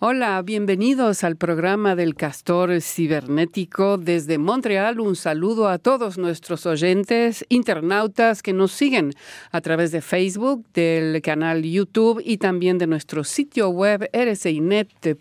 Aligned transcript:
Hola, 0.00 0.40
bienvenidos 0.42 1.24
al 1.24 1.34
programa 1.34 1.96
del 1.96 2.14
Castor 2.14 2.80
Cibernético. 2.80 3.98
Desde 3.98 4.38
Montreal, 4.38 5.00
un 5.00 5.16
saludo 5.16 5.68
a 5.68 5.78
todos 5.78 6.18
nuestros 6.18 6.66
oyentes, 6.66 7.44
internautas 7.48 8.40
que 8.40 8.52
nos 8.52 8.70
siguen 8.70 9.12
a 9.50 9.60
través 9.60 9.90
de 9.90 10.00
Facebook, 10.00 10.64
del 10.72 11.20
canal 11.20 11.64
YouTube 11.64 12.22
y 12.24 12.38
también 12.38 12.78
de 12.78 12.86
nuestro 12.86 13.24
sitio 13.24 13.70
web 13.70 14.08
rcinet.ca. 14.12 15.14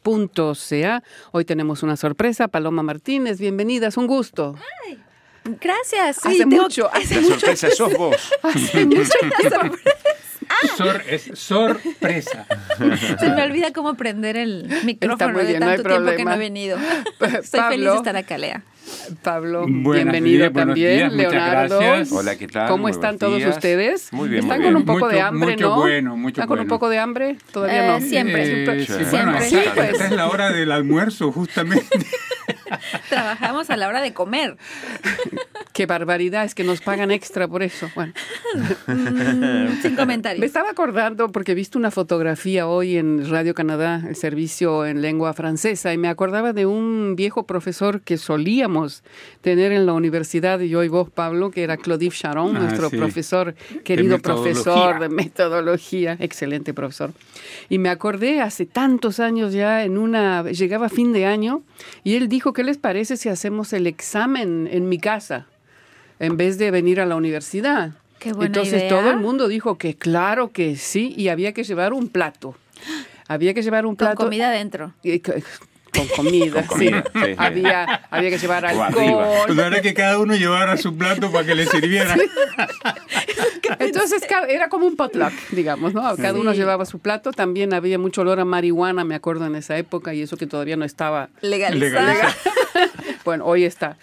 Hoy 1.31 1.43
tenemos 1.45 1.81
una 1.81 1.97
sorpresa. 1.97 2.47
Paloma 2.47 2.83
Martínez, 2.83 3.39
bienvenidas, 3.39 3.97
un 3.97 4.05
gusto. 4.05 4.53
Gracias. 5.59 6.19
hace 6.23 6.45
mucho. 6.45 6.87
La 6.93 7.03
sorpresa 7.23 7.71
sos 7.71 7.97
vos. 7.97 8.31
Hace 8.43 8.85
mucho 8.85 9.09
Sor- 10.77 11.03
es 11.09 11.29
sorpresa. 11.33 12.45
Se 13.19 13.29
me 13.29 13.43
olvida 13.43 13.71
cómo 13.73 13.95
prender 13.95 14.37
el 14.37 14.67
micrófono 14.83 15.39
de 15.39 15.59
no 15.59 15.65
tanto 15.67 15.83
tiempo 15.83 16.11
que 16.15 16.25
no 16.25 16.33
he 16.33 16.37
venido. 16.37 16.77
Estoy 17.19 17.39
feliz 17.41 17.43
Pablo. 17.51 17.91
de 17.91 17.97
estar 17.97 18.15
acá, 18.17 18.37
Lea. 18.37 18.63
Pablo, 19.21 19.65
Buenos 19.67 19.93
bienvenido 20.13 20.39
días, 20.49 20.53
también. 20.53 20.97
días, 20.97 21.13
Leonardo. 21.13 21.77
gracias. 21.79 22.11
Hola, 22.13 22.37
¿qué 22.37 22.47
tal? 22.47 22.69
¿Cómo 22.69 22.83
Muy 22.83 22.91
están 22.91 23.17
buenos 23.17 23.19
todos 23.19 23.37
días. 23.37 23.55
ustedes? 23.55 24.13
Muy 24.13 24.29
bien, 24.29 24.43
Están 24.43 24.59
muy 24.59 24.65
con 24.67 24.73
bien. 24.75 24.89
un 24.89 24.95
poco 24.99 25.07
de 25.09 25.21
hambre, 25.21 25.51
mucho 25.51 25.69
¿no? 25.69 25.75
bueno, 25.75 26.15
mucho 26.17 26.33
¿Están 26.41 26.47
con 26.47 26.59
un 26.61 26.67
poco 26.67 26.87
de 26.89 26.97
hambre? 26.99 27.35
Todavía 27.51 27.85
Eh, 27.85 27.99
no. 27.99 28.07
siempre. 28.07 28.63
Eh, 28.63 28.85
Sí, 28.85 28.93
sí, 28.93 29.03
bueno, 29.11 29.41
siempre. 29.41 29.71
pues. 29.75 29.89
esta 29.91 30.05
es 30.05 30.11
la 30.13 30.27
hora 30.29 30.51
del 30.51 30.71
almuerzo, 30.71 31.33
justamente. 31.33 31.85
Trabajamos 33.09 33.69
a 33.69 33.77
la 33.77 33.87
hora 33.87 34.01
de 34.01 34.13
comer. 34.13 34.57
Qué 35.73 35.85
barbaridad, 35.85 36.43
es 36.45 36.55
que 36.55 36.63
nos 36.63 36.81
pagan 36.81 37.11
extra 37.11 37.47
por 37.47 37.63
eso. 37.63 37.89
Bueno, 37.95 38.13
Mm, 38.87 39.81
sin 39.81 39.91
me 39.91 39.97
comentarios. 39.97 40.45
estaba 40.45 40.69
acordando 40.69 41.29
porque 41.31 41.51
he 41.51 41.55
visto 41.55 41.77
una 41.77 41.91
fotografía 41.91 42.67
hoy 42.67 42.97
en 42.97 43.29
Radio 43.29 43.53
Canadá, 43.53 44.01
el 44.07 44.15
servicio 44.15 44.85
en 44.85 45.01
lengua 45.01 45.33
francesa, 45.33 45.93
y 45.93 45.97
me 45.97 46.07
acordaba 46.07 46.53
de 46.53 46.65
un 46.65 47.15
viejo 47.15 47.45
profesor 47.45 48.01
que 48.01 48.17
solíamos 48.17 49.03
tener 49.41 49.71
en 49.71 49.85
la 49.85 49.93
universidad, 49.93 50.59
y 50.61 50.69
yo 50.69 50.83
y 50.83 50.87
vos, 50.87 51.09
Pablo, 51.09 51.51
que 51.51 51.63
era 51.63 51.77
Claudie 51.77 52.09
Charon, 52.09 52.55
Ah, 52.55 52.59
nuestro 52.61 52.89
sí. 52.89 52.97
profesor, 52.97 53.55
querido 53.83 54.17
metodología. 54.17 54.53
profesor 54.63 54.99
de 54.99 55.09
metodología, 55.09 56.17
excelente 56.19 56.73
profesor. 56.73 57.11
Y 57.69 57.77
me 57.77 57.89
acordé 57.89 58.41
hace 58.41 58.65
tantos 58.65 59.19
años 59.19 59.53
ya, 59.53 59.83
en 59.83 59.97
una, 59.97 60.43
llegaba 60.51 60.89
fin 60.89 61.13
de 61.13 61.25
año, 61.25 61.61
y 62.03 62.15
él 62.15 62.27
dijo, 62.29 62.53
¿qué 62.57 62.63
les 62.63 62.79
parece 62.79 63.17
si 63.17 63.29
hacemos 63.29 63.71
el 63.71 63.85
examen 63.85 64.67
en 64.71 64.89
mi 64.89 64.97
casa? 64.97 65.45
en 66.19 66.35
vez 66.37 66.57
de 66.57 66.71
venir 66.71 66.99
a 66.99 67.05
la 67.05 67.15
universidad. 67.15 67.91
Qué 68.17 68.33
buena 68.33 68.47
Entonces 68.47 68.81
idea. 68.81 68.89
todo 68.89 69.11
el 69.11 69.17
mundo 69.17 69.47
dijo 69.47 69.77
que 69.77 69.95
claro 69.95 70.51
que 70.51 70.75
sí 70.75 71.13
y 71.15 71.27
había 71.27 71.53
que 71.53 71.63
llevar 71.63 71.93
un 71.93 72.09
plato. 72.09 72.55
Había 73.27 73.53
que 73.53 73.61
llevar 73.61 73.85
un 73.85 73.91
Con 73.91 74.07
plato. 74.07 74.23
comida 74.23 74.47
adentro. 74.49 74.93
y 75.03 75.19
Con 75.19 75.43
comida, 76.15 76.53
Con 76.53 76.63
comida, 76.63 77.03
sí. 77.03 77.11
sí, 77.13 77.25
sí. 77.25 77.35
Había, 77.37 77.83
había 78.09 78.29
que 78.31 78.37
llevar 78.39 78.65
alcohol. 78.65 79.53
Pues 79.55 79.81
que 79.81 79.93
cada 79.93 80.17
uno 80.17 80.35
llevara 80.35 80.77
su 80.77 80.97
plato 80.97 81.31
para 81.31 81.45
que 81.45 81.53
le 81.53 81.67
sirviera. 81.67 82.15
Entonces 83.79 84.21
era 84.49 84.69
como 84.69 84.85
un 84.87 84.95
potluck, 84.95 85.33
digamos, 85.51 85.93
¿no? 85.93 86.15
Cada 86.15 86.39
uno 86.39 86.53
llevaba 86.53 86.85
su 86.85 86.99
plato. 86.99 87.31
También 87.31 87.73
había 87.73 87.99
mucho 87.99 88.21
olor 88.21 88.39
a 88.39 88.45
marihuana, 88.45 89.03
me 89.03 89.15
acuerdo 89.15 89.45
en 89.45 89.55
esa 89.55 89.77
época, 89.77 90.13
y 90.13 90.21
eso 90.21 90.37
que 90.37 90.47
todavía 90.47 90.77
no 90.77 90.85
estaba 90.85 91.29
Legalizada. 91.41 92.13
Legalizada. 92.13 92.35
Bueno, 93.25 93.43
hoy 93.45 93.65
está. 93.65 93.97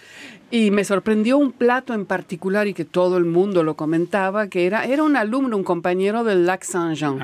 Y 0.51 0.71
me 0.71 0.85
sorprendió 0.85 1.39
un 1.39 1.51
plato 1.53 1.95
en 1.95 2.05
particular 2.05 2.67
y 2.67 2.75
que 2.75 2.85
todo 2.85 3.17
el 3.17 3.25
mundo 3.25 3.63
lo 3.63 3.75
comentaba, 3.75 4.49
que 4.49 4.67
era, 4.67 4.85
era 4.85 5.03
un 5.03 5.17
alumno, 5.17 5.57
un 5.57 5.65
compañero 5.65 6.25
del 6.25 6.45
Lac 6.45 6.63
Saint-Jean. 6.63 7.19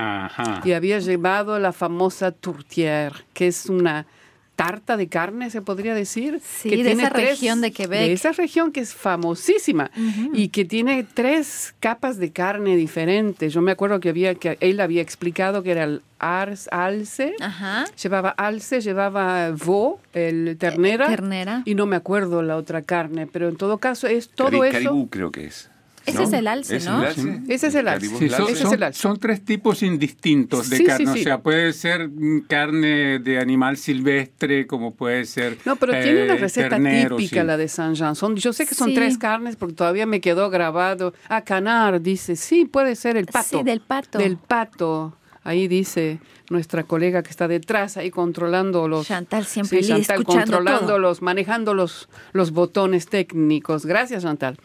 Y 0.63 0.71
había 0.71 0.99
llevado 0.99 1.59
la 1.59 1.71
famosa 1.71 2.31
tourtière, 2.31 3.13
que 3.33 3.47
es 3.47 3.67
una 3.67 4.07
tarta 4.55 4.95
de 4.95 5.07
carne, 5.07 5.49
se 5.49 5.61
podría 5.61 5.95
decir. 5.95 6.39
Sí, 6.43 6.69
que 6.69 6.77
de 6.77 6.83
tiene 6.83 7.03
esa 7.03 7.09
región 7.09 7.61
de 7.61 7.71
Quebec. 7.71 7.99
De 8.01 8.13
esa 8.13 8.31
región 8.31 8.71
que 8.71 8.79
es 8.81 8.93
famosísima 8.93 9.89
y 10.33 10.49
que 10.49 10.65
tiene 10.65 11.03
tres 11.03 11.73
capas 11.79 12.17
de 12.17 12.31
carne 12.31 12.75
diferentes. 12.75 13.53
Yo 13.53 13.61
me 13.61 13.71
acuerdo 13.71 13.99
que, 13.99 14.09
había, 14.09 14.35
que 14.35 14.57
él 14.61 14.79
había 14.79 15.01
explicado 15.01 15.63
que 15.63 15.71
era 15.71 15.85
el 15.85 16.01
ars, 16.19 16.67
alce, 16.71 17.33
Ajá. 17.39 17.85
llevaba 18.01 18.29
alce, 18.29 18.81
llevaba 18.81 19.49
veau, 19.51 19.99
el 20.13 20.55
ternera, 20.59 21.07
Ternera. 21.07 21.63
y 21.65 21.73
no 21.73 21.87
me 21.87 21.95
acuerdo 21.95 22.43
la 22.43 22.55
otra 22.57 22.83
carne, 22.83 23.25
pero 23.25 23.49
en 23.49 23.55
todo 23.55 23.79
caso 23.79 24.05
es 24.07 24.29
todo 24.29 24.49
Cari- 24.59 24.67
eso. 24.67 24.73
Caribú 24.89 25.09
creo 25.09 25.31
que 25.31 25.45
es. 25.47 25.71
Ese 26.05 26.17
¿no? 26.17 26.23
es 26.23 26.33
el 26.33 26.47
alce, 26.47 26.75
¿Es 26.77 26.85
¿no? 26.85 26.99
el 27.01 27.07
alce? 27.07 27.41
Ese 27.47 27.67
es 27.67 27.75
el 27.75 27.87
alce. 27.87 28.07
Sí, 28.07 28.29
son, 28.29 28.41
alce. 28.41 28.43
Ese 28.43 28.51
es 28.53 28.59
son- 28.59 28.73
el 28.73 28.83
alce. 28.83 28.99
son 29.01 29.19
tres 29.19 29.45
tipos 29.45 29.83
indistintos 29.83 30.69
de 30.69 30.77
Sí, 30.77 30.83
carne. 30.85 31.13
sí. 31.13 31.19
O 31.19 31.23
sea, 31.23 31.41
puede 31.41 31.73
ser 31.73 32.09
carne 32.47 33.19
de 33.19 33.39
animal 33.39 33.77
silvestre, 33.77 34.65
como 34.67 34.95
puede 34.95 35.25
ser. 35.25 35.57
No, 35.65 35.75
pero 35.75 35.93
tiene 35.93 36.23
una 36.23 36.33
eh, 36.35 36.37
receta 36.37 36.69
ternero, 36.69 37.17
típica 37.17 37.41
sí. 37.41 37.47
la 37.47 37.57
de 37.57 37.67
Saint-Jean. 37.67 38.15
Son, 38.15 38.35
yo 38.35 38.51
sé 38.53 38.65
que 38.65 38.75
son 38.75 38.89
Sí. 38.89 38.95
tres 38.95 39.17
carnes 39.17 39.55
porque 39.55 39.75
todavía 39.75 40.05
me 40.05 40.21
quedó 40.21 40.49
grabado. 40.49 41.13
Ah, 41.29 41.41
canar, 41.43 42.01
dice. 42.01 42.35
Sí, 42.35 42.65
puede 42.65 42.95
ser 42.95 43.17
el 43.17 43.25
pato. 43.27 43.59
Sí, 43.59 43.63
del 43.63 43.81
pato. 43.81 44.17
Del 44.17 44.37
pato. 44.37 45.15
Ahí 45.43 45.67
dice 45.67 46.19
nuestra 46.51 46.83
colega 46.83 47.23
que 47.23 47.31
está 47.31 47.47
detrás, 47.47 47.97
ahí 47.97 48.11
controlando 48.11 48.87
los... 48.87 49.07
Chantal 49.07 49.43
siempre 49.45 49.81
Sí, 49.81 49.89
Chantal 49.89 50.23
controlando 50.23 50.85
todo. 50.87 50.99
los, 50.99 51.21
manejando 51.23 51.73
los, 51.73 52.09
los 52.31 52.51
botones 52.51 53.07
técnicos. 53.07 53.85
Gracias, 53.87 54.21
Chantal. 54.23 54.57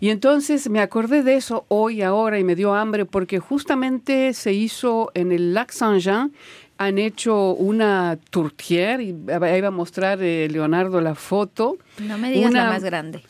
Y 0.00 0.08
entonces 0.10 0.68
me 0.68 0.80
acordé 0.80 1.22
de 1.22 1.36
eso 1.36 1.66
hoy, 1.68 2.02
ahora, 2.02 2.38
y 2.40 2.44
me 2.44 2.56
dio 2.56 2.74
hambre 2.74 3.04
porque 3.04 3.38
justamente 3.38 4.32
se 4.34 4.52
hizo 4.52 5.12
en 5.14 5.30
el 5.30 5.54
Lac 5.54 5.70
Saint-Jean, 5.70 6.32
han 6.78 6.98
hecho 6.98 7.52
una 7.52 8.18
tourtière, 8.32 9.00
y 9.00 9.14
ahí 9.30 9.60
va 9.60 9.68
a 9.68 9.70
mostrar 9.70 10.18
eh, 10.20 10.48
Leonardo 10.50 11.00
la 11.00 11.14
foto. 11.14 11.76
No 12.00 12.18
me 12.18 12.32
digas 12.32 12.50
Una- 12.50 12.64
la 12.64 12.70
más 12.70 12.82
grande. 12.82 13.22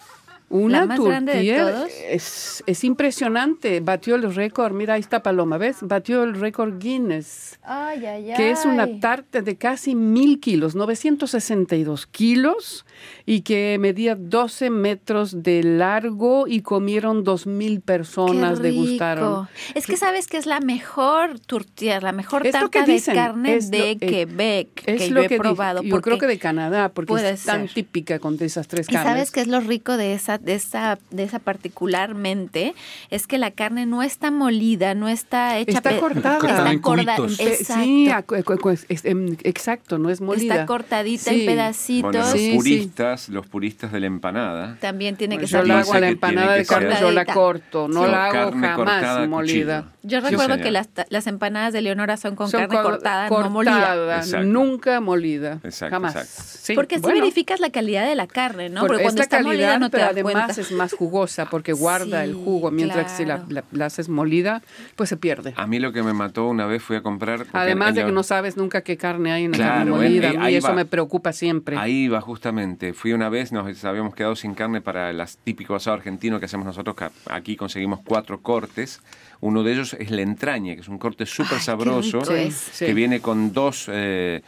Una 0.56 0.80
¿La 0.80 0.86
más 0.86 1.00
grande 1.00 1.34
de 1.34 1.56
todos? 1.58 1.90
Es, 2.08 2.62
es 2.66 2.84
impresionante, 2.84 3.80
batió 3.80 4.14
el 4.14 4.32
récord, 4.32 4.72
mira 4.72 4.94
ahí 4.94 5.00
está 5.00 5.20
Paloma, 5.20 5.58
¿ves? 5.58 5.78
Batió 5.80 6.22
el 6.22 6.34
récord 6.38 6.78
Guinness 6.78 7.58
Ay, 7.64 8.06
ay, 8.06 8.30
ay. 8.30 8.36
que 8.36 8.52
es 8.52 8.64
una 8.64 9.00
tarta 9.00 9.42
de 9.42 9.56
casi 9.56 9.96
mil 9.96 10.38
kilos, 10.38 10.76
962 10.76 12.06
kilos, 12.06 12.86
y 13.26 13.40
que 13.40 13.78
medía 13.80 14.14
12 14.14 14.70
metros 14.70 15.42
de 15.42 15.64
largo 15.64 16.46
y 16.46 16.60
comieron 16.62 17.24
dos 17.24 17.48
mil 17.48 17.80
personas, 17.80 18.60
Qué 18.60 18.68
rico. 18.68 18.84
degustaron. 18.84 19.48
Es 19.74 19.86
que 19.88 19.96
sabes 19.96 20.28
que 20.28 20.36
es 20.36 20.46
la 20.46 20.60
mejor 20.60 21.40
tortilla, 21.40 22.00
la 22.00 22.12
mejor 22.12 22.46
Es 22.46 22.52
tarta 22.52 22.68
que 22.68 22.84
de 22.86 22.92
dicen, 22.92 23.16
carne 23.16 23.56
es 23.56 23.70
de 23.72 23.90
eh, 23.92 23.98
Quebec 23.98 24.82
Es 24.86 25.02
que 25.02 25.10
lo 25.10 25.20
yo 25.22 25.24
he 25.26 25.28
que 25.28 25.38
probado. 25.38 25.82
yo 25.82 26.00
creo 26.00 26.18
que 26.18 26.26
de 26.28 26.38
Canadá, 26.38 26.90
porque 26.90 27.12
es 27.14 27.44
tan 27.44 27.62
ser. 27.62 27.74
típica 27.74 28.20
con 28.20 28.36
esas 28.40 28.68
tres 28.68 28.86
Y 28.88 28.92
carnes. 28.92 29.10
sabes 29.12 29.30
qué 29.32 29.40
es 29.40 29.48
lo 29.48 29.60
rico 29.60 29.96
de 29.96 30.14
esa, 30.14 30.38
de 30.44 30.54
esa, 30.54 30.98
de 31.10 31.24
esa 31.24 31.38
particularmente, 31.38 32.74
es 33.10 33.26
que 33.26 33.38
la 33.38 33.50
carne 33.50 33.86
no 33.86 34.02
está 34.02 34.30
molida, 34.30 34.94
no 34.94 35.08
está 35.08 35.58
hecha 35.58 35.78
Está 35.78 35.98
cortada. 35.98 36.38
Cortada 36.38 36.70
en 36.70 36.76
está 36.76 36.82
corda-. 36.82 37.16
Eh, 37.38 37.56
exacto. 37.58 38.76
Sí, 38.88 38.96
em, 39.04 39.36
exacto, 39.44 39.98
no 39.98 40.10
es 40.10 40.20
molida. 40.20 40.54
está 40.54 40.66
cortadita 40.66 41.30
Sí. 41.30 41.40
en 41.40 41.46
pedacitos. 41.46 42.02
Bueno, 42.12 42.18
los 42.20 42.30
Sí, 42.32 42.50
sí. 42.50 42.56
puristas, 42.56 43.28
los 43.28 43.46
puristas 43.46 43.92
de 43.92 44.00
la 44.00 44.06
empanada. 44.06 44.76
También 44.80 45.16
tiene 45.16 45.36
que 45.36 45.40
Pues 45.42 45.50
yo 45.50 45.58
ser 45.58 45.68
la 45.68 45.80
hago 45.80 45.92
a 45.94 46.00
la 46.00 46.08
empanada 46.08 46.54
de 46.54 46.64
ser- 46.64 46.78
carne, 46.78 46.96
yo 47.00 47.10
la 47.10 47.24
corto, 47.24 47.88
no 47.88 48.04
Sí. 48.04 48.10
la 48.10 48.24
hago 48.26 48.50
cortada 48.50 48.76
jamás 49.14 49.28
molida. 49.28 49.82
cuchillo. 49.82 49.94
Yo 50.06 50.20
recuerdo 50.20 50.58
que 50.58 50.70
las, 50.70 50.88
las 51.08 51.26
empanadas 51.26 51.72
de 51.72 51.80
Leonora 51.80 52.16
son 52.18 52.36
con 52.36 52.50
Son 52.50 52.60
carne 52.60 52.76
cor- 52.76 52.84
cortada, 52.92 53.28
no 53.30 53.50
molida. 53.50 53.72
cortada, 53.72 54.16
Exacto. 54.18 54.46
nunca 54.46 55.00
molida. 55.00 55.60
Exacto, 55.64 55.94
jamás. 55.96 56.14
exacto. 56.16 56.42
Sí, 56.64 56.74
Porque 56.74 56.96
así 56.96 57.02
bueno, 57.02 57.20
verificas 57.20 57.60
la 57.60 57.70
calidad 57.70 58.06
de 58.06 58.14
la 58.14 58.26
carne, 58.26 58.68
¿no? 58.68 58.80
por 58.80 58.88
Porque 58.88 59.02
cuando 59.04 59.22
está 59.22 59.40
molida 59.42 59.50
calidad, 59.68 59.80
no 59.80 59.90
te 59.90 59.98
das 59.98 60.14
además 60.38 60.58
es 60.58 60.72
más 60.72 60.92
jugosa 60.92 61.46
porque 61.50 61.72
guarda 61.72 62.24
el 62.24 62.34
jugo, 62.34 62.70
mientras 62.70 63.12
que 63.12 63.16
si 63.18 63.24
la, 63.24 63.44
la- 63.48 63.64
la 63.72 63.86
haces 63.86 64.08
molida, 64.08 64.62
pues 64.96 65.08
se 65.08 65.16
pierde. 65.16 65.54
A 65.56 65.66
mí 65.66 65.78
lo 65.78 65.92
que 65.92 66.02
me 66.02 66.12
mató 66.12 66.46
una 66.48 66.66
vez 66.66 66.82
fui 66.82 66.96
a 66.96 67.02
comprar. 67.02 67.46
Además 67.52 67.90
en 67.90 67.94
de 67.94 68.00
la- 68.02 68.06
que 68.06 68.12
no 68.12 68.22
sabes 68.22 68.56
nunca 68.56 68.82
qué 68.82 68.96
carne 68.96 69.32
hay 69.32 69.44
en 69.44 69.52
la 69.52 69.56
Claro, 69.56 69.74
carne 69.74 69.90
molida, 69.90 70.30
eh, 70.32 70.36
ahí 70.40 70.54
eso 70.56 70.68
va. 70.68 70.74
me 70.74 70.84
preocupa 70.84 71.32
siempre. 71.32 71.76
Ahí 71.76 72.08
va 72.08 72.20
justamente. 72.20 72.92
Fui 72.92 73.12
una 73.12 73.28
vez, 73.28 73.52
nos 73.52 73.84
habíamos 73.84 74.14
quedado 74.14 74.36
sin 74.36 74.54
carne 74.54 74.80
para 74.80 75.10
el 75.10 75.22
típico 75.44 75.74
asado 75.74 75.96
argentino 75.96 76.38
que 76.40 76.46
hacemos 76.46 76.66
nosotros. 76.66 76.96
que 76.96 77.08
Aquí 77.30 77.56
conseguimos 77.56 78.00
cuatro 78.04 78.40
cortes. 78.40 79.00
Uno 79.40 79.62
de 79.62 79.72
ellos 79.72 79.94
es 79.98 80.10
la 80.10 80.22
entraña, 80.22 80.74
que 80.74 80.80
es 80.80 80.88
un 80.88 80.98
corte 80.98 81.26
súper 81.26 81.58
sabroso. 81.60 82.22
Sí. 82.24 82.84
que 82.86 82.94
viene 82.94 83.20
con 83.20 83.52
dos, 83.52 83.86
eh, 83.92 84.42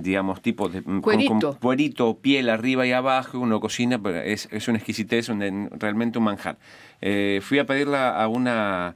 digamos, 0.00 0.40
tipos 0.40 0.72
de... 0.72 0.82
con- 0.82 1.00
Cuerito. 1.02 1.50
Con, 1.50 1.58
cuerito, 1.58 2.18
piel 2.18 2.48
arriba 2.48 2.86
y 2.86 2.92
abajo, 2.92 3.38
uno 3.38 3.60
cocina, 3.60 3.98
pero 4.00 4.20
es, 4.20 4.48
es 4.50 4.68
una 4.68 4.78
exquisitez, 4.78 5.28
un- 5.28 5.68
realmente 5.78 6.18
un 6.18 6.24
manjar. 6.24 6.56
Eh, 7.00 7.40
fui 7.42 7.58
a 7.58 7.66
pedirla 7.66 8.10
a 8.22 8.28
una 8.28 8.94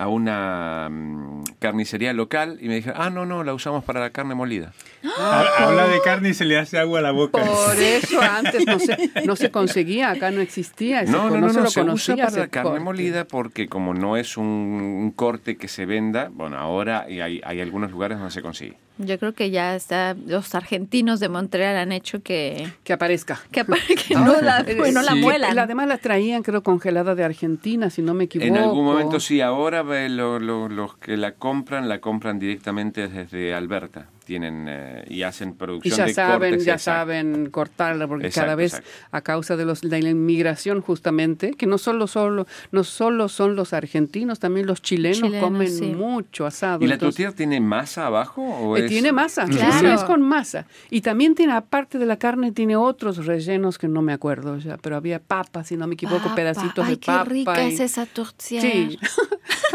a 0.00 0.06
una 0.06 0.86
mm, 0.88 1.42
carnicería 1.58 2.12
local 2.12 2.58
y 2.60 2.68
me 2.68 2.76
dijeron, 2.76 3.00
ah, 3.02 3.10
no, 3.10 3.26
no, 3.26 3.42
la 3.42 3.52
usamos 3.52 3.82
para 3.82 3.98
la 3.98 4.10
carne 4.10 4.36
molida. 4.36 4.72
Ha- 5.18 5.44
Habla 5.58 5.88
de 5.88 6.00
carne 6.02 6.28
y 6.28 6.34
se 6.34 6.44
le 6.44 6.56
hace 6.56 6.78
agua 6.78 7.00
a 7.00 7.02
la 7.02 7.10
boca. 7.10 7.42
Por 7.44 7.76
eso 7.76 8.20
antes 8.22 8.64
no 8.64 8.78
se, 8.78 9.10
no 9.24 9.34
se 9.34 9.50
conseguía, 9.50 10.10
acá 10.12 10.30
no 10.30 10.40
existía, 10.40 11.02
ese 11.02 11.10
No, 11.10 11.28
co- 11.28 11.30
no, 11.30 11.40
no, 11.40 11.48
se 11.48 11.56
no, 11.58 11.64
lo 11.64 11.70
se 11.70 11.80
conocía 11.80 12.14
usa 12.14 12.24
para 12.26 12.36
la 12.42 12.46
carne 12.46 12.70
corte. 12.70 12.84
molida 12.84 13.24
porque 13.24 13.66
como 13.68 13.92
no 13.92 14.16
es 14.16 14.36
un, 14.36 14.44
un 14.46 15.10
corte 15.10 15.56
que 15.56 15.66
se 15.66 15.84
venda, 15.84 16.28
bueno, 16.32 16.58
ahora 16.58 17.06
y 17.10 17.18
hay, 17.18 17.40
hay 17.44 17.60
algunos 17.60 17.90
lugares 17.90 18.18
donde 18.18 18.32
se 18.32 18.40
consigue. 18.40 18.76
Yo 18.98 19.18
creo 19.18 19.32
que 19.32 19.50
ya 19.50 19.74
está, 19.76 20.14
los 20.26 20.54
argentinos 20.54 21.20
de 21.20 21.28
Montreal 21.28 21.76
han 21.76 21.92
hecho 21.92 22.22
que, 22.22 22.68
Que 22.84 22.92
aparezca. 22.92 23.40
que, 23.52 23.60
apa- 23.60 23.76
que 23.86 24.14
no 24.16 24.40
la, 24.40 24.60
Eh, 24.66 24.74
pues, 24.76 24.92
no 24.92 25.02
la 25.02 25.12
sí. 25.12 25.20
muelan. 25.20 25.58
Además 25.58 25.86
la 25.88 25.98
traían, 25.98 26.42
creo, 26.42 26.62
congelada 26.62 27.14
de 27.14 27.24
Argentina, 27.24 27.90
si 27.90 28.02
no 28.02 28.14
me 28.14 28.24
equivoco. 28.24 28.48
En 28.48 28.56
algún 28.56 28.84
momento 28.84 29.20
sí, 29.20 29.40
ahora 29.40 29.84
eh, 29.96 30.08
lo- 30.08 30.38
lo- 30.40 30.68
los 30.68 30.96
que 30.96 31.16
la 31.16 31.32
compran, 31.32 31.88
la 31.88 32.00
compran 32.00 32.38
directamente 32.38 33.08
desde 33.08 33.54
Alberta. 33.54 34.08
Tienen 34.28 34.66
eh, 34.68 35.04
y 35.08 35.22
hacen 35.22 35.48
Y 35.48 35.52
producción 35.54 35.96
ya 35.96 36.04
de 36.04 36.12
saben, 36.12 36.50
cortes, 36.50 36.64
ya 36.66 36.74
exacto. 36.74 36.98
saben 37.00 37.48
cortarla, 37.50 38.06
porque 38.06 38.26
Exacto, 38.26 38.44
cada 38.44 38.56
vez 38.56 38.74
exacto. 38.74 38.90
a 39.10 39.20
causa 39.22 39.56
de, 39.56 39.64
los, 39.64 39.80
de 39.80 40.02
la 40.02 40.10
inmigración 40.10 40.82
justamente, 40.82 41.52
que 41.52 41.64
no 41.66 41.78
solo, 41.78 42.06
solo, 42.06 42.46
no 42.70 42.84
solo 42.84 43.30
son 43.30 43.56
los 43.56 43.72
argentinos, 43.72 44.38
también 44.38 44.66
los 44.66 44.82
chilenos, 44.82 45.16
Chilenos, 45.16 45.42
comen 45.42 45.70
sí. 45.70 45.86
mucho 45.94 46.44
asado. 46.44 46.84
¿Y 46.84 46.88
la 46.88 46.94
entonces- 46.96 47.24
tortilla 47.24 47.34
tiene 47.34 47.58
masa 47.62 48.04
abajo? 48.04 48.42
O 48.42 48.76
Eh, 48.76 48.84
es... 48.84 48.90
Tiene 48.90 49.12
masa, 49.12 49.46
sí, 49.46 49.54
Claro. 49.54 49.78
sí, 49.78 49.86
es 49.86 50.04
con 50.04 50.20
masa. 50.20 50.66
Y 50.90 51.00
también 51.00 51.34
tiene, 51.34 51.54
aparte 51.54 51.96
de 51.98 52.04
la 52.04 52.18
carne, 52.18 52.52
tiene 52.52 52.76
otros 52.76 53.24
rellenos 53.24 53.78
que 53.78 53.88
no 53.88 54.02
me 54.02 54.12
acuerdo 54.12 54.58
ya, 54.58 54.76
pero 54.76 54.96
había 54.96 55.20
papas, 55.20 55.68
si 55.68 55.78
no 55.78 55.86
me 55.86 55.94
equivoco, 55.94 56.24
Papa. 56.24 56.34
pedacitos 56.34 56.84
Ay, 56.84 56.96
de 56.96 56.96
papa. 56.98 57.24
qué 57.24 57.30
rica 57.30 57.64
y- 57.64 57.72
es 57.72 57.80
esa 57.80 58.04
tortilla. 58.04 58.60
Sí, 58.60 58.98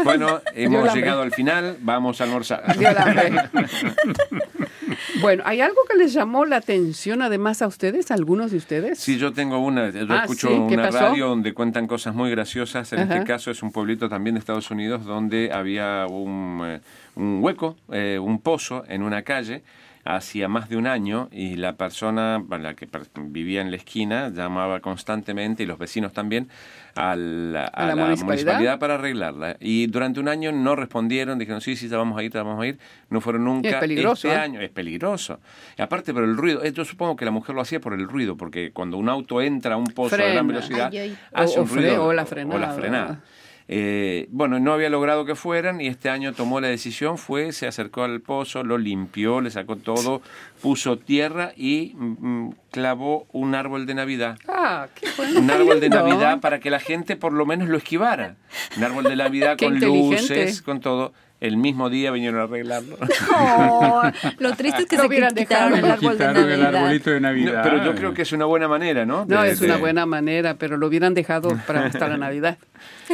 Bueno, 0.04 0.40
hemos 0.54 0.94
llegado 0.94 1.22
al 1.22 1.32
final, 1.32 1.76
vamos 1.80 2.20
a 2.20 2.24
almorzar. 2.24 2.62
Bueno, 5.20 5.42
¿hay 5.46 5.60
algo 5.60 5.76
que 5.88 5.96
les 5.96 6.12
llamó 6.12 6.44
la 6.44 6.56
atención 6.56 7.22
además 7.22 7.62
a 7.62 7.66
ustedes, 7.66 8.10
a 8.10 8.14
algunos 8.14 8.50
de 8.50 8.58
ustedes? 8.58 8.98
Sí, 8.98 9.16
yo 9.18 9.32
tengo 9.32 9.58
una, 9.58 9.90
yo 9.90 10.06
Ah, 10.08 10.22
escucho 10.22 10.48
¿sí? 10.48 10.54
¿Qué 10.68 10.74
una 10.74 10.82
pasó? 10.84 10.98
radio 10.98 11.28
donde 11.28 11.54
cuentan 11.54 11.86
cosas 11.86 12.14
muy 12.14 12.30
graciosas. 12.30 12.92
En 12.92 13.00
Ajá. 13.00 13.14
este 13.14 13.26
caso 13.26 13.50
es 13.50 13.62
un 13.62 13.72
pueblito 13.72 14.08
también 14.08 14.34
de 14.34 14.40
Estados 14.40 14.70
Unidos 14.70 15.04
donde 15.04 15.50
había 15.52 16.06
un, 16.08 16.60
eh, 16.64 16.80
un 17.16 17.38
hueco, 17.42 17.76
eh, 17.92 18.18
un 18.20 18.40
pozo 18.40 18.84
en 18.88 19.02
una 19.02 19.22
calle 19.22 19.62
hacía 20.04 20.48
más 20.48 20.68
de 20.68 20.76
un 20.76 20.86
año 20.86 21.28
y 21.32 21.56
la 21.56 21.76
persona, 21.76 22.42
la 22.60 22.74
que 22.74 22.86
vivía 23.16 23.60
en 23.62 23.70
la 23.70 23.76
esquina, 23.76 24.28
llamaba 24.28 24.80
constantemente 24.80 25.62
y 25.62 25.66
los 25.66 25.78
vecinos 25.78 26.12
también 26.12 26.48
a 26.94 27.16
la, 27.16 27.64
¿A 27.64 27.86
la 27.86 27.96
municipalidad? 27.96 28.78
para 28.78 28.94
arreglarla. 28.94 29.56
Y 29.60 29.86
durante 29.86 30.20
un 30.20 30.28
año 30.28 30.52
no 30.52 30.76
respondieron, 30.76 31.38
dijeron, 31.38 31.60
sí, 31.60 31.74
sí, 31.74 31.88
te 31.88 31.96
vamos 31.96 32.18
a 32.18 32.22
ir, 32.22 32.30
te 32.30 32.38
vamos 32.38 32.62
a 32.62 32.66
ir. 32.66 32.78
No 33.10 33.20
fueron 33.20 33.44
nunca. 33.44 33.68
Es 33.70 33.74
peligroso, 33.76 34.28
Este 34.28 34.38
¿eh? 34.38 34.42
año 34.42 34.60
es 34.60 34.70
peligroso. 34.70 35.40
Y 35.78 35.82
aparte, 35.82 36.12
por 36.12 36.22
el 36.24 36.36
ruido, 36.36 36.62
eh, 36.62 36.72
yo 36.72 36.84
supongo 36.84 37.16
que 37.16 37.24
la 37.24 37.30
mujer 37.30 37.54
lo 37.54 37.62
hacía 37.62 37.80
por 37.80 37.94
el 37.94 38.06
ruido, 38.06 38.36
porque 38.36 38.70
cuando 38.72 38.96
un 38.98 39.08
auto 39.08 39.40
entra 39.40 39.74
a 39.74 39.76
un 39.78 39.86
pozo 39.86 40.16
de 40.16 40.22
gran 40.22 40.46
Frena. 40.46 40.52
velocidad, 40.60 40.88
Ay, 40.92 40.98
ay. 40.98 41.18
hace 41.32 41.58
O- 41.58 41.62
un 41.62 41.68
o 41.68 41.72
fre- 41.72 41.76
ruido. 41.76 42.04
o 42.04 42.12
la 42.12 42.22
O 42.22 42.58
la 42.58 42.72
frenada. 42.74 43.20
Eh, 43.66 44.26
bueno, 44.30 44.60
no 44.60 44.74
había 44.74 44.90
logrado 44.90 45.24
que 45.24 45.34
fueran 45.34 45.80
y 45.80 45.86
este 45.86 46.10
año 46.10 46.34
tomó 46.34 46.60
la 46.60 46.68
decisión, 46.68 47.16
fue, 47.16 47.50
se 47.52 47.66
acercó 47.66 48.04
al 48.04 48.20
pozo, 48.20 48.62
lo 48.62 48.76
limpió, 48.76 49.40
le 49.40 49.50
sacó 49.50 49.76
todo, 49.76 50.20
puso 50.60 50.98
tierra 50.98 51.52
y 51.56 51.94
mm, 51.96 52.50
clavó 52.70 53.26
un 53.32 53.54
árbol 53.54 53.86
de 53.86 53.94
Navidad. 53.94 54.36
Ah, 54.48 54.88
qué 54.94 55.08
bueno. 55.16 55.40
Un 55.40 55.50
árbol 55.50 55.80
de. 55.80 55.88
Navidad 55.88 56.40
para 56.40 56.60
que 56.60 56.68
la 56.70 56.78
gente 56.80 57.16
por 57.16 57.32
lo 57.32 57.46
menos 57.46 57.68
lo 57.70 57.78
esquivara. 57.78 58.36
Un 58.76 58.84
árbol 58.84 59.04
de 59.04 59.16
Navidad 59.16 59.56
Qué 59.58 59.64
con 59.66 59.80
luces, 59.80 60.60
con 60.60 60.80
todo. 60.80 61.14
El 61.40 61.56
mismo 61.58 61.90
día 61.90 62.10
vinieron 62.10 62.40
a 62.40 62.44
arreglarlo. 62.44 62.96
Lo 64.38 64.54
triste 64.54 64.82
es 64.82 64.86
que 64.86 64.96
Lo 64.96 65.02
se 65.02 65.08
hubieran 65.08 65.34
quitaron 65.34 65.72
dejado. 65.74 65.86
el 65.86 65.92
árbol 65.92 66.18
de 66.18 66.24
el 66.24 66.32
Navidad. 66.60 66.74
arbolito 66.76 67.10
de 67.10 67.20
No, 67.20 67.28
Navidad. 67.28 67.60
pero 67.62 67.84
yo 67.84 67.94
creo 67.94 68.14
que 68.14 68.22
es 68.22 68.32
una 68.32 68.44
buena 68.46 68.68
manera, 68.68 69.04
¿no? 69.04 69.26
No, 69.26 69.42
De- 69.42 69.50
es 69.50 69.60
una 69.60 69.76
buena 69.76 70.06
manera, 70.06 70.54
pero 70.54 70.76
lo 70.78 70.86
hubieran 70.86 71.12
dejado 71.12 71.56
para 71.66 71.84
hasta 71.86 72.08
la 72.08 72.16
Navidad, 72.16 72.56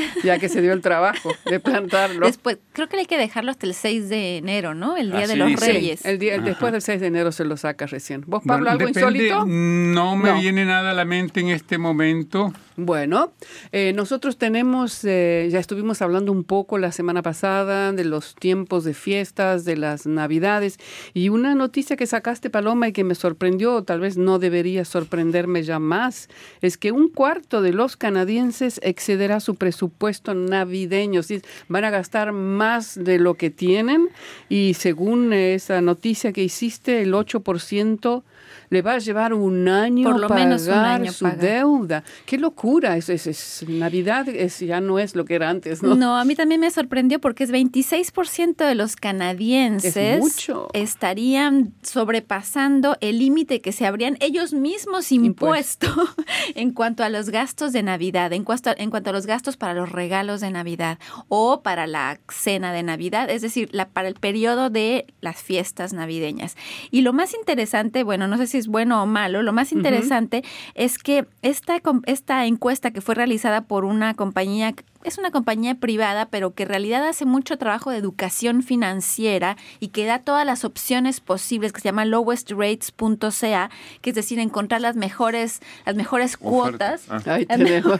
ya 0.24 0.38
que 0.38 0.48
se 0.48 0.60
dio 0.62 0.72
el 0.72 0.80
trabajo 0.80 1.32
de 1.46 1.60
plantarlo. 1.60 2.26
Después, 2.26 2.58
creo 2.72 2.88
que 2.88 2.96
hay 2.98 3.06
que 3.06 3.18
dejarlo 3.18 3.50
hasta 3.50 3.66
el 3.66 3.74
6 3.74 4.08
de 4.08 4.36
enero, 4.38 4.74
¿no? 4.74 4.96
El 4.96 5.10
Día 5.10 5.20
Así 5.20 5.28
de 5.32 5.36
los 5.36 5.48
dice. 5.48 5.72
Reyes. 5.72 6.04
El 6.04 6.18
día, 6.18 6.38
después 6.38 6.72
del 6.72 6.82
6 6.82 7.00
de 7.00 7.06
enero 7.06 7.32
se 7.32 7.44
lo 7.44 7.56
saca 7.56 7.86
recién. 7.86 8.22
¿Vos, 8.26 8.42
Pablo, 8.46 8.64
Bueno, 8.66 8.70
algo 8.70 8.86
depende, 8.86 9.00
insólito? 9.24 9.46
No 9.46 10.16
me 10.16 10.30
No. 10.30 10.40
viene 10.40 10.64
nada 10.64 10.90
a 10.90 10.94
la 10.94 11.04
mente 11.04 11.40
en 11.40 11.48
este 11.48 11.78
momento. 11.78 12.52
Bueno, 12.76 13.32
eh, 13.72 13.92
nosotros 13.94 14.38
tenemos, 14.38 15.04
eh, 15.04 15.48
ya 15.50 15.58
estuvimos 15.58 16.00
hablando 16.00 16.32
un 16.32 16.44
poco 16.44 16.78
la 16.78 16.92
semana 16.92 17.20
pasada 17.20 17.92
de 17.92 18.04
los 18.04 18.34
tiempos 18.34 18.84
de 18.84 18.94
fiestas, 18.94 19.64
de 19.66 19.76
las 19.76 20.06
navidades, 20.06 20.78
y 21.12 21.28
una 21.28 21.54
noticia 21.54 21.96
que 21.96 22.06
sacaste, 22.06 22.48
Paloma, 22.48 22.88
y 22.88 22.92
que 22.92 23.04
me 23.04 23.14
sorprendió, 23.14 23.74
o 23.74 23.82
tal 23.82 24.00
vez 24.00 24.16
no 24.16 24.38
debería 24.38 24.86
sorprenderme 24.86 25.62
ya 25.62 25.78
más, 25.78 26.28
es 26.62 26.78
que 26.78 26.90
un 26.92 27.10
cuarto 27.10 27.60
de 27.60 27.72
los 27.74 27.96
canadienses 27.98 28.80
excederá 28.82 29.40
su 29.40 29.56
presupuesto 29.56 29.89
navideño, 30.34 31.22
sí, 31.22 31.42
van 31.68 31.84
a 31.84 31.90
gastar 31.90 32.32
más 32.32 32.94
de 33.02 33.18
lo 33.18 33.34
que 33.34 33.50
tienen, 33.50 34.08
y 34.48 34.74
según 34.74 35.32
esa 35.32 35.80
noticia 35.80 36.32
que 36.32 36.42
hiciste, 36.42 37.02
el 37.02 37.12
8% 37.12 38.22
le 38.70 38.82
va 38.82 38.94
a 38.94 38.98
llevar 38.98 39.34
un 39.34 39.68
año 39.68 40.08
Por 40.08 40.20
lo 40.20 40.28
menos 40.28 40.62
un 40.62 40.68
pagar 40.68 41.00
año 41.00 41.12
su 41.12 41.24
pagar. 41.24 41.38
deuda. 41.40 42.04
Qué 42.24 42.38
locura, 42.38 42.96
es, 42.96 43.08
es, 43.08 43.26
es- 43.26 43.64
Navidad 43.68 44.28
es, 44.28 44.60
ya 44.60 44.80
no 44.80 44.98
es 45.00 45.16
lo 45.16 45.24
que 45.24 45.34
era 45.34 45.50
antes, 45.50 45.82
¿no? 45.82 45.96
¿no? 45.96 46.16
a 46.16 46.24
mí 46.24 46.36
también 46.36 46.60
me 46.60 46.70
sorprendió 46.70 47.20
porque 47.20 47.42
es 47.44 47.50
26% 47.52 48.64
de 48.66 48.74
los 48.76 48.94
canadienses 48.96 49.96
Es 49.96 50.20
mucho. 50.20 50.68
estarían 50.72 51.72
sobrepasando 51.82 52.96
el 53.00 53.18
límite 53.18 53.60
que 53.60 53.72
se 53.72 53.86
habrían 53.86 54.16
ellos 54.20 54.52
mismos 54.52 55.10
impuesto 55.10 55.88
en 56.54 56.72
cuanto 56.72 57.02
a 57.02 57.08
los 57.08 57.30
gastos 57.30 57.72
de 57.72 57.82
Navidad, 57.82 58.32
en 58.32 58.44
cuanto, 58.44 58.70
a, 58.70 58.74
en 58.78 58.90
cuanto 58.90 59.10
a 59.10 59.12
los 59.12 59.26
gastos 59.26 59.56
para 59.56 59.74
los 59.74 59.90
regalos 59.90 60.40
de 60.40 60.50
Navidad 60.52 60.98
o 61.28 61.62
para 61.62 61.88
la 61.88 62.20
cena 62.30 62.72
de 62.72 62.84
Navidad, 62.84 63.30
es 63.30 63.42
decir, 63.42 63.68
la, 63.72 63.88
para 63.88 64.06
el 64.06 64.14
periodo 64.14 64.70
de 64.70 65.06
las 65.20 65.42
fiestas 65.42 65.92
navideñas. 65.92 66.56
Y 66.92 67.00
lo 67.02 67.12
más 67.12 67.34
interesante, 67.34 68.04
bueno, 68.04 68.28
no 68.28 68.36
sé 68.36 68.46
si 68.46 68.59
es 68.60 68.68
bueno 68.68 69.02
o 69.02 69.06
malo, 69.06 69.42
lo 69.42 69.52
más 69.52 69.72
interesante 69.72 70.44
es 70.74 70.98
que 70.98 71.26
esta, 71.42 71.80
esta 72.06 72.46
encuesta 72.46 72.90
que 72.92 73.00
fue 73.00 73.14
realizada 73.14 73.62
por 73.62 73.84
una 73.84 74.14
compañía 74.14 74.74
es 75.02 75.16
una 75.16 75.30
compañía 75.30 75.76
privada, 75.76 76.26
pero 76.26 76.54
que 76.54 76.64
en 76.64 76.68
realidad 76.68 77.08
hace 77.08 77.24
mucho 77.24 77.56
trabajo 77.56 77.90
de 77.90 77.96
educación 77.96 78.62
financiera 78.62 79.56
y 79.78 79.88
que 79.88 80.04
da 80.04 80.18
todas 80.18 80.44
las 80.44 80.64
opciones 80.64 81.20
posibles, 81.20 81.72
que 81.72 81.80
se 81.80 81.88
llama 81.88 82.04
lowestrates.ca, 82.04 83.70
que 84.02 84.10
es 84.10 84.16
decir, 84.16 84.38
encontrar 84.38 84.80
las 84.80 84.96
mejores, 84.96 85.60
las 85.86 85.96
mejores 85.96 86.36
cuotas. 86.36 87.04
Ah. 87.08 87.20
Tenemos. 87.48 87.98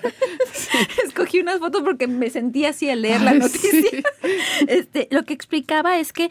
Escogí 1.04 1.40
unas 1.40 1.58
fotos 1.58 1.82
porque 1.82 2.06
me 2.06 2.28
sentí 2.30 2.66
así 2.66 2.90
al 2.90 3.02
leer 3.02 3.22
la 3.22 3.30
Ay, 3.32 3.38
noticia. 3.38 3.70
sí. 3.70 4.02
Este, 4.68 5.08
lo 5.10 5.24
que 5.24 5.32
explicaba 5.32 5.98
es 5.98 6.12
que 6.12 6.30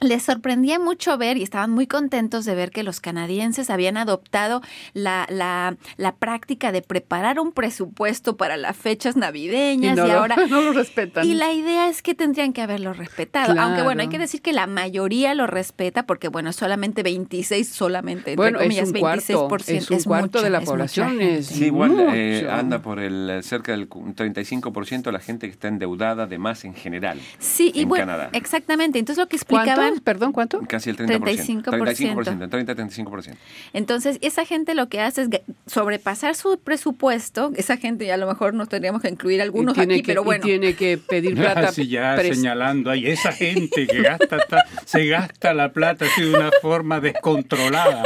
les 0.00 0.22
sorprendía 0.22 0.78
mucho 0.78 1.16
ver 1.18 1.36
y 1.36 1.42
estaban 1.42 1.70
muy 1.70 1.86
contentos 1.86 2.44
de 2.44 2.54
ver 2.54 2.70
que 2.70 2.82
los 2.82 3.00
canadienses 3.00 3.70
habían 3.70 3.96
adoptado 3.96 4.60
la, 4.94 5.26
la, 5.28 5.76
la 5.96 6.14
práctica 6.14 6.72
de 6.72 6.82
preparar 6.82 7.40
un 7.40 7.52
presupuesto 7.52 8.36
para 8.36 8.56
las 8.56 8.76
fechas 8.76 9.16
Y 9.16 9.20
navideñas 9.20 9.96
no, 9.96 10.06
y, 10.06 10.10
lo, 10.10 10.18
ahora 10.20 10.36
no 10.50 10.60
lo 10.60 10.72
respetan. 10.72 11.26
y 11.26 11.34
la 11.34 11.52
idea 11.52 11.88
es 11.88 12.02
que 12.02 12.14
tendrían 12.14 12.52
que 12.52 12.62
haberlo 12.62 12.92
respetado. 12.92 13.54
Aunque 13.60 13.82
bueno, 13.82 14.02
hay 14.02 14.08
que 14.08 14.18
decir 14.18 14.40
que 14.42 14.52
la 14.52 14.66
mayoría 14.66 15.34
lo 15.34 15.46
respeta 15.46 16.04
porque 16.04 16.28
bueno, 16.28 16.52
solamente 16.52 17.02
26, 17.02 17.68
solamente, 17.68 18.32
entre 18.32 18.36
bueno, 18.36 18.58
es 18.60 18.64
comillas, 18.64 18.88
un 18.88 18.94
26%. 18.94 19.48
cuarto, 19.48 19.72
es 19.72 19.90
un 19.90 20.02
cuarto 20.04 20.26
mucho, 20.38 20.42
de 20.42 20.50
la 20.50 20.58
es 20.58 20.64
población. 20.64 21.20
Es 21.20 21.46
Sí, 21.46 21.64
igual 21.66 21.96
eh, 22.12 22.46
anda 22.50 22.80
por 22.82 23.00
el 23.00 23.40
cerca 23.42 23.72
del 23.72 23.88
cu- 23.88 24.12
35% 24.14 25.02
de 25.02 25.12
la 25.12 25.20
gente 25.20 25.46
que 25.46 25.52
está 25.52 25.68
endeudada 25.68 26.26
de 26.26 26.38
más 26.38 26.64
en 26.64 26.74
general. 26.74 27.18
Sí, 27.38 27.72
y 27.74 27.82
en 27.82 27.88
bueno, 27.88 28.06
Canadá. 28.06 28.30
exactamente. 28.32 28.98
Entonces 28.98 29.22
lo 29.22 29.28
que 29.28 29.38
¿Cuánto? 29.48 29.70
Explicaban 29.94 30.18
Perdón, 30.18 30.32
¿cuánto? 30.32 30.60
Casi 30.66 30.90
el 30.90 30.96
30%. 30.96 31.64
35%. 31.64 32.14
35%, 32.14 32.48
30-35%. 32.48 33.34
Entonces, 33.72 34.18
esa 34.22 34.44
gente 34.44 34.74
lo 34.74 34.88
que 34.88 35.00
hace 35.00 35.22
es 35.22 35.28
sobrepasar 35.66 36.34
su 36.34 36.58
presupuesto. 36.58 37.52
Esa 37.56 37.76
gente, 37.76 38.06
ya 38.06 38.14
a 38.14 38.16
lo 38.16 38.26
mejor 38.26 38.54
nos 38.54 38.68
tendríamos 38.68 39.02
que 39.02 39.08
incluir 39.08 39.42
algunos 39.42 39.74
y 39.76 39.80
tiene 39.80 39.94
aquí, 39.94 40.02
que, 40.02 40.06
pero 40.12 40.22
y 40.22 40.24
bueno. 40.24 40.44
tiene 40.44 40.74
que 40.74 40.98
pedir 40.98 41.34
plata. 41.36 41.68
Así 41.68 41.88
ya 41.88 42.16
señalando, 42.16 42.90
ay, 42.90 43.06
esa 43.06 43.32
gente 43.32 43.86
que 43.86 44.02
gasta, 44.02 44.38
ta- 44.38 44.64
se 44.86 45.06
gasta 45.06 45.52
la 45.54 45.72
plata 45.72 46.06
así 46.06 46.22
de 46.22 46.34
una 46.34 46.50
forma 46.62 47.00
descontrolada. 47.00 48.02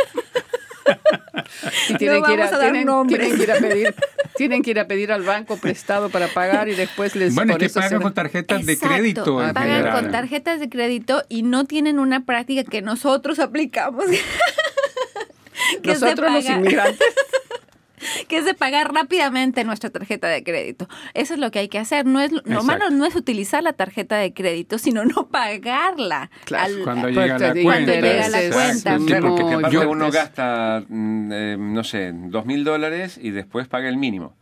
y 1.88 1.94
tienen, 1.97 2.21
No 2.21 2.26
que 2.26 2.32
ir 2.35 2.40
a, 2.40 2.47
a 2.47 2.50
dar 2.50 2.61
tienen- 2.73 3.37
que 3.37 3.42
ir 3.42 3.50
a 3.52 3.56
pedir, 3.56 3.94
tienen 4.37 4.62
que 4.62 4.71
ir 4.73 4.80
a 4.80 4.87
pedir 4.87 5.12
al 5.12 5.23
banco 5.23 5.56
prestado 5.56 6.09
para 6.11 6.28
pagar 6.28 6.68
y 6.68 6.75
después 6.75 7.14
les 7.16 7.35
Bueno, 7.35 7.52
es 7.52 7.54
por 7.54 7.61
que 7.61 7.66
eso 7.66 7.75
se 7.75 7.80
pagan 7.87 8.02
con 8.02 8.14
tarjetas 8.14 8.66
de 8.66 8.78
crédito 8.78 9.25
pagan 9.37 9.54
general. 9.76 9.92
con 10.02 10.11
tarjetas 10.11 10.61
de 10.61 10.68
crédito 10.68 11.25
y 11.28 11.42
no 11.42 11.64
tienen 11.64 11.99
una 11.99 12.25
práctica 12.25 12.64
que 12.68 12.82
nosotros 12.82 13.38
aplicamos. 13.38 14.04
que 15.82 15.92
Nosotros 15.92 16.32
los 16.32 16.44
inmigrantes. 16.49 17.06
que 18.28 18.38
es 18.38 18.44
de 18.44 18.54
pagar 18.54 18.92
rápidamente 18.92 19.64
nuestra 19.64 19.90
tarjeta 19.90 20.28
de 20.28 20.42
crédito. 20.42 20.88
Eso 21.14 21.35
es 21.35 21.40
lo 21.40 21.50
que 21.50 21.61
hay 21.61 21.68
que 21.68 21.78
hacer. 21.78 22.06
No 22.06 22.21
es 22.21 22.32
lo 22.32 22.62
malo 22.62 22.90
no 22.90 23.04
es 23.06 23.14
utilizar 23.14 23.62
la 23.62 23.73
tarjeta 23.73 24.16
de 24.16 24.32
crédito, 24.32 24.78
sino 24.78 25.04
no 25.04 25.28
pagarla. 25.28 26.30
Claro, 26.44 26.75
Cuando 26.85 27.02
Pues 27.02 27.14
llega 27.16 27.38
la 27.38 27.52
te- 27.52 27.62
cuenta. 27.62 27.92
cuando 27.92 27.92
llega 28.09 28.28
la 28.28 28.50
cuenta. 28.52 28.99
Sí, 28.99 29.14
porque 29.21 29.42
aparte 29.54 29.71
Yo- 29.75 29.90
uno 29.90 30.11
gasta, 30.11 30.82
mm, 30.88 31.32
eh, 31.32 31.56
no 31.59 31.85
sé, 31.85 32.12
dos 32.14 32.47
mil 32.47 32.64
dólares 32.64 33.18
y 33.21 33.30
después 33.30 33.68
paga 33.68 33.88
el 33.88 33.97
mínimo. 33.97 34.35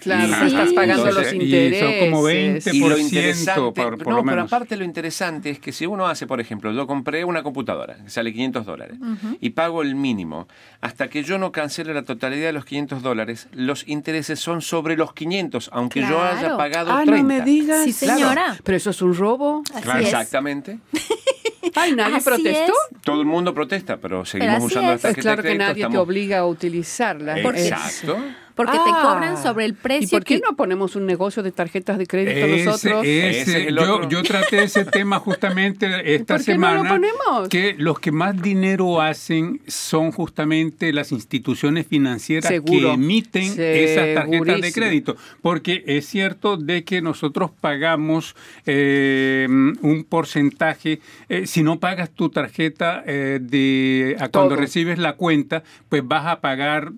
Claro, 0.00 0.32
pero 0.34 0.46
estás 0.46 0.72
pagando 0.72 1.08
entonces- 1.08 1.14
los 1.14 1.26
y 1.26 1.36
son 1.36 1.42
intereses. 1.42 2.10
como 2.10 2.22
20 2.22 2.70
Y 2.72 2.80
lo 2.80 2.86
100% 2.96 3.00
interesante, 3.00 3.60
por- 3.60 3.72
por 3.74 3.90
no, 3.90 3.96
lo 3.96 4.04
pero 4.04 4.22
menos. 4.24 4.46
aparte 4.52 4.76
lo 4.76 4.84
interesante 4.84 5.50
es 5.50 5.58
que 5.60 5.72
si 5.72 5.86
uno 5.86 6.06
hace, 6.08 6.26
por 6.26 6.40
ejemplo, 6.40 6.72
yo 6.72 6.86
compré 6.86 7.24
una 7.24 7.42
computadora 7.42 7.96
que 8.02 8.10
sale 8.10 8.32
500 8.32 8.64
dólares 8.66 8.98
y 9.40 9.50
pago 9.50 9.82
el 9.82 9.94
mínimo, 9.94 10.48
hasta 10.80 11.08
que 11.08 11.22
yo 11.22 11.38
no 11.38 11.52
cancele 11.52 11.92
la 11.94 12.02
totalidad 12.02 12.46
de 12.46 12.52
los 12.52 12.64
500 12.64 13.02
dólares, 13.02 13.48
los 13.52 13.86
intereses 13.88 14.40
son 14.40 14.62
sobre 14.62 14.96
los 14.96 15.12
500, 15.12 15.70
aunque 15.72 16.00
yo 16.00 16.22
haya 16.22 16.38
Claro. 16.40 16.56
pagado 16.56 16.92
Ah, 16.92 17.02
30. 17.04 17.16
no 17.22 17.24
me 17.28 17.40
digas. 17.42 17.84
Sí, 17.84 17.92
señora. 17.92 18.56
Pero 18.64 18.76
eso 18.76 18.90
es 18.90 19.02
un 19.02 19.14
robo. 19.14 19.62
Así 19.74 19.82
Claro, 19.82 20.00
es. 20.00 20.06
Exactamente. 20.06 20.78
Ay, 21.74 21.92
nadie 21.94 22.16
Así 22.16 22.24
protestó. 22.24 22.72
es. 22.72 23.00
Todo 23.02 23.20
el 23.20 23.26
mundo 23.26 23.54
protesta, 23.54 23.98
pero 23.98 24.24
seguimos 24.24 24.56
así 24.56 24.66
usando 24.66 24.88
la 24.90 24.94
es. 24.96 25.00
Pues 25.00 25.14
tarjeta 25.14 25.22
claro 25.22 25.42
de 25.42 25.42
que 25.42 25.48
crédito. 25.54 25.64
nadie 25.64 25.74
te 25.74 25.80
estamos- 25.88 26.02
obliga 26.08 26.38
a 26.38 26.46
utilizarla. 26.46 27.36
Porque- 27.42 27.68
Exacto. 27.68 28.18
Porque 28.64 28.78
te 28.78 28.90
Ah. 28.92 29.02
cobran 29.12 29.36
sobre 29.42 29.64
el 29.64 29.74
precio 29.74 30.06
¿Y 30.06 30.10
por 30.10 30.24
qué 30.24 30.34
que- 30.36 30.42
no 30.48 30.56
ponemos 30.56 30.96
un 30.96 31.06
negocio 31.06 31.42
de 31.42 31.52
tarjetas 31.52 31.98
de 31.98 32.06
crédito 32.06 32.46
Ese, 32.46 32.64
nosotros? 32.64 33.04
ese, 33.04 33.30
Ese 33.40 33.40
es 33.62 33.66
el 33.68 33.76
yo, 33.76 34.08
yo 34.08 34.22
traté 34.22 34.62
ese 34.62 34.84
tema 35.04 35.18
justamente 35.18 36.14
esta 36.14 36.36
¿Por 36.36 36.44
qué 36.44 36.58
no 36.58 36.66
lo 36.74 36.82
semana. 36.82 36.90
ponemos? 36.90 37.48
Que 37.48 37.74
los 37.78 37.98
que 37.98 38.12
más 38.12 38.40
dinero 38.40 39.00
hacen 39.00 39.60
son 39.66 40.12
justamente 40.12 40.92
las 40.92 41.12
instituciones 41.12 41.86
financieras 41.86 42.48
Seguro. 42.48 42.88
que 42.88 42.94
emiten 42.94 43.54
esas 43.58 44.14
tarjetas 44.14 44.60
de 44.60 44.72
crédito. 44.72 45.16
Porque 45.42 45.82
es 45.86 46.06
cierto 46.06 46.56
de 46.56 46.84
que 46.84 47.00
nosotros 47.02 47.50
pagamos 47.60 48.34
eh, 48.66 49.46
un 49.48 50.04
porcentaje. 50.08 51.00
eh, 51.28 51.46
si 51.46 51.62
no 51.62 51.78
pagas 51.80 52.10
tu 52.10 52.28
tarjeta 52.30 53.02
eh, 53.06 53.38
de 53.40 54.16
a 54.18 54.28
cuando 54.28 54.50
Todo. 54.50 54.60
recibes 54.60 54.98
la 54.98 55.14
cuenta, 55.14 55.62
pues 55.88 56.02
vas 56.06 56.26
a 56.26 56.40
pagar 56.40 56.92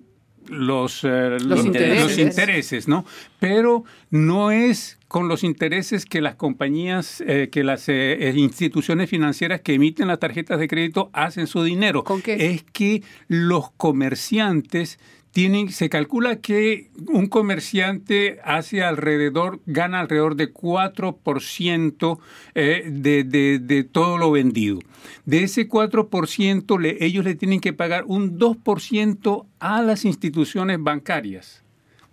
los, 0.47 1.03
eh, 1.03 1.37
Los 1.39 1.65
intereses. 1.65 2.03
los 2.03 2.17
intereses, 2.17 2.87
¿no? 2.87 3.05
Pero 3.39 3.83
no 4.09 4.51
es 4.51 4.99
con 5.07 5.27
los 5.27 5.43
intereses 5.43 6.05
que 6.05 6.21
las 6.21 6.35
compañías, 6.35 7.21
eh, 7.27 7.49
que 7.51 7.63
las 7.63 7.87
eh, 7.87 8.33
instituciones 8.35 9.09
financieras 9.09 9.61
que 9.61 9.75
emiten 9.75 10.07
las 10.07 10.19
tarjetas 10.19 10.59
de 10.59 10.67
crédito 10.67 11.09
hacen 11.13 11.47
su 11.47 11.63
dinero. 11.63 12.03
¿Con 12.03 12.21
qué? 12.21 12.53
Es 12.53 12.63
que 12.63 13.03
los 13.27 13.71
comerciantes 13.71 14.99
tienen, 15.33 15.69
se 15.71 15.89
calcula 15.89 16.37
que 16.41 16.91
un 17.07 17.25
comerciante 17.25 18.39
hace 18.43 18.83
alrededor, 18.83 19.61
gana 19.65 19.99
alrededor 19.99 20.35
de 20.35 20.53
4% 20.53 22.19
eh, 22.53 22.83
de, 22.87 23.89
todo 23.91 24.19
lo 24.19 24.31
vendido. 24.31 24.79
De 25.25 25.43
ese 25.43 25.67
4%, 25.67 26.79
le, 26.79 27.03
ellos 27.03 27.25
le 27.25 27.33
tienen 27.33 27.61
que 27.61 27.73
pagar 27.73 28.05
un 28.05 28.37
2% 28.37 29.47
a 29.59 29.81
las 29.81 30.05
instituciones 30.05 30.77
bancarias. 30.79 31.62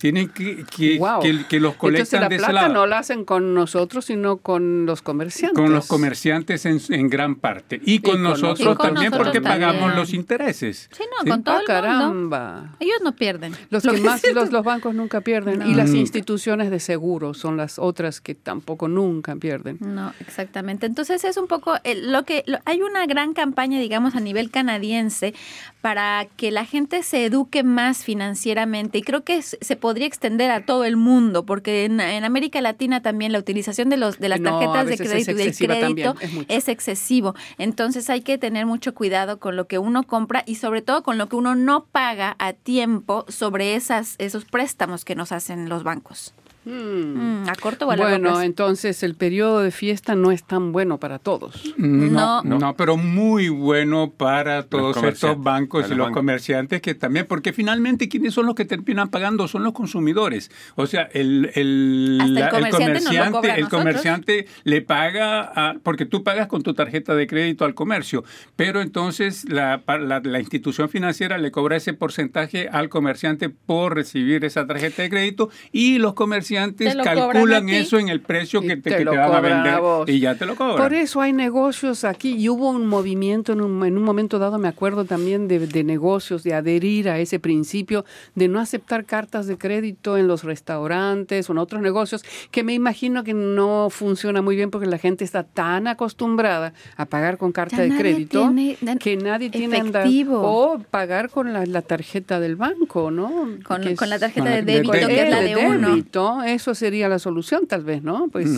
Tienen 0.01 0.31
que, 0.31 0.65
que, 0.65 0.99
Wow. 0.99 1.21
que, 1.21 1.45
que 1.47 1.61
los 1.61 1.75
Entonces 1.75 1.77
colectan 1.79 2.21
la 2.23 2.29
de 2.31 2.37
ese 2.37 2.45
plata 2.47 2.63
lado. 2.69 2.73
no 2.75 2.87
la 2.87 2.99
hacen 2.99 3.25
con 3.27 3.53
nosotros, 3.55 4.07
sino 4.07 4.39
con 4.39 4.87
los 4.87 5.03
comerciantes. 5.03 5.57
Con 5.63 5.73
los 5.73 5.87
comerciantes 5.87 6.65
en, 6.65 6.81
en 6.89 7.09
gran 7.11 7.35
parte. 7.35 7.81
Y 7.85 7.99
con 7.99 8.15
con 8.15 8.23
nosotros 8.23 8.79
también 8.79 9.09
Y 9.09 9.11
con 9.11 9.19
porque 9.19 9.41
nosotros 9.41 9.43
pagamos 9.45 9.81
también. 9.81 9.97
los 9.99 10.15
intereses. 10.15 10.89
Sí, 10.91 11.03
no, 11.25 11.31
con 11.31 11.45
todo 11.45 11.57
Ah, 11.57 11.59
el 11.59 11.67
mundo. 11.67 12.31
caramba. 12.37 12.77
Ellos 12.81 12.97
no 13.05 13.15
pierden. 13.15 13.55
Los 13.69 13.85
Lo 13.85 13.93
que 13.93 14.01
más, 14.01 14.21
sí- 14.23 14.33
los, 14.33 14.51
los 14.51 14.65
bancos 14.65 14.95
nunca 14.95 15.21
pierden. 15.21 15.59
No. 15.61 15.69
Y 15.69 15.75
las 15.75 15.91
Mm. 15.91 15.97
instituciones 15.97 16.71
de 16.71 16.81
seguro 16.81 17.35
son 17.35 17.57
las 17.59 17.79
otras 17.79 18.21
que 18.23 18.35
tampoco 18.35 18.89
nunca 18.89 19.37
pierden. 19.37 19.77
No, 19.81 20.13
exactamente. 20.21 20.87
Entonces 20.87 21.25
es 21.25 21.37
un 21.37 21.47
poco 21.47 21.75
eh, 21.85 21.95
lo 21.95 22.25
que 22.25 22.43
lo- 22.47 22.59
hay 22.65 22.81
una 22.81 23.05
gran 23.07 23.35
campaña, 23.35 23.79
digamos, 23.79 24.15
a 24.15 24.21
nivel 24.21 24.51
canadiense 24.51 25.35
para 25.83 26.27
que 26.37 26.51
la 26.51 26.65
gente 26.65 27.03
se 27.03 27.25
eduque 27.27 27.63
más 27.63 28.05
financieramente 28.05 28.99
y 28.99 29.03
creo 29.03 29.25
que 29.25 29.43
se 29.43 29.77
podría 29.91 30.07
extender 30.07 30.53
a 30.53 30.65
todo 30.65 30.85
el 30.85 30.97
mundo 30.97 31.45
porque 31.45 31.85
en, 31.85 31.99
en 31.99 32.23
América 32.23 32.61
Latina 32.61 33.03
también 33.03 33.33
la 33.33 33.41
utilización 33.41 33.89
de 33.89 33.97
los 33.97 34.21
de 34.21 34.29
las 34.29 34.39
No, 34.39 34.51
tarjetas 34.51 34.87
de 34.87 34.97
crédito 34.99 35.33
y 35.33 35.35
del 35.35 35.49
excesiva 35.49 35.75
crédito 35.75 36.15
también, 36.15 36.47
es 36.49 36.61
es 36.61 36.69
excesivo. 36.69 37.35
Entonces 37.59 38.09
hay 38.09 38.21
que 38.21 38.39
tener 38.39 38.67
mucho 38.67 38.95
cuidado 38.95 39.41
con 39.41 39.57
lo 39.57 39.67
que 39.67 39.79
uno 39.79 40.05
compra 40.05 40.45
y 40.47 40.55
sobre 40.55 40.81
todo 40.81 41.03
con 41.03 41.19
lo 41.19 41.29
que 41.29 41.35
uno 41.35 41.57
no 41.57 41.87
paga 41.87 42.37
a 42.39 42.53
tiempo 42.53 43.25
sobre 43.27 43.75
esas 43.75 44.15
esos 44.19 44.45
préstamos 44.45 45.05
que 45.05 45.17
nos 45.17 45.33
hacen 45.33 45.69
los 45.69 45.83
bancos. 45.83 46.35
Mm, 46.65 47.49
a 47.49 47.55
corto 47.55 47.87
o 47.87 47.91
a 47.91 47.97
largo 47.97 48.11
Bueno, 48.13 48.29
plazo. 48.31 48.43
entonces 48.43 49.03
el 49.03 49.15
periodo 49.15 49.61
de 49.63 49.71
fiesta 49.71 50.15
no 50.15 50.31
es 50.31 50.45
tan 50.45 50.73
bueno 50.73 50.99
para 50.99 51.19
todos. 51.19 51.75
No. 51.79 52.43
No, 52.43 52.59
no, 52.59 52.77
pero 52.77 52.99
muy 52.99 53.49
bueno 53.49 54.11
para 54.15 54.65
todos 54.65 55.03
estos 55.03 55.43
bancos 55.43 55.87
y 55.87 55.91
los 55.91 55.99
bancos. 56.09 56.15
comerciantes 56.19 56.83
que 56.83 56.95
también, 56.95 57.27
porque 57.27 57.55
finalmente 57.55 58.09
quienes 58.11 58.35
son 58.35 58.45
los 58.45 58.55
que 58.55 58.67
terminan 58.67 59.09
pagando 59.09 59.49
son 59.49 59.63
los 59.63 59.73
consumidores. 59.73 60.51
O 60.75 60.87
sea, 60.87 61.09
el, 61.15 61.51
el, 61.55 62.19
comerciante 62.51 63.01
nos 63.01 63.15
lo 63.15 63.31
cobra 63.33 63.55
a 63.55 63.57
el 63.57 63.69
comerciante 63.69 64.47
le 64.65 64.83
paga, 64.83 65.41
a- 65.55 65.75
porque 65.83 66.05
tú 66.05 66.23
pagas 66.23 66.47
con 66.47 66.63
tu 66.63 66.75
tarjeta 66.75 67.15
de 67.15 67.27
crédito 67.27 67.65
al 67.65 67.75
comercio, 67.75 68.23
pero 68.57 68.83
entonces 68.83 69.49
la, 69.49 69.83
la, 69.87 70.21
la 70.23 70.41
institución 70.41 70.89
financiera 70.91 71.39
le 71.39 71.51
cobra 71.51 71.77
ese 71.77 71.95
porcentaje 71.95 72.69
al 72.69 72.91
comerciante 72.91 73.49
por 73.49 73.95
recibir 73.95 74.45
esa 74.45 74.67
tarjeta 74.67 75.03
de 75.03 75.09
crédito 75.11 75.49
y 75.73 75.99
los 75.99 76.13
comerciantes 76.15 76.50
Calculan 76.57 77.69
eso 77.69 77.99
en 77.99 78.09
el 78.09 78.21
precio 78.21 78.61
que 78.61 78.77
te, 78.77 78.91
te 78.91 78.97
que 78.99 79.05
lo 79.05 79.13
te 79.13 79.17
van 79.19 79.33
a 79.33 79.41
vender 79.41 79.81
y 80.07 80.21
ya 80.21 80.35
te 80.35 80.47
lo 80.47 80.55
cobran. 80.57 80.77
Por 80.77 80.95
eso 80.95 81.21
hay 81.21 81.33
negocios 81.33 82.05
aquí 82.05 82.35
y 82.37 82.49
hubo 82.49 82.71
un 82.71 82.87
movimiento 82.87 83.53
en 83.53 83.61
un, 83.61 83.85
en 83.85 83.97
un 83.97 84.03
momento 84.03 84.39
dado, 84.39 84.59
me 84.59 84.69
acuerdo 84.69 85.05
también 85.05 85.49
de, 85.49 85.59
de 85.67 85.85
negocios, 85.85 86.43
de 86.43 86.55
adherir 86.55 87.09
a 87.09 87.19
ese 87.19 87.39
principio 87.39 88.05
de 88.35 88.49
no 88.49 88.61
aceptar 88.61 89.05
cartas 89.05 89.47
de 89.47 89.57
crédito 89.59 90.17
en 90.17 90.27
los 90.29 90.45
restaurantes 90.45 91.49
o 91.49 91.53
en 91.53 91.59
otros 91.59 91.83
negocios, 91.83 92.23
que 92.51 92.63
me 92.65 92.75
imagino 92.75 93.25
que 93.25 93.35
no 93.35 93.89
funciona 93.91 94.43
muy 94.43 94.57
bien 94.57 94.71
porque 94.71 94.87
la 94.87 94.99
gente 94.99 95.25
está 95.25 95.43
tan 95.43 95.87
acostumbrada 95.87 96.73
a 96.97 97.07
pagar 97.07 97.39
con 97.39 97.53
carta 97.53 97.77
Ya 97.79 97.83
de 97.85 97.97
crédito 97.99 98.41
tiene 98.51 98.77
que 98.99 99.17
nadie 99.17 99.51
tiene 99.51 99.79
andar- 99.79 100.03
efectivo. 100.03 100.41
o 100.43 100.79
pagar 100.79 101.31
con 101.31 101.53
la, 101.53 101.67
la 101.67 101.83
tarjeta 101.83 102.41
del 102.41 102.57
banco, 102.57 103.11
¿no? 103.11 103.29
Con, 103.65 103.95
con 103.97 104.09
la 104.09 104.17
es- 104.17 104.21
tarjeta 104.21 104.49
de 104.51 104.63
de 104.63 104.73
débito, 104.73 104.93
que 104.93 105.23
es 105.23 105.31
la 105.31 105.41
de 105.41 105.55
de 105.55 105.67
uno. 105.67 105.89
débito, 105.91 106.40
eso 106.43 106.75
sería 106.75 107.09
la 107.09 107.19
solución 107.19 107.67
tal 107.67 107.85
vez, 107.85 108.03
¿no? 108.03 108.29
Pues, 108.31 108.49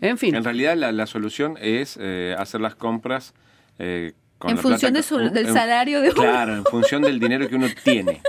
en 0.00 0.18
fin. 0.18 0.34
En 0.34 0.44
realidad 0.44 0.76
la, 0.76 0.92
la 0.92 1.06
solución 1.06 1.56
es 1.60 1.98
eh, 2.00 2.34
hacer 2.38 2.60
las 2.60 2.74
compras 2.74 3.34
eh, 3.78 4.12
con 4.38 4.50
En 4.50 4.56
la 4.56 4.62
función 4.62 4.92
plata 4.92 4.96
de 4.98 5.02
su- 5.02 5.18
que- 5.18 5.30
del 5.30 5.46
en- 5.48 5.54
salario 5.54 6.00
de 6.00 6.10
uno. 6.10 6.22
Claro, 6.22 6.54
en 6.56 6.64
función 6.64 7.02
del 7.02 7.18
dinero 7.18 7.48
que 7.48 7.56
uno 7.56 7.66
tiene. 7.84 8.20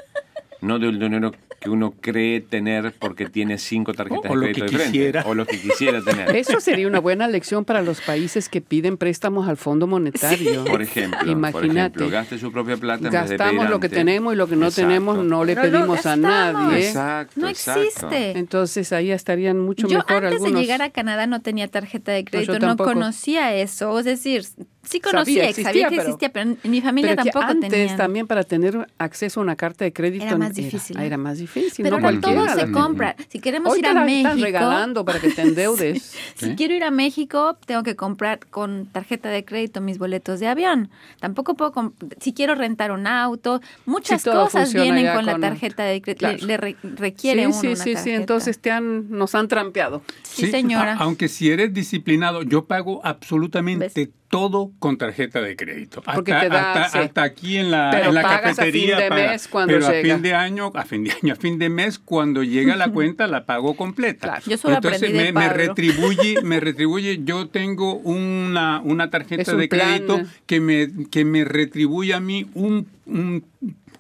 No 0.62 0.78
del 0.80 1.00
dinero 1.00 1.32
que 1.60 1.70
uno 1.70 1.94
cree 2.00 2.40
tener 2.42 2.94
porque 2.98 3.28
tiene 3.28 3.58
cinco 3.58 3.94
tarjetas 3.94 4.32
O 4.32 4.40
de 4.40 4.52
crédito 4.54 4.66
quisiera. 4.78 5.24
O 5.26 5.34
lo 5.34 5.46
que 5.46 5.60
quisiera 5.60 6.02
tener. 6.02 6.34
Eso 6.36 6.60
sería 6.60 6.88
una 6.88 7.00
buena 7.00 7.28
lección 7.28 7.66
para 7.66 7.82
los 7.82 8.02
países 8.02 8.48
que 8.50 8.62
piden 8.62 8.98
préstamos 8.98 9.48
al 9.48 9.58
Fondo 9.58 9.86
Monetario. 9.88 10.64
Por 10.66 10.82
ejemplo, 10.82 11.20
por 11.20 11.28
Imagínate. 11.28 11.78
ejemplo, 11.78 12.10
gaste 12.10 12.38
su 12.38 12.52
propia 12.52 12.78
plata 12.78 13.08
en 13.08 13.12
vez 13.12 13.30
de 13.30 13.38
Gastamos 13.38 13.70
lo 13.70 13.80
que 13.80 13.88
antes. 13.88 14.00
tenemos 14.00 14.34
y 14.34 14.38
lo 14.38 14.48
que 14.48 14.56
no 14.56 14.68
Exacto. 14.68 14.88
tenemos 14.88 15.24
no 15.26 15.44
le 15.44 15.56
pedimos 15.56 16.06
a 16.06 16.16
nadie. 16.16 16.88
Exacto, 16.88 17.34
No 17.42 17.50
exacto. 17.50 17.82
existe. 17.82 18.38
Entonces 18.40 18.94
ahí 18.94 19.12
estarían 19.12 19.60
mucho 19.60 19.88
Yo 19.88 19.98
mejor 19.98 20.24
antes 20.26 20.34
algunos. 20.34 20.54
de 20.54 20.62
llegar 20.62 20.82
a 20.82 20.90
Canadá 20.92 21.28
no 21.28 21.42
tenía 21.42 21.68
tarjeta 21.68 22.12
de 22.12 22.24
crédito, 22.24 22.58
no 22.60 22.78
conocía 22.78 23.54
eso. 23.56 24.00
Es 24.00 24.06
decir, 24.06 24.44
sí 24.44 24.56
Sabía, 24.84 25.02
conocía, 25.12 25.44
existía, 25.50 25.64
sabía 25.66 25.84
que 25.90 25.96
pero- 25.98 26.02
existía, 26.04 26.30
pero 26.32 26.50
en 26.64 26.72
mi 26.72 26.82
familia 26.82 27.12
Pero 27.12 27.24
tampoco 27.24 27.46
antes 27.46 27.70
tenía. 27.70 27.96
también 27.98 28.28
para 28.28 28.44
tener 28.44 28.88
acceso 28.98 29.40
a 29.40 29.44
una 29.44 29.56
carta 29.56 29.84
de 29.86 29.94
crédito 29.94 30.26
Era 30.26 30.38
más 30.38 30.54
difícil, 30.56 30.96
Era, 30.98 31.06
era 31.06 31.18
más 31.18 31.38
difícil. 31.38 31.49
Pero 31.78 32.00
no 32.00 32.08
ahora 32.08 32.20
todo 32.22 32.48
se 32.56 32.72
compra. 32.72 33.16
Si 33.30 33.40
queremos 33.40 33.72
Hoy 33.74 33.80
ir 33.80 33.86
te 33.86 33.90
a 33.92 33.94
la 33.94 34.06
México, 34.06 34.28
están 34.30 34.42
regalando 34.42 35.06
para 35.06 35.20
que 35.20 35.30
te 35.32 35.42
endeudes. 35.42 36.16
si 36.36 36.56
quiero 36.56 36.74
ir 36.74 36.84
a 36.84 36.92
México, 36.92 37.58
tengo 37.66 37.84
que 37.84 37.96
comprar 37.96 38.40
con 38.50 38.86
tarjeta 38.88 39.30
de 39.30 39.44
crédito 39.46 39.82
mis 39.82 39.98
boletos 39.98 40.40
de 40.40 40.48
avión. 40.48 40.90
Tampoco 41.20 41.56
puedo, 41.56 41.72
comp- 41.74 41.94
si 42.20 42.34
quiero 42.34 42.56
rentar 42.56 42.92
un 42.92 43.08
auto, 43.08 43.62
muchas 43.86 44.22
Sí, 44.22 44.30
todo 44.30 44.46
cosas 44.46 44.74
vienen 44.74 45.06
con, 45.08 45.16
con- 45.18 45.26
la 45.26 45.40
tarjeta 45.40 45.84
de 45.84 46.02
crédito. 46.02 46.20
Claro. 46.20 46.38
Le, 46.42 46.46
le 46.48 46.58
re- 46.58 46.76
requiere 46.96 47.42
sí, 47.42 47.46
uno 47.48 47.54
sí, 47.62 47.68
una 47.68 47.76
sí, 47.84 47.96
sí. 47.96 48.10
Entonces 48.12 48.60
te 48.60 48.72
han, 48.72 49.10
nos 49.10 49.36
han 49.36 49.48
trampeado. 49.48 50.02
Sí, 50.24 50.48
señora. 50.52 50.94
a- 50.94 50.98
aunque 50.98 51.28
si 51.28 51.50
eres 51.52 51.74
disciplinado, 51.74 52.44
yo 52.44 52.66
pago 52.66 53.02
absolutamente 53.04 54.06
¿Ves? 54.06 54.10
todo 54.30 54.72
con 54.78 54.98
tarjeta 54.98 55.42
de 55.42 55.56
crédito. 55.56 56.04
Porque 56.04 56.32
hasta, 56.34 56.48
te 56.48 56.54
da, 56.54 56.72
hasta, 56.84 56.90
sí. 57.00 57.06
hasta 57.06 57.24
aquí 57.24 57.58
en 57.58 57.72
la, 57.72 57.90
Pero 57.92 58.10
en 58.10 58.16
la 58.16 58.22
pagas 58.22 58.38
a 58.38 58.46
fin 58.48 58.56
cafetería. 58.56 58.98
de 59.00 59.10
paga. 59.10 59.32
mes 59.32 59.48
cuando 59.48 59.74
pero 59.74 59.88
llega. 59.88 60.00
a 60.00 60.16
fin 60.16 60.22
de 60.22 60.34
año, 60.36 60.72
a 60.76 60.86
fin 60.86 61.04
de 61.04 61.12
año, 61.12 61.34
a 61.34 61.36
fin 61.40 61.58
de 61.60 61.70
mes, 61.70 62.00
cuando 62.00 62.44
llega 62.44 62.76
la 62.76 62.90
cuenta, 62.94 63.28
la 63.28 63.46
pago 63.46 63.76
completa. 63.76 64.28
Claro. 64.28 64.44
Yo 64.48 64.58
solo 64.58 64.76
Entonces 64.76 65.02
aprendí 65.02 65.18
de 65.18 65.34
me, 65.34 65.40
me 65.40 65.50
retribuye, 65.50 66.42
me 66.44 66.60
retribuye. 66.60 67.22
Yo 67.24 67.48
tengo 67.48 67.96
una, 67.96 68.82
una 68.84 69.10
tarjeta 69.10 69.52
un 69.54 69.60
de 69.60 69.68
plan. 69.68 69.88
crédito 69.88 70.22
que 70.46 70.60
me, 70.60 70.90
que 71.10 71.26
me 71.26 71.44
retribuye 71.46 72.14
a 72.14 72.20
mí 72.20 72.48
un, 72.54 72.88
un 73.06 73.44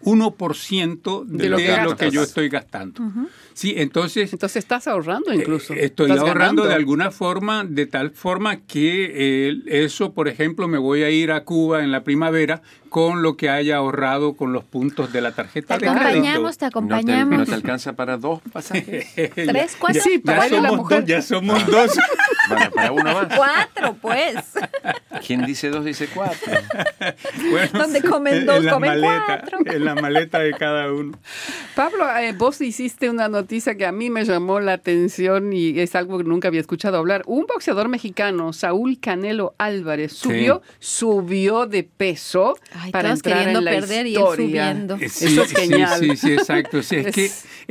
1% 0.03 1.25
de, 1.25 1.37
De 1.37 1.49
lo, 1.49 1.83
lo 1.89 1.95
que 1.97 2.09
yo 2.11 2.23
estoy 2.23 2.49
gastando. 2.49 3.01
Sí, 3.53 3.73
entonces 3.77 4.31
Entonces 4.31 4.55
estás 4.57 4.87
ahorrando 4.87 5.33
incluso. 5.33 5.73
eh, 5.73 5.85
Estoy 5.85 6.09
Estás 6.11 6.19
ahorrando 6.27 6.63
ganando. 6.63 6.65
de 6.67 6.73
alguna 6.75 7.11
forma, 7.11 7.65
de 7.65 7.85
tal 7.87 8.11
forma 8.11 8.57
que 8.61 9.11
eh, 9.49 9.57
eso, 9.65 10.13
por 10.13 10.27
ejemplo, 10.29 10.67
me 10.69 10.77
voy 10.77 11.03
a 11.03 11.09
ir 11.09 11.31
a 11.31 11.43
Cuba 11.43 11.83
en 11.83 11.91
la 11.91 12.03
primavera 12.05 12.61
con 12.87 13.21
lo 13.21 13.35
que 13.35 13.49
haya 13.49 13.75
ahorrado 13.77 14.33
con 14.35 14.53
los 14.53 14.63
puntos 14.63 15.11
de 15.11 15.21
la 15.21 15.31
Te 15.31 15.35
tarjeta 15.35 15.73
de 15.77 15.79
crédito. 15.81 15.99
acompañamos, 15.99 16.57
te 16.57 16.65
No 16.65 16.69
te, 16.69 16.77
acompañamos. 16.77 17.37
no 17.39 17.45
te 17.45 17.53
alcanza 17.53 17.93
para 17.93 18.17
dos 18.17 18.39
pasajes. 18.51 19.07
Tres, 19.35 19.75
cuatro. 19.77 20.01
Sí, 20.01 20.21
Ya 20.23 20.35
la 20.35 20.47
somos 20.49 20.77
mujer. 20.77 20.99
dos, 21.01 21.09
ya 21.09 21.21
somos 21.21 21.65
dos. 21.67 21.91
Para, 22.49 22.69
para 22.71 22.91
uno 22.91 23.03
más. 23.13 23.27
Cuatro, 23.35 23.95
pues. 24.01 24.35
Quien 25.25 25.45
dice 25.45 25.69
dos 25.69 25.85
dice 25.85 26.07
cuatro. 26.13 26.51
Bueno, 27.51 27.69
Donde 27.79 28.01
comen 28.01 28.33
en 28.35 28.45
dos, 28.45 28.63
la 28.63 28.71
comen 28.73 28.89
maleta, 29.01 29.23
cuatro. 29.27 29.59
En 29.65 29.85
la 29.85 29.95
maleta 29.95 30.39
de 30.39 30.53
cada 30.53 30.91
uno. 30.91 31.17
Pablo, 31.75 32.05
eh, 32.17 32.33
vos 32.33 32.59
hiciste 32.61 33.09
una 33.09 33.27
noticia 33.29 33.75
que 33.75 33.85
a 33.85 33.91
mí 33.91 34.09
me 34.09 34.25
llamó 34.25 34.59
la 34.59 34.73
atención 34.73 35.53
y 35.53 35.79
es 35.79 35.95
algo 35.95 36.17
que 36.17 36.23
nunca 36.23 36.47
había 36.47 36.61
escuchado 36.61 36.97
hablar. 36.97 37.23
Un 37.25 37.45
boxeador 37.45 37.87
mexicano, 37.89 38.53
Saúl 38.53 38.99
Canelo 38.99 39.55
Álvarez, 39.57 40.13
subió, 40.13 40.61
subió 40.79 41.65
de 41.65 41.83
peso 41.83 42.57
Ay, 42.73 42.91
para 42.91 43.11
entrar 43.11 43.37
queriendo 43.37 43.59
en 43.59 43.65
la 43.65 43.71
perder 43.71 44.07
y 44.07 44.15
él 44.15 44.21
historia. 44.21 44.35
subiendo. 44.71 44.95
Eh, 44.95 45.05
Eso 45.05 45.43
es 45.43 45.51
genial. 45.53 45.99
Sí, 45.99 46.09
sí, 46.09 46.17
sí, 46.17 46.33
exacto. 46.33 46.81
Sí, 46.83 46.95
es, 46.97 47.05
Es- 47.07 47.15
que, 47.15 47.25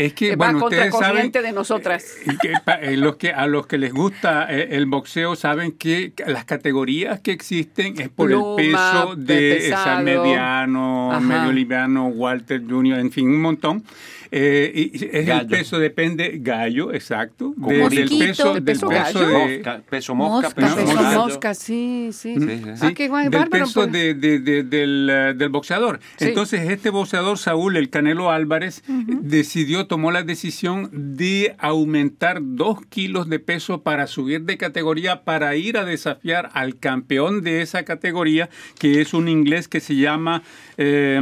es 0.04 0.12
que, 0.14 0.28
que 0.30 0.36
va 0.36 0.46
bueno, 0.46 0.60
contra 0.60 0.78
ustedes 0.80 0.94
saben 0.94 1.08
corriente 1.10 1.42
de 1.42 1.52
nosotras. 1.52 2.04
eh, 2.26 2.36
que 2.40 2.52
pa- 2.64 2.80
eh, 2.80 2.96
los 2.96 3.16
que, 3.16 3.32
a 3.32 3.46
los 3.46 3.66
que 3.66 3.78
les 3.78 3.92
gusta 3.92 4.46
eh, 4.50 4.67
el 4.68 4.86
boxeo 4.86 5.36
saben 5.36 5.72
que 5.72 6.12
las 6.26 6.44
categorías 6.44 7.20
que 7.20 7.32
existen 7.32 8.00
es 8.00 8.08
por 8.08 8.28
Pluma, 8.28 8.50
el 8.62 8.70
peso 8.72 9.14
pe- 9.16 9.22
de 9.34 9.54
pesado. 9.56 10.02
mediano, 10.04 11.10
Ajá. 11.12 11.20
medio 11.20 11.52
liviano, 11.52 12.06
Walter 12.08 12.62
Jr., 12.68 12.98
en 12.98 13.10
fin, 13.12 13.28
un 13.28 13.40
montón. 13.42 13.84
Eh, 14.30 14.90
y 14.92 15.04
el 15.16 15.46
peso 15.46 15.78
depende 15.78 16.38
gallo, 16.40 16.92
exacto, 16.92 17.54
de- 17.56 17.88
del 17.88 18.08
peso, 18.08 18.56
¿El 18.56 18.64
del 18.64 18.76
peso 18.78 18.88
de, 18.88 19.32
Mosca, 19.56 19.82
peso 19.88 20.14
mosca, 20.14 20.48
Mosca, 20.48 20.54
peso, 20.60 20.76
Peso 20.76 20.94
gallo. 21.02 21.18
mosca, 21.20 21.54
sí, 21.54 22.10
sí. 22.12 22.34
Sí, 22.38 22.62
sí. 22.76 22.80
Ah, 22.82 22.92
qué 22.94 23.08
guay, 23.08 23.28
del 23.28 23.40
bárbaro, 23.40 23.64
peso 23.64 23.86
de- 23.86 24.14
de- 24.14 24.38
de- 24.40 24.62
del, 24.64 25.08
eh, 25.10 25.34
del 25.34 25.48
boxeador. 25.48 26.00
Sí. 26.16 26.26
Entonces, 26.26 26.68
este 26.68 26.90
boxeador, 26.90 27.38
Saúl, 27.38 27.76
el 27.76 27.90
Canelo 27.90 28.30
Álvarez, 28.30 28.82
decidió, 28.86 29.86
tomó 29.86 30.10
la 30.10 30.22
decisión 30.22 30.90
de 30.92 31.54
aumentar 31.58 32.38
dos 32.42 32.78
kilos 32.88 33.28
de 33.28 33.38
peso 33.38 33.82
para 33.82 34.06
subir 34.06 34.42
de 34.42 34.56
categoría, 34.58 35.22
para 35.24 35.56
ir 35.56 35.78
a 35.78 35.84
desafiar 35.84 36.50
al 36.54 36.78
campeón 36.78 37.42
de 37.42 37.62
esa 37.62 37.84
categoría, 37.84 38.48
que 38.78 39.00
es 39.00 39.14
un 39.14 39.28
inglés 39.28 39.68
que 39.68 39.80
se 39.80 39.96
llama 39.96 40.42
eh, 40.76 41.18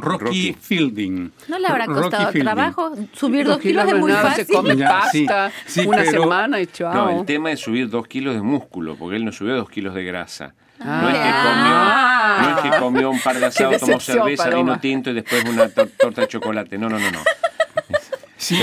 Rocky, 0.00 0.24
Rocky. 0.24 0.56
Fielding. 0.60 1.30
¿No 1.48 1.58
le 1.58 1.66
habrá 1.66 1.86
Rocky 1.86 2.11
costado 2.18 2.32
trabajo? 2.44 2.92
Subir 3.12 3.44
dos 3.46 3.54
Los 3.56 3.62
kilos 3.62 3.86
es 3.86 3.92
no 3.94 3.98
muy 4.00 4.12
nada, 4.12 4.34
Se 4.34 4.44
fácil. 4.44 4.56
come 4.56 4.76
Ya, 4.76 4.88
pasta 5.00 5.52
sí, 5.66 5.86
una 5.86 5.98
pero- 5.98 6.22
semana 6.22 6.60
y 6.60 6.64
No, 6.66 6.70
chao. 6.72 7.20
el 7.20 7.26
tema 7.26 7.50
es 7.52 7.60
subir 7.60 7.88
dos 7.88 8.06
kilos 8.06 8.34
de 8.34 8.42
músculo, 8.42 8.96
porque 8.96 9.16
él 9.16 9.24
no 9.24 9.32
subió 9.32 9.56
dos 9.56 9.68
kilos 9.70 9.94
de 9.94 10.04
grasa. 10.04 10.54
Ah. 10.80 11.00
No 11.02 11.08
es 11.10 11.14
que 11.14 11.20
Ah. 11.24 12.36
comió, 12.38 12.50
no 12.50 12.56
es 12.56 12.62
que 12.74 12.80
comió 12.80 13.10
un 13.10 13.20
par 13.20 13.38
de 13.38 13.46
asados, 13.46 13.78
tomó 13.80 14.00
cerveza, 14.00 14.44
Paloma. 14.44 14.62
vino 14.62 14.80
tinto 14.80 15.10
y 15.10 15.14
después 15.14 15.44
una 15.44 15.68
tor- 15.68 15.90
torta 15.98 16.22
de 16.22 16.28
chocolate. 16.28 16.76
No, 16.78 16.88
no, 16.88 16.98
no, 16.98 17.10
no. 17.10 17.20
Sí, 18.42 18.58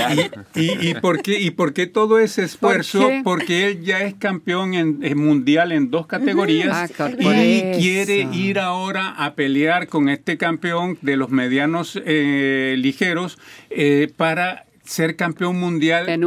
y, 0.55 0.59
y, 0.61 0.89
y 0.89 0.93
por 0.95 1.21
qué, 1.21 1.39
¿y 1.39 1.51
por 1.51 1.73
qué 1.73 1.87
todo 1.87 2.19
ese 2.19 2.43
esfuerzo? 2.43 3.09
Porque 3.23 3.65
él 3.65 3.81
ya 3.81 4.01
es 4.01 4.13
campeón 4.13 4.73
en, 4.73 4.99
en 5.03 5.17
mundial 5.17 5.71
en 5.71 5.89
dos 5.89 6.05
categorías 6.05 6.91
Ah, 6.99 7.09
y 7.17 7.59
eso. 7.61 7.79
quiere 7.79 8.27
ir 8.33 8.59
ahora 8.59 9.09
a 9.11 9.35
pelear 9.35 9.87
con 9.87 10.09
este 10.09 10.37
campeón 10.37 10.97
de 11.01 11.15
los 11.15 11.29
medianos 11.29 11.97
eh, 12.05 12.75
ligeros 12.77 13.37
eh, 13.69 14.11
para 14.17 14.65
ser 14.83 15.15
campeón 15.15 15.57
mundial 15.57 16.09
En 16.09 16.25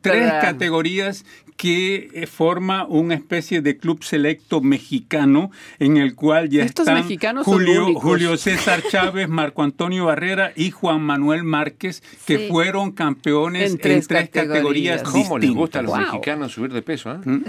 tres 0.00 0.30
categorías 0.40 1.24
que 1.62 2.10
eh, 2.12 2.26
forma 2.26 2.84
una 2.86 3.14
especie 3.14 3.62
de 3.62 3.76
club 3.76 4.02
selecto 4.02 4.60
mexicano 4.60 5.52
en 5.78 5.96
el 5.96 6.16
cual 6.16 6.48
ya 6.50 6.64
Estos 6.64 6.88
están 6.88 7.02
mexicanos 7.04 7.44
Julio. 7.46 7.94
Julio 7.94 8.36
César 8.36 8.82
Chávez, 8.90 9.28
Marco 9.28 9.62
Antonio 9.62 10.06
Barrera 10.06 10.50
y 10.56 10.72
Juan 10.72 11.00
Manuel 11.02 11.44
Márquez, 11.44 12.02
que 12.26 12.36
Sí. 12.38 12.46
fueron 12.50 12.90
campeones 12.90 13.66
En 13.66 13.72
en 13.74 13.78
tres 13.78 14.08
categorías. 14.08 14.48
categorías, 14.48 15.02
¿Cómo 15.04 15.38
les 15.38 15.50
gusta 15.52 15.78
a 15.78 15.82
los 15.82 15.92
Wow. 15.92 16.00
mexicanos 16.00 16.50
subir 16.50 16.72
de 16.72 16.82
peso? 16.82 17.16
Mm. 17.24 17.44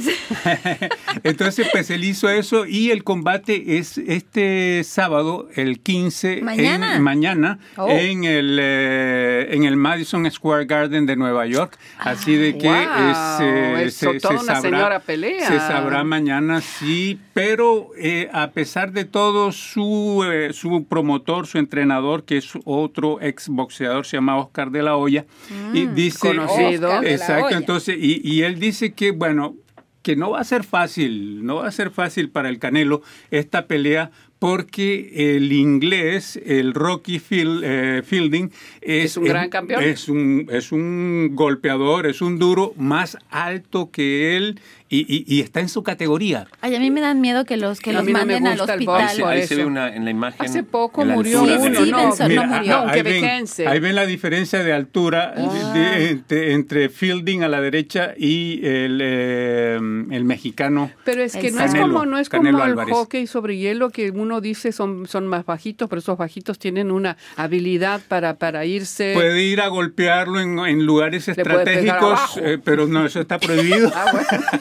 eh? 0.46 0.90
Entonces, 1.24 1.68
pues 1.72 1.90
él 1.90 2.04
hizo 2.04 2.30
eso 2.30 2.68
y 2.68 2.92
el 2.92 3.04
combate 3.04 3.80
es 3.80 3.98
este 3.98 4.84
sábado, 4.84 5.50
el 5.56 5.80
15, 5.80 6.38
en- 6.38 6.46
Mañana. 6.46 7.00
mañana 7.00 7.58
Oh. 7.78 7.88
en, 7.90 8.26
el, 8.26 8.60
eh, 8.62 9.48
en 9.56 9.64
el 9.64 9.76
Madison 9.76 10.30
Square 10.30 10.66
Garden 10.66 11.08
de 11.08 11.16
Nueva 11.16 11.48
York. 11.48 11.80
Así 11.98 12.36
de 12.36 12.60
que 12.60 12.68
Wow, 12.68 12.76
es, 12.76 13.18
eh, 13.42 13.74
toda 14.22 14.42
una 14.42 14.62
señora 14.62 15.00
pelea. 15.00 15.48
se 15.48 15.58
sabrá 15.60 16.04
mañana, 16.04 16.62
sí, 16.62 17.20
pero 17.34 17.92
eh, 17.98 18.30
a 18.34 18.52
pesar 18.52 18.92
de 18.92 19.06
todo, 19.06 19.52
su, 19.52 20.24
eh, 20.30 20.54
su 20.54 20.86
promotor, 20.86 21.48
su 21.48 21.58
entrenador, 21.58 22.24
que 22.24 22.38
es 22.38 22.54
otro 22.66 23.22
ex 23.22 23.50
boxeador, 23.50 24.06
se 24.06 24.18
llama 24.18 24.38
Oscar 24.38 24.72
de 24.72 24.84
la 24.84 24.96
Hoya, 24.96 25.26
y 25.74 25.88
dice... 25.88 26.20
conocido. 26.20 26.88
Oscar 26.90 27.02
de 27.02 27.08
la 27.08 27.14
Exacto, 27.14 27.46
Hoya. 27.46 27.58
entonces, 27.58 27.98
y, 28.00 28.22
y 28.24 28.44
él 28.44 28.60
dice 28.60 28.94
que, 28.94 29.12
bueno, 29.12 29.56
que 30.04 30.16
no 30.16 30.32
va 30.32 30.42
a 30.42 30.44
ser 30.44 30.64
fácil, 30.64 31.46
no 31.46 31.56
va 31.56 31.68
a 31.68 31.72
ser 31.72 31.90
fácil 31.90 32.30
para 32.30 32.50
el 32.50 32.60
Canelo 32.60 33.02
esta 33.32 33.68
pelea 33.68 34.12
porque 34.48 35.38
el 35.38 35.54
inglés, 35.54 36.38
el 36.46 36.74
Rocky 36.74 37.18
Field- 37.20 37.62
eh, 37.64 38.02
Fielding, 38.06 38.52
es, 38.82 39.06
Es 39.12 39.18
un 39.18 39.24
gran 39.24 39.50
campeón. 39.50 39.82
Es 39.82 40.10
un, 40.10 40.48
es 40.52 40.74
un 40.74 41.30
golpeador, 41.34 42.08
es 42.08 42.22
un 42.22 42.40
duro 42.40 42.74
más 42.76 43.18
alto 43.30 43.90
que 43.90 44.36
él 44.36 44.60
y, 44.90 45.00
y- 45.08 45.24
y 45.34 45.40
está 45.40 45.62
en 45.62 45.70
su 45.70 45.82
categoría. 45.82 46.46
Ay, 46.60 46.76
a 46.76 46.80
mí 46.82 46.92
me 46.92 47.00
dan 47.00 47.22
miedo 47.22 47.46
que 47.46 47.56
los 47.56 47.80
que 47.80 47.92
A 47.92 47.94
los 47.94 48.06
no 48.06 48.12
manden 48.12 48.46
al 48.46 48.52
Ahí, 48.52 48.58
se, 48.58 48.64
hospital. 48.74 49.24
ahí 49.30 49.48
se 49.48 49.56
ve 49.56 49.66
una, 49.66 49.96
en 49.96 50.04
la 50.04 50.12
imagen. 50.12 50.46
Hace 50.46 50.62
poco 50.64 51.06
murió 51.06 51.40
altura 51.40 51.56
Sí, 51.62 51.68
uno, 51.68 51.80
no, 51.86 52.12
Stevenson, 52.14 52.36
no 52.36 52.46
murió. 52.58 52.80
ahí, 52.90 53.02
ven, 53.02 53.46
ahí 53.66 53.80
ven 53.80 53.96
la 53.96 54.06
diferencia 54.06 54.62
de 54.62 54.74
altura 54.74 55.34
Ah. 55.38 55.72
de- 55.74 56.10
entre, 56.10 56.52
entre 56.54 56.90
Fielding 56.90 57.44
a 57.44 57.48
la 57.48 57.62
derecha 57.62 58.14
y 58.18 58.60
el, 58.66 59.00
eh, 59.02 59.76
el 60.12 60.26
mexicano. 60.26 60.92
Pero 61.06 61.24
es 61.24 61.36
que 61.38 61.50
no 61.50 61.64
es 61.64 61.74
como, 61.74 62.06
no 62.06 62.18
es 62.20 62.28
como 62.30 62.44
Canelo 62.44 62.64
el 62.66 62.72
Álvarez. 62.72 62.94
hockey 62.94 63.26
sobre 63.26 63.58
hielo 63.58 63.90
que 63.90 64.12
uno 64.12 64.33
dice 64.42 64.72
son, 64.72 65.08
son 65.08 65.28
más 65.28 65.46
bajitos, 65.46 65.90
pero 65.90 66.00
esos 66.00 66.18
bajitos 66.18 66.60
tienen 66.60 66.92
una 66.92 67.18
habilidad 67.36 68.02
para, 68.08 68.36
para 68.36 68.66
irse. 68.66 69.12
Puede 69.14 69.44
ir 69.44 69.62
a 69.62 69.68
golpearlo 69.68 70.40
en, 70.40 70.60
en 70.60 70.86
lugares 70.86 71.28
estratégicos, 71.28 72.38
eh, 72.38 72.60
pero 72.64 72.88
no, 72.88 73.06
eso 73.06 73.20
está 73.22 73.40
prohibido. 73.40 73.92
Ah, 73.96 74.06
bueno. 74.12 74.28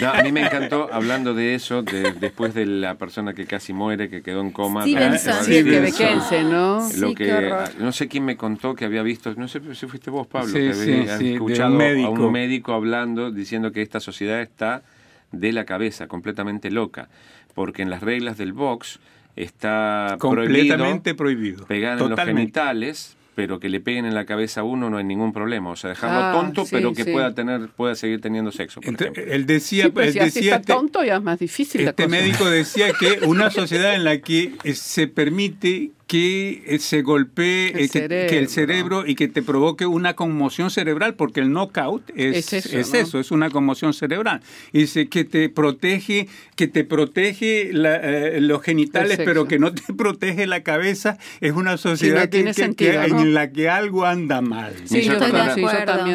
No, 0.00 0.08
a 0.10 0.22
mí 0.22 0.32
me 0.32 0.42
encantó 0.42 0.88
hablando 0.92 1.34
de 1.34 1.54
eso, 1.54 1.82
de- 1.82 2.12
después 2.12 2.54
de 2.54 2.66
la 2.66 2.96
persona 2.96 3.32
que 3.34 3.46
casi 3.46 3.72
muere, 3.72 4.08
que 4.08 4.22
quedó 4.22 4.40
en 4.40 4.50
coma. 4.50 4.82
Stevenson. 4.82 5.44
Stevenson. 5.44 5.82
Beckense, 5.84 6.42
¿no? 6.42 6.88
Lo 6.96 7.14
que, 7.14 7.52
no 7.78 7.92
sé 7.92 8.08
quién 8.08 8.24
me 8.24 8.36
contó 8.36 8.74
que 8.74 8.84
había 8.86 9.02
visto, 9.02 9.32
no 9.36 9.46
sé 9.46 9.60
si 9.74 9.86
fuiste 9.86 10.10
vos, 10.10 10.26
Pablo, 10.26 10.48
Sí, 10.48 10.54
que 10.58 10.74
sí, 10.74 10.92
había 10.92 11.18
sí, 11.18 11.24
de 11.24 11.30
un 11.30 11.34
escuchado 11.52 11.80
a 11.80 12.10
un 12.10 12.32
médico 12.32 12.72
hablando, 12.72 13.30
diciendo 13.30 13.70
que 13.72 13.82
esta 13.82 14.00
sociedad 14.00 14.40
está 14.40 14.82
de 15.32 15.52
la 15.52 15.64
cabeza, 15.64 16.06
completamente 16.06 16.70
loca, 16.70 17.08
porque 17.54 17.82
en 17.82 17.90
las 17.90 18.02
reglas 18.02 18.36
del 18.38 18.52
box 18.52 19.00
está 19.36 20.16
Completamente 20.18 21.14
prohibido 21.14 21.64
prohibido. 21.64 21.66
pegar 21.66 22.00
en 22.00 22.08
los 22.10 22.20
genitales, 22.20 23.16
pero 23.34 23.58
que 23.58 23.68
le 23.68 23.80
peguen 23.80 24.04
en 24.04 24.14
la 24.14 24.26
cabeza 24.26 24.60
a 24.60 24.64
uno 24.64 24.90
no 24.90 24.96
hay 24.98 25.04
ningún 25.04 25.32
problema, 25.32 25.70
o 25.70 25.76
sea, 25.76 25.90
dejarlo 25.90 26.18
Ah, 26.20 26.32
tonto, 26.32 26.64
sí, 26.64 26.68
pero 26.70 26.92
que 26.92 27.02
sí. 27.04 27.10
pueda 27.12 27.34
tener, 27.34 27.68
pueda 27.68 27.96
seguir 27.96 28.20
teniendo 28.20 28.52
sexo. 28.52 28.80
Por 28.80 28.94
ejemplo. 28.94 29.22
él 29.26 29.44
decía, 29.46 29.84
Sí, 29.86 29.90
pero 29.92 30.06
él 30.06 30.12
si 30.12 30.18
así 30.20 30.26
decía 30.26 30.42
está 30.56 30.56
este- 30.60 30.72
tonto 30.72 31.02
ya 31.04 31.16
es 31.16 31.22
más 31.22 31.38
difícil 31.40 31.82
la 31.84 31.90
Este 31.90 32.04
cosa. 32.04 32.16
médico 32.16 32.44
decía 32.48 32.92
que 32.98 33.26
una 33.26 33.50
sociedad 33.50 33.94
en 33.94 34.04
la 34.04 34.18
que 34.18 34.52
eh, 34.62 34.74
se 34.74 35.08
permite 35.08 35.90
que 36.06 36.62
eh, 36.66 36.78
se 36.80 37.00
golpee 37.00 37.68
El 37.70 37.84
eh, 37.94 38.26
que, 38.28 38.38
el 38.38 38.48
cerebro 38.48 39.06
y 39.06 39.14
que 39.14 39.26
te 39.26 39.42
provoque 39.42 39.86
una 39.86 40.14
conmoción 40.14 40.70
cerebral, 40.70 41.14
porque 41.14 41.40
el 41.40 41.50
knockout 41.50 42.10
es, 42.14 42.52
Es 42.52 42.66
eso, 42.66 42.78
es 42.78 42.92
¿no? 42.92 42.98
eso, 42.98 43.20
es 43.20 43.30
una 43.30 43.48
conmoción 43.48 43.94
cerebral. 43.94 44.42
Y 44.72 44.80
dice 44.80 45.08
que 45.08 45.24
te 45.24 45.48
protege, 45.48 46.28
que 46.56 46.68
te 46.68 46.84
protege 46.84 47.70
la- 47.72 47.96
eh, 47.96 48.40
los 48.42 48.60
genitales, 48.62 49.18
pero 49.24 49.48
que 49.48 49.58
no 49.58 49.72
te 49.72 49.82
protege 49.96 50.46
la 50.46 50.62
cabeza. 50.62 51.16
Es 51.40 51.52
una 51.52 51.78
sociedad 51.78 52.22
que- 52.24 52.28
tiene 52.28 52.50
que- 52.50 52.54
sentido, 52.62 53.00
que- 53.00 53.08
¿no? 53.08 53.20
en 53.20 53.32
la 53.34 53.50
que 53.50 53.70
algo 53.70 54.04
anda 54.04 54.42
mal. 54.42 54.74
Me 54.82 54.86
Sí, 54.86 54.98
hizo 54.98 55.12
yo, 55.12 55.18
acordar- 55.18 55.56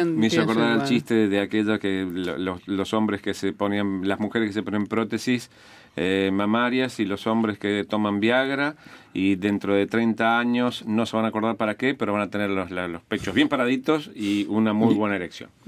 Me 0.06 0.26
hizo 0.28 0.40
acordar 0.42 0.80
el 0.80 0.84
chiste 0.86 1.26
de 1.28 1.40
aquella 1.40 1.78
que 1.80 2.06
lo- 2.08 2.38
los, 2.38 2.66
los 2.68 2.94
hombres 2.94 3.22
que 3.22 3.34
se 3.34 3.52
ponían, 3.52 4.06
las 4.06 4.20
mujeres 4.20 4.48
que 4.48 4.52
se 4.54 4.62
ponen 4.62 4.86
prótesis 4.86 5.50
eh, 5.96 6.30
mamarias 6.32 7.00
y 7.00 7.04
los 7.04 7.26
hombres 7.26 7.58
que 7.58 7.84
toman 7.88 8.20
Viagra 8.20 8.76
y 9.12 9.34
dentro 9.36 9.74
de 9.74 9.86
30 9.86 10.38
años 10.38 10.84
no 10.86 11.04
se 11.06 11.16
van 11.16 11.24
a 11.24 11.28
acordar 11.28 11.56
para 11.56 11.74
qué, 11.74 11.94
pero 11.94 12.12
van 12.12 12.22
a 12.22 12.30
tener 12.30 12.50
los, 12.50 12.70
los 12.70 13.02
pechos 13.02 13.34
bien 13.34 13.48
paraditos 13.48 14.10
y 14.14 14.46
una 14.48 14.72
muy 14.72 14.94
buena 14.94 15.16
erección. 15.16 15.50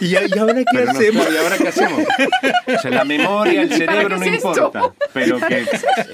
¿Y, 0.00 0.06
y 0.06 0.38
ahora 0.38 0.54
qué 0.54 0.64
Pero 0.72 0.90
hacemos? 0.90 1.26
¿Y 1.32 1.36
ahora 1.36 1.58
qué 1.58 1.68
hacemos? 1.68 2.00
O 2.66 2.78
sea, 2.80 2.90
la 2.90 3.04
memoria, 3.04 3.62
el 3.62 3.66
¿Y 3.72 3.84
para 3.84 3.92
cerebro 3.92 4.18
no 4.18 4.24
esto? 4.24 4.48
importa, 4.48 4.92
pero 5.12 5.38
que 5.38 5.64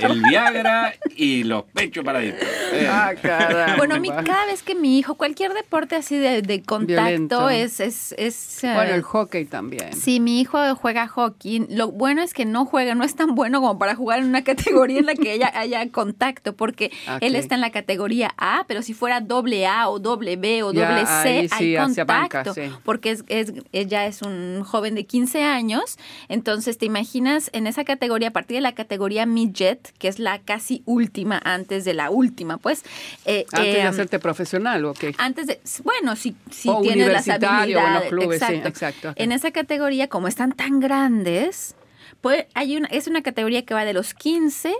el 0.00 0.22
Viagra 0.22 0.94
y 1.16 1.44
los 1.44 1.64
pechos 1.64 2.04
paraditos. 2.04 2.42
Eh, 2.72 2.88
Ah. 2.90 3.74
Bueno, 3.76 3.98
mi, 4.00 4.08
cada 4.08 4.46
vez 4.46 4.62
que 4.62 4.74
mi 4.74 4.98
hijo, 4.98 5.14
cualquier 5.14 5.52
deporte 5.54 5.96
así 5.96 6.16
de, 6.18 6.42
de 6.42 6.62
contacto 6.62 7.04
Violento. 7.04 7.50
es... 7.50 7.80
es, 7.80 8.14
es 8.18 8.64
eh, 8.64 8.72
Bueno, 8.74 8.94
el 8.94 9.02
hockey 9.02 9.44
también. 9.44 9.92
Sí, 9.92 10.20
mi 10.20 10.40
hijo 10.40 10.58
juega 10.76 11.06
hockey. 11.08 11.66
Lo 11.70 11.90
bueno 11.90 12.22
es 12.22 12.34
que 12.34 12.44
no 12.44 12.66
juega, 12.66 12.94
no 12.94 13.04
es 13.04 13.14
tan 13.14 13.34
bueno 13.34 13.60
como 13.60 13.78
para 13.78 13.94
jugar 13.94 14.20
en 14.20 14.26
una 14.26 14.42
categoría 14.44 14.98
en 14.98 15.06
la 15.06 15.14
que 15.14 15.30
haya, 15.32 15.52
haya 15.54 15.88
contacto, 16.04 16.54
porque 16.54 16.86
Ok. 17.08 17.18
él 17.22 17.36
está 17.36 17.54
en 17.56 17.60
la 17.60 17.70
categoría 17.70 18.32
A, 18.38 18.64
pero 18.68 18.82
si 18.82 18.94
fuera 18.94 19.20
doble 19.20 19.66
A 19.66 19.88
o 19.88 19.98
doble 19.98 20.36
B 20.36 20.62
o 20.62 20.72
Ya, 20.72 20.88
doble 20.88 21.06
C, 21.22 21.48
sí, 21.58 21.76
hay 21.76 21.82
contacto, 21.84 22.06
banca, 22.06 22.54
sí. 22.54 22.62
porque 22.84 23.10
es, 23.10 23.24
es, 23.28 23.52
ella 23.72 24.06
es 24.06 24.22
un 24.22 24.62
joven 24.64 24.94
de 24.94 25.04
15 25.04 25.42
años, 25.44 25.98
entonces 26.28 26.78
te 26.78 26.86
imaginas 26.86 27.50
en 27.52 27.66
esa 27.66 27.84
categoría, 27.84 28.28
a 28.28 28.32
partir 28.32 28.56
de 28.56 28.60
la 28.62 28.72
categoría 28.72 29.26
midget, 29.26 29.92
que 29.98 30.08
es 30.08 30.18
la 30.18 30.38
casi 30.38 30.82
última 30.86 31.40
antes 31.44 31.84
de 31.84 31.94
la 31.94 32.10
última, 32.10 32.56
pues... 32.58 32.82
eh, 33.24 33.44
Antes 33.52 33.74
de 33.74 33.80
eh, 33.80 33.82
hacerte 33.82 34.18
profesional, 34.18 34.84
¿o 34.84 34.94
qué? 34.94 35.14
antes 35.18 35.46
de, 35.46 35.60
bueno, 35.84 36.16
si, 36.16 36.34
si 36.50 36.68
O 36.68 36.80
tienes 36.80 37.08
las 37.12 37.26
universitario, 37.26 37.78
o 37.78 37.86
en 37.86 37.94
los 37.94 38.02
habilidades, 38.04 38.62
sí, 38.62 38.68
exacto. 38.68 39.10
ok. 39.10 39.14
En 39.20 39.32
esa 39.32 39.50
categoría, 39.50 40.08
como 40.08 40.28
están 40.28 40.52
tan 40.52 40.80
grandes, 40.80 41.74
pues 42.20 42.46
hay 42.54 42.76
una, 42.76 42.86
es 42.88 43.06
una 43.06 43.22
categoría 43.22 43.64
que 43.64 43.74
va 43.74 43.84
de 43.84 43.92
los 43.94 44.14
15 44.14 44.74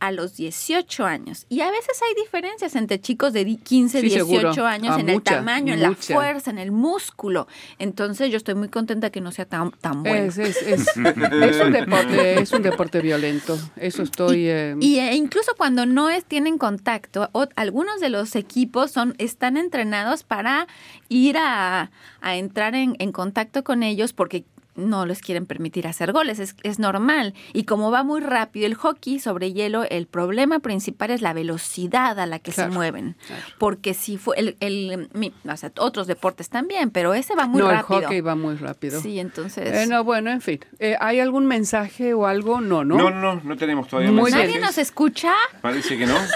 a 0.00 0.12
los 0.12 0.36
18 0.36 1.04
años. 1.04 1.46
Y 1.48 1.60
a 1.60 1.70
veces 1.70 2.00
hay 2.02 2.22
diferencias 2.22 2.76
entre 2.76 3.00
chicos 3.00 3.32
de 3.32 3.44
di- 3.44 3.56
15, 3.56 4.00
Sí, 4.00 4.08
18 4.08 4.26
seguro. 4.52 4.66
años 4.66 4.94
Ah, 4.96 5.00
en 5.00 5.06
mucha, 5.06 5.14
el 5.32 5.38
tamaño, 5.38 5.74
en 5.74 5.82
la 5.82 5.94
fuerza, 5.94 6.50
en 6.50 6.58
el 6.58 6.70
músculo. 6.72 7.46
Entonces 7.78 8.30
yo 8.30 8.36
estoy 8.36 8.54
muy 8.54 8.68
contenta 8.68 9.10
que 9.10 9.20
no 9.20 9.32
sea 9.32 9.44
tan, 9.44 9.70
tan 9.72 10.02
bueno. 10.02 10.18
Es, 10.28 10.38
es, 10.38 10.62
es, 10.62 10.86
es 10.96 11.60
un 11.60 11.72
deporte, 11.72 12.40
es 12.40 12.52
un 12.52 12.62
deporte 12.62 13.00
violento. 13.00 13.58
Eso 13.76 14.02
estoy. 14.02 14.46
eh, 14.48 14.76
Y 14.80 14.98
eh, 14.98 15.14
incluso 15.14 15.52
cuando 15.56 15.86
no 15.86 16.10
es, 16.10 16.24
tienen 16.24 16.58
contacto, 16.58 17.28
o- 17.32 17.48
algunos 17.56 18.00
de 18.00 18.08
los 18.10 18.36
equipos 18.36 18.90
son, 18.90 19.14
están 19.18 19.56
entrenados 19.56 20.22
para 20.22 20.66
ir 21.08 21.36
a, 21.38 21.90
a 22.20 22.36
entrar 22.36 22.74
en, 22.74 22.96
en 22.98 23.12
contacto 23.12 23.64
con 23.64 23.82
ellos 23.82 24.12
porque 24.12 24.44
no 24.78 25.04
les 25.06 25.20
quieren 25.20 25.44
permitir 25.46 25.86
hacer 25.86 26.12
goles, 26.12 26.38
es, 26.38 26.54
es 26.62 26.78
normal. 26.78 27.34
Y 27.52 27.64
como 27.64 27.90
va 27.90 28.02
muy 28.04 28.20
rápido 28.20 28.66
el 28.66 28.74
hockey 28.74 29.18
sobre 29.18 29.52
hielo, 29.52 29.84
el 29.84 30.06
problema 30.06 30.60
principal 30.60 31.10
es 31.10 31.20
la 31.20 31.32
velocidad 31.32 32.18
a 32.18 32.26
la 32.26 32.38
que 32.38 32.52
Claro, 32.52 32.70
se 32.72 32.76
mueven. 32.78 33.16
claro. 33.26 33.42
Porque 33.58 33.92
si 33.94 34.16
fue 34.16 34.36
el, 34.38 34.56
el- 34.60 35.08
mi- 35.12 35.34
o 35.46 35.56
sea, 35.56 35.72
otros 35.78 36.06
deportes 36.06 36.48
también, 36.48 36.90
pero 36.90 37.12
ese 37.14 37.34
va 37.34 37.46
muy 37.46 37.60
no, 37.60 37.70
rápido. 37.70 37.98
el 37.98 38.04
hockey 38.06 38.20
va 38.20 38.34
muy 38.34 38.54
rápido. 38.56 39.00
Sí, 39.00 39.18
entonces. 39.18 39.72
Eh, 39.74 39.86
no, 39.86 40.04
bueno, 40.04 40.30
en 40.30 40.40
fin. 40.40 40.60
Eh, 40.78 40.96
¿Hay 41.00 41.20
algún 41.20 41.46
mensaje 41.46 42.14
o 42.14 42.26
algo? 42.26 42.60
No, 42.60 42.84
¿no? 42.84 42.96
No, 42.96 43.10
no, 43.10 43.34
no, 43.34 43.40
no 43.44 43.56
tenemos 43.56 43.88
todavía 43.88 44.10
Muy 44.12 44.24
mensajes. 44.30 44.48
¿Nadie 44.48 44.60
nos 44.60 44.78
escucha? 44.78 45.32
Parece 45.60 45.98
que 45.98 46.06
no. 46.06 46.14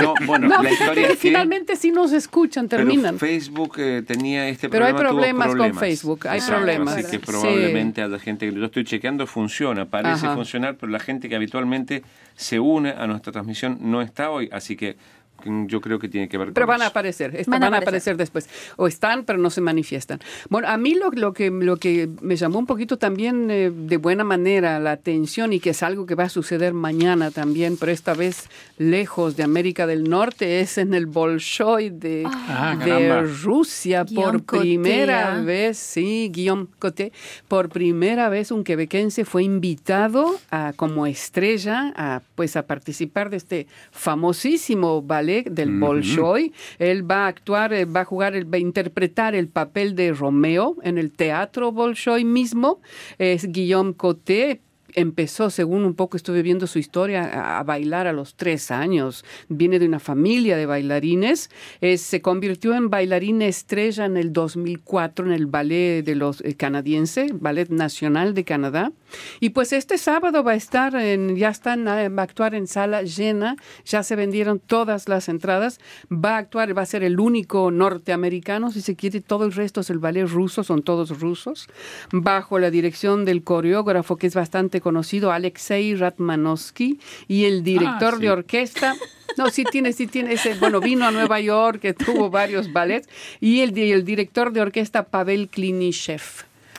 No, 0.00 0.14
bueno, 0.26 0.48
No, 0.48 0.60
la 0.62 0.70
fíjate 0.70 0.72
historia 0.84 1.06
que 1.06 1.12
es 1.12 1.18
que 1.20 1.28
finalmente 1.28 1.76
sí 1.76 1.90
nos 1.92 2.12
escuchan, 2.12 2.68
pero 2.68 2.84
terminan. 2.84 3.16
Facebook 3.18 3.74
eh, 3.78 4.02
tenía 4.04 4.48
este 4.48 4.68
Pero 4.68 4.86
hay 4.86 4.92
problema. 4.92 5.44
tuvo 5.44 5.52
problemas 5.54 5.72
con. 5.74 5.80
Facebook, 5.80 6.26
hay 6.28 6.40
problemas. 6.40 6.94
Así 6.96 7.02
que 7.18 7.18
Sí. 7.32 7.67
Probablemente 7.68 8.02
haya 8.02 8.18
gente 8.18 8.48
que 8.48 8.54
yo 8.54 8.64
estoy 8.64 8.84
chequeando, 8.84 9.26
funciona, 9.26 9.86
parece 9.86 10.26
Ajá. 10.26 10.34
funcionar, 10.34 10.76
pero 10.76 10.90
la 10.90 10.98
gente 10.98 11.28
que 11.28 11.36
habitualmente 11.36 12.02
se 12.34 12.58
une 12.60 12.90
a 12.90 13.06
nuestra 13.06 13.32
transmisión 13.32 13.78
no 13.80 14.02
está 14.02 14.30
hoy, 14.30 14.48
así 14.52 14.76
que 14.76 14.96
yo 15.44 15.80
creo 15.80 15.98
que 15.98 16.08
tiene 16.08 16.28
que 16.28 16.36
ver 16.38 16.52
Pero 16.52 16.66
con 16.66 16.74
van 16.74 16.82
a 16.82 16.86
aparecer, 16.86 17.32
Van 17.46 17.60
van, 17.60 17.74
a 17.74 17.76
a 17.78 17.80
aparecer 17.80 18.16
después. 18.16 18.48
O 18.76 18.88
están, 18.88 19.24
pero 19.24 19.38
no 19.38 19.50
se 19.50 19.60
manifiestan. 19.60 20.20
Bueno, 20.48 20.68
a 20.68 20.76
mí 20.76 20.94
lo, 20.94 21.10
lo, 21.10 21.32
que, 21.32 21.50
lo 21.50 21.76
que 21.76 22.08
me 22.20 22.36
llamó 22.36 22.58
un 22.58 22.66
poquito 22.66 22.98
también 22.98 23.50
eh, 23.50 23.70
de 23.70 23.96
buena 23.96 24.24
manera 24.24 24.78
la 24.80 24.92
atención 24.92 25.52
y 25.52 25.60
que 25.60 25.70
es 25.70 25.82
algo 25.82 26.06
que 26.06 26.14
va 26.14 26.24
a 26.24 26.28
suceder 26.28 26.74
mañana 26.74 27.30
también, 27.30 27.76
pero 27.76 27.92
esta 27.92 28.14
vez 28.14 28.48
lejos 28.78 29.36
de 29.36 29.44
América 29.44 29.86
del 29.86 30.08
Norte, 30.08 30.60
es 30.60 30.78
en 30.78 30.94
el 30.94 31.06
Bolshoi 31.06 31.90
de, 31.90 32.24
Ah, 32.26 32.76
de 32.78 32.90
caramba. 32.90 33.22
Rusia 33.42 34.04
Guillaume 34.04 34.38
por 34.40 34.60
primera 34.60 35.22
Coté, 35.22 35.38
¿ah? 35.40 35.42
vez, 35.42 35.78
sí, 35.78 36.30
Guillaume 36.32 36.66
Coté, 36.78 37.12
por 37.46 37.68
primera 37.68 38.28
vez 38.28 38.50
un 38.50 38.64
quebequense 38.64 39.24
fue 39.24 39.44
invitado 39.44 40.38
a, 40.50 40.72
como 40.74 41.06
estrella 41.06 41.92
a, 41.96 42.22
pues, 42.34 42.56
a 42.56 42.66
participar 42.66 43.30
de 43.30 43.36
este 43.36 43.66
famosísimo 43.92 45.02
ballet 45.02 45.27
del 45.50 45.70
Bolshoi. 45.80 46.52
Él 46.78 47.08
va 47.10 47.24
a 47.24 47.28
actuar, 47.28 47.72
eh, 47.72 47.84
va 47.84 48.00
a 48.00 48.04
jugar, 48.04 48.34
el- 48.34 48.46
va 48.52 48.56
a 48.56 48.60
interpretar 48.60 49.34
el 49.34 49.48
papel 49.48 49.94
de 49.94 50.12
Romeo 50.12 50.76
en 50.82 50.98
el 50.98 51.12
teatro 51.12 51.72
Bolshoi 51.72 52.24
mismo. 52.24 52.80
Es 53.18 53.50
Guillaume 53.52 53.94
Coté, 53.94 54.60
empezó, 54.94 55.50
según 55.50 55.84
un 55.84 55.94
poco 55.94 56.16
estuve 56.16 56.42
viendo 56.42 56.66
su 56.66 56.78
historia, 56.78 57.58
a, 57.58 57.62
bailar 57.62 58.06
a 58.06 58.12
los 58.12 58.34
tres 58.34 58.70
años. 58.70 59.24
Viene 59.48 59.78
de 59.78 59.86
una 59.86 60.00
familia 60.00 60.56
de 60.56 60.66
bailarines. 60.66 61.50
Eh, 61.80 61.98
se 61.98 62.22
convirtió 62.22 62.74
en 62.74 62.90
bailarina 62.90 63.46
estrella 63.46 64.04
en 64.04 64.16
el 64.16 64.32
2004 64.32 65.26
en 65.26 65.32
el 65.32 65.46
ballet 65.46 66.02
de 66.02 66.14
los 66.14 66.40
eh, 66.42 66.54
canadiense, 66.54 67.28
Ballet 67.32 67.68
Nacional 67.70 68.34
de 68.34 68.44
Canadá. 68.44 68.92
Y 69.40 69.50
pues 69.50 69.72
este 69.72 69.98
sábado 69.98 70.44
va 70.44 70.52
a 70.52 70.56
estar, 70.56 70.94
en, 70.94 71.36
ya 71.36 71.48
están, 71.48 71.86
eh, 71.88 72.08
va 72.08 72.22
a 72.22 72.24
actuar 72.24 72.54
en 72.54 72.66
sala 72.66 73.02
llena. 73.02 73.56
Ya 73.84 74.02
se 74.02 74.16
vendieron 74.16 74.58
todas 74.58 75.08
las 75.08 75.28
entradas. 75.28 75.80
Va 76.12 76.36
a 76.36 76.38
actuar, 76.38 76.76
va 76.76 76.82
a 76.82 76.86
ser 76.86 77.02
el 77.02 77.20
único 77.20 77.70
norteamericano, 77.70 78.70
si 78.70 78.80
se 78.80 78.96
quiere. 78.96 79.20
Todo 79.20 79.44
el 79.44 79.52
resto 79.52 79.80
es 79.80 79.90
el 79.90 79.98
ballet 79.98 80.26
ruso, 80.26 80.64
son 80.64 80.82
todos 80.82 81.20
rusos. 81.20 81.68
Bajo 82.10 82.58
la 82.58 82.70
dirección 82.70 83.24
del 83.24 83.42
coreógrafo 83.42 84.16
que 84.16 84.26
es 84.26 84.34
bastante 84.34 84.77
conocido, 84.80 85.32
Alexei 85.32 85.94
Ratmanovsky, 85.94 86.98
y 87.26 87.44
el 87.44 87.62
director 87.62 88.14
Ah, 88.14 88.16
sí. 88.16 88.22
de 88.22 88.30
orquesta. 88.30 88.94
No, 89.36 89.50
sí 89.50 89.62
tiene, 89.62 89.92
sí 89.92 90.08
tiene 90.08 90.32
ese. 90.32 90.54
Bueno, 90.54 90.80
vino 90.80 91.06
a 91.06 91.12
Nueva 91.12 91.38
York, 91.38 91.78
que 91.80 91.94
tuvo 91.94 92.28
varios 92.28 92.72
ballets, 92.72 93.08
y 93.40 93.60
el, 93.60 93.70
di- 93.72 93.92
el 93.92 94.04
director 94.04 94.50
de 94.52 94.62
orquesta, 94.62 95.04
Pavel 95.04 95.48
Klinishev. 95.48 96.22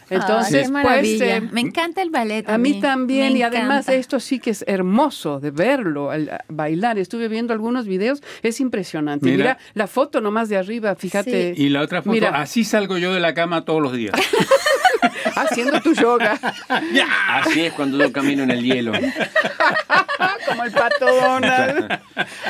Entonces, 0.10 0.68
qué 0.70 0.82
pues, 0.82 1.22
eh, 1.22 1.42
me 1.54 1.62
encanta 1.62 2.02
el 2.02 2.10
ballet. 2.10 2.50
a 2.50 2.58
mí 2.58 2.82
también, 2.82 3.32
Me 3.34 3.40
y 3.40 3.42
además 3.44 3.86
encanta. 3.86 3.94
esto 3.94 4.20
sí 4.20 4.40
que 4.40 4.50
es 4.50 4.66
hermoso 4.68 5.40
de 5.40 5.52
verlo, 5.52 6.10
al 6.12 6.30
a 6.32 6.44
bailar. 6.50 6.98
Estuve 7.00 7.30
viendo 7.30 7.54
algunos 7.54 7.86
videos, 7.86 8.22
es 8.44 8.60
impresionante. 8.60 9.26
Mira, 9.28 9.38
Mira. 9.38 9.58
la 9.76 9.88
foto 9.88 10.20
nomás 10.20 10.50
de 10.50 10.58
arriba, 10.58 10.96
fíjate. 10.96 11.54
Y 11.56 11.70
la 11.70 11.82
otra 11.82 12.02
foto, 12.02 12.12
Mira. 12.12 12.30
así 12.42 12.66
salgo 12.66 12.98
yo 12.98 13.14
de 13.14 13.20
la 13.22 13.34
cama 13.36 13.64
todos 13.64 13.82
los 13.82 13.94
días. 13.94 14.14
Haciendo 15.36 15.82
tu 15.82 15.94
yoga, 15.94 16.40
Así 17.30 17.66
es 17.66 17.74
cuando 17.74 17.98
yo 17.98 18.12
camino 18.12 18.44
en 18.44 18.52
el 18.52 18.64
hielo. 18.64 18.92
como 20.48 20.64
el 20.64 20.72
pato 20.72 21.06
Donald. 21.06 22.00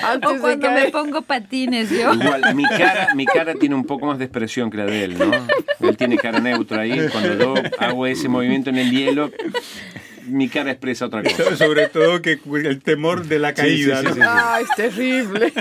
Antes 0.03 0.29
O 0.29 0.41
cuando 0.41 0.71
me 0.71 0.89
pongo 0.89 1.21
patines 1.21 1.89
yo. 1.89 2.13
Igual, 2.13 2.55
mi 2.55 2.63
cara, 2.63 3.13
mi 3.15 3.25
cara 3.25 3.53
tiene 3.55 3.75
un 3.75 3.85
poco 3.85 4.05
más 4.05 4.17
de 4.17 4.25
expresión 4.25 4.69
que 4.69 4.77
la 4.77 4.85
de 4.85 5.03
él, 5.03 5.17
¿no? 5.17 5.31
Él 5.87 5.97
tiene 5.97 6.17
cara 6.17 6.39
neutra 6.39 6.81
ahí. 6.81 7.07
Cuando 7.11 7.33
yo 7.35 7.53
hago 7.79 8.07
ese 8.07 8.27
movimiento 8.29 8.69
en 8.69 8.77
el 8.77 8.91
hielo, 8.91 9.31
mi 10.27 10.49
cara 10.49 10.71
expresa 10.71 11.05
otra 11.05 11.23
cosa. 11.23 11.55
Sobre 11.57 11.87
todo 11.87 12.21
que 12.21 12.39
el 12.63 12.81
temor 12.81 13.25
de 13.25 13.39
la 13.39 13.49
Sí, 13.49 13.55
sí, 13.55 13.61
caída. 13.61 13.99
sí, 14.01 14.05
¿no? 14.07 14.13
sí. 14.15 14.19
Ah, 14.23 14.59
es 14.61 14.69
terrible. 14.75 15.53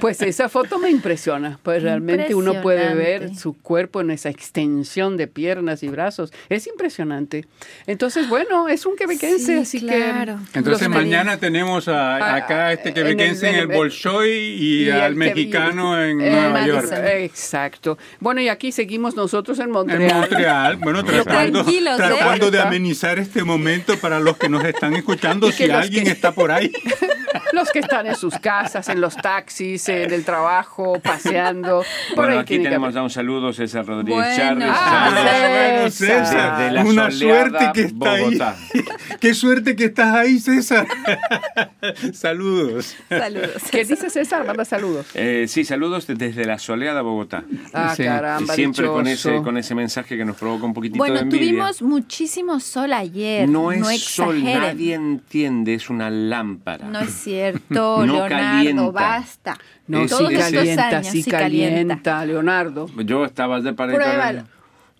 Pues 0.00 0.22
esa 0.22 0.48
foto 0.48 0.78
me 0.78 0.90
impresiona, 0.90 1.58
pues 1.62 1.82
realmente 1.82 2.34
uno 2.34 2.60
puede 2.62 2.94
ver 2.94 3.34
su 3.36 3.52
cuerpo 3.54 4.00
en 4.00 4.10
esa 4.10 4.30
extensión 4.30 5.16
de 5.16 5.26
piernas 5.26 5.82
y 5.82 5.88
brazos. 5.88 6.32
Es 6.48 6.66
impresionante. 6.66 7.46
Entonces, 7.86 8.28
bueno, 8.28 8.68
es 8.68 8.86
un 8.86 8.96
quebequense, 8.96 9.38
Sí, 9.44 9.58
así 9.58 9.80
claro. 9.80 10.38
que... 10.52 10.58
Entonces 10.58 10.88
mañana 10.88 11.36
tenemos 11.38 11.88
a, 11.88 12.16
Ah, 12.16 12.36
acá 12.36 12.72
este 12.72 12.88
en 12.90 12.94
quebequense 12.94 13.48
en 13.48 13.54
el- 13.56 13.60
el, 13.62 13.66
Bolshoi 13.68 14.30
y, 14.30 14.84
y 14.84 14.90
al 14.90 15.12
que- 15.12 15.18
mexicano 15.18 16.00
en 16.02 16.20
Eh, 16.20 16.30
Nueva 16.30 16.50
Madison. 16.50 16.80
York. 16.90 17.02
Exacto. 17.06 17.98
Bueno, 18.20 18.40
y 18.40 18.48
aquí 18.48 18.72
seguimos 18.72 19.14
nosotros 19.16 19.58
en 19.58 19.64
En 19.66 19.70
Montreal. 19.72 20.14
Montreal, 20.20 20.76
bueno, 20.76 21.04
tratando, 21.04 21.62
Tranquilos, 21.64 21.94
¿eh? 22.00 22.02
tratando 22.02 22.50
de 22.50 22.60
amenizar 22.60 23.18
este 23.18 23.44
momento 23.44 23.91
para 23.98 24.20
los 24.20 24.36
que 24.36 24.48
nos 24.48 24.64
están 24.64 24.94
escuchando, 24.94 25.50
si 25.52 25.70
alguien 25.70 26.04
que- 26.04 26.10
está 26.10 26.32
por 26.32 26.50
ahí. 26.52 26.72
Los 27.54 27.70
que 27.70 27.78
están 27.80 28.06
en 28.06 28.14
sus 28.14 28.38
casas, 28.38 28.88
en 28.90 29.00
los 29.00 29.14
taxis, 29.16 29.86
en 29.88 30.12
el 30.12 30.24
trabajo, 30.24 31.00
paseando. 31.00 31.82
Por 32.10 32.16
Bueno, 32.16 32.32
ahí 32.34 32.38
aquí 32.40 32.58
tenemos 32.62 32.92
ya 32.94 33.02
un 33.02 33.10
saludo, 33.10 33.52
César 33.54 33.84
Rodríguez 33.86 34.14
Bueno. 34.22 34.36
Charles. 34.36 34.68
Ah, 34.70 35.10
saludos 35.14 35.94
César. 35.94 36.72
la 36.72 36.84
una 36.84 37.10
suerte 37.10 37.70
que 37.74 37.80
está 37.82 38.16
Bogotá. 38.18 38.56
ahí. 38.74 38.84
Qué 39.20 39.34
suerte 39.34 39.76
que 39.76 39.84
estás 39.86 40.14
ahí, 40.14 40.38
César. 40.40 40.86
Saludos. 42.12 42.96
Saludos. 43.08 43.50
¿Qué 43.70 43.84
dice 43.84 44.10
César? 44.10 44.46
Manda 44.46 44.64
saludos. 44.64 45.06
Eh, 45.14 45.46
sí, 45.48 45.64
saludos 45.64 46.06
desde 46.06 46.44
la 46.44 46.58
soleada 46.58 47.02
Bogotá. 47.02 47.44
Ah, 47.72 47.94
Sí. 47.96 48.04
caramba, 48.04 48.54
Siempre 48.54 48.86
con 48.86 49.06
ese, 49.06 49.42
con 49.42 49.56
ese 49.58 49.74
mensaje 49.74 50.16
que 50.16 50.24
nos 50.24 50.36
provoca 50.36 50.64
un 50.64 50.74
poquitito 50.74 51.02
de 51.04 51.10
Bueno, 51.10 51.24
envidia. 51.24 51.48
tuvimos 51.48 51.82
muchísimo 51.82 52.60
sol 52.60 52.92
ayer. 52.92 53.48
no 53.48 53.72
es 53.72 53.81
sol, 53.84 54.36
exageren. 54.38 54.60
nadie 54.62 54.94
entiende, 54.94 55.74
es 55.74 55.90
una 55.90 56.10
lámpara. 56.10 56.86
No 56.88 57.00
es 57.00 57.10
cierto, 57.12 57.98
No 58.06 58.12
Leonardo, 58.28 58.28
calienta. 58.28 58.90
basta. 58.90 59.58
No, 59.86 60.02
Es- 60.02 60.10
sí 60.10 60.16
Todos 60.16 60.32
estos 60.32 60.52
calienta, 60.52 60.88
años, 60.88 61.06
sí 61.08 61.22
sí 61.22 61.30
calienta, 61.30 61.70
calienta. 61.72 62.26
Leonardo. 62.26 62.86
Yo 63.04 63.24
estaba 63.24 63.60
de 63.60 63.72
pared. 63.72 63.94
Pruébalo. 63.94 64.44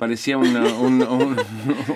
Parecía 0.02 0.36
una, 0.36 0.64
un, 0.64 1.00
un, 1.00 1.02
un, 1.02 1.36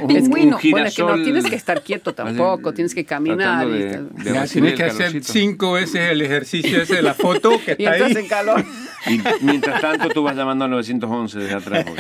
un 0.03 0.59
girasol. 0.59 0.69
Bueno, 0.71 0.87
es 0.87 0.95
que 0.95 1.03
no 1.03 1.15
tienes 1.25 1.45
que 1.47 1.57
estar 1.57 1.83
quieto 1.83 2.15
tampoco, 2.15 2.73
tienes 2.73 2.95
que 2.95 3.05
caminar. 3.05 3.67
y 3.67 3.71
de- 3.73 4.03
de 4.03 4.33
Ya 4.33 4.47
tienes 4.47 4.75
que 4.75 4.85
hacer 4.85 5.25
cinco 5.25 5.73
veces 5.73 6.13
el 6.13 6.23
ejercicio 6.23 6.83
ese 6.83 6.95
de 6.95 7.03
la 7.03 7.15
foto 7.15 7.51
que 7.65 7.73
Y 7.81 7.85
está 7.85 7.97
entras 7.97 8.17
ahí. 8.17 8.23
en 8.23 8.29
calor. 8.29 8.65
Y 9.09 9.21
mientras 9.45 9.81
tanto 9.81 10.09
tú 10.11 10.23
vas 10.23 10.37
llamando 10.37 10.67
al 10.67 10.71
911 10.71 11.37
desde 11.37 11.55
atrás. 11.55 11.85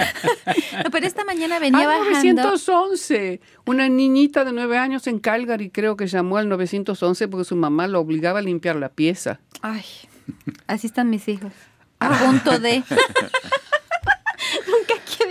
No, 0.84 0.90
pero 0.92 1.06
esta 1.06 1.24
mañana 1.24 1.58
venía 1.58 1.80
Ah, 1.90 1.98
bajando. 1.98 2.42
911. 2.42 3.40
Una 3.64 3.88
niñita 3.88 4.44
de 4.44 4.52
nueve 4.52 4.78
años 4.78 5.08
en 5.08 5.18
Calgary 5.18 5.70
creo 5.70 5.96
que 5.96 6.06
llamó 6.06 6.36
al 6.36 6.48
911 6.48 7.26
porque 7.26 7.44
su 7.44 7.56
mamá 7.56 7.88
lo 7.88 7.98
obligaba 7.98 8.38
a 8.38 8.42
limpiar 8.42 8.76
la 8.76 8.90
pieza. 8.90 9.40
Ay, 9.62 9.82
así 10.68 10.86
están 10.86 11.10
mis 11.10 11.26
hijos. 11.26 11.50
A 11.98 12.10
punto 12.10 12.58
de. 12.60 12.84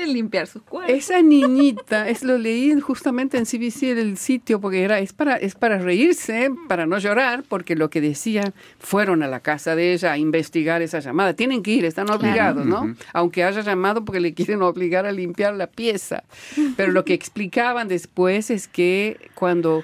Quieren 0.05 0.13
limpiar 0.13 0.47
sus 0.47 0.61
cuerpos. 0.61 0.95
Esa 0.95 1.21
niñita, 1.21 2.07
es 2.09 2.23
lo 2.23 2.37
leí 2.37 2.79
justamente 2.79 3.37
en 3.37 3.45
CBC 3.45 3.83
en 3.83 3.97
el 3.97 4.17
sitio 4.17 4.61
porque 4.61 4.83
era 4.83 4.99
es 4.99 5.13
para 5.13 5.35
es 5.35 5.55
para 5.55 5.77
reírse, 5.77 6.51
para 6.67 6.85
no 6.85 6.97
llorar, 6.99 7.43
porque 7.47 7.75
lo 7.75 7.89
que 7.89 8.01
decía 8.01 8.53
fueron 8.79 9.23
a 9.23 9.27
la 9.27 9.39
casa 9.39 9.75
de 9.75 9.93
ella 9.93 10.11
a 10.11 10.17
investigar 10.17 10.81
esa 10.81 10.99
llamada. 10.99 11.33
Tienen 11.33 11.63
que 11.63 11.71
ir, 11.71 11.85
están 11.85 12.09
obligados, 12.09 12.65
¿no? 12.65 12.95
Aunque 13.13 13.43
haya 13.43 13.61
llamado 13.61 14.05
porque 14.05 14.19
le 14.19 14.33
quieren 14.33 14.61
obligar 14.61 15.05
a 15.05 15.11
limpiar 15.11 15.55
la 15.55 15.67
pieza. 15.67 16.23
Pero 16.77 16.91
lo 16.91 17.05
que 17.05 17.13
explicaban 17.13 17.87
después 17.87 18.49
es 18.49 18.67
que 18.67 19.17
cuando 19.33 19.83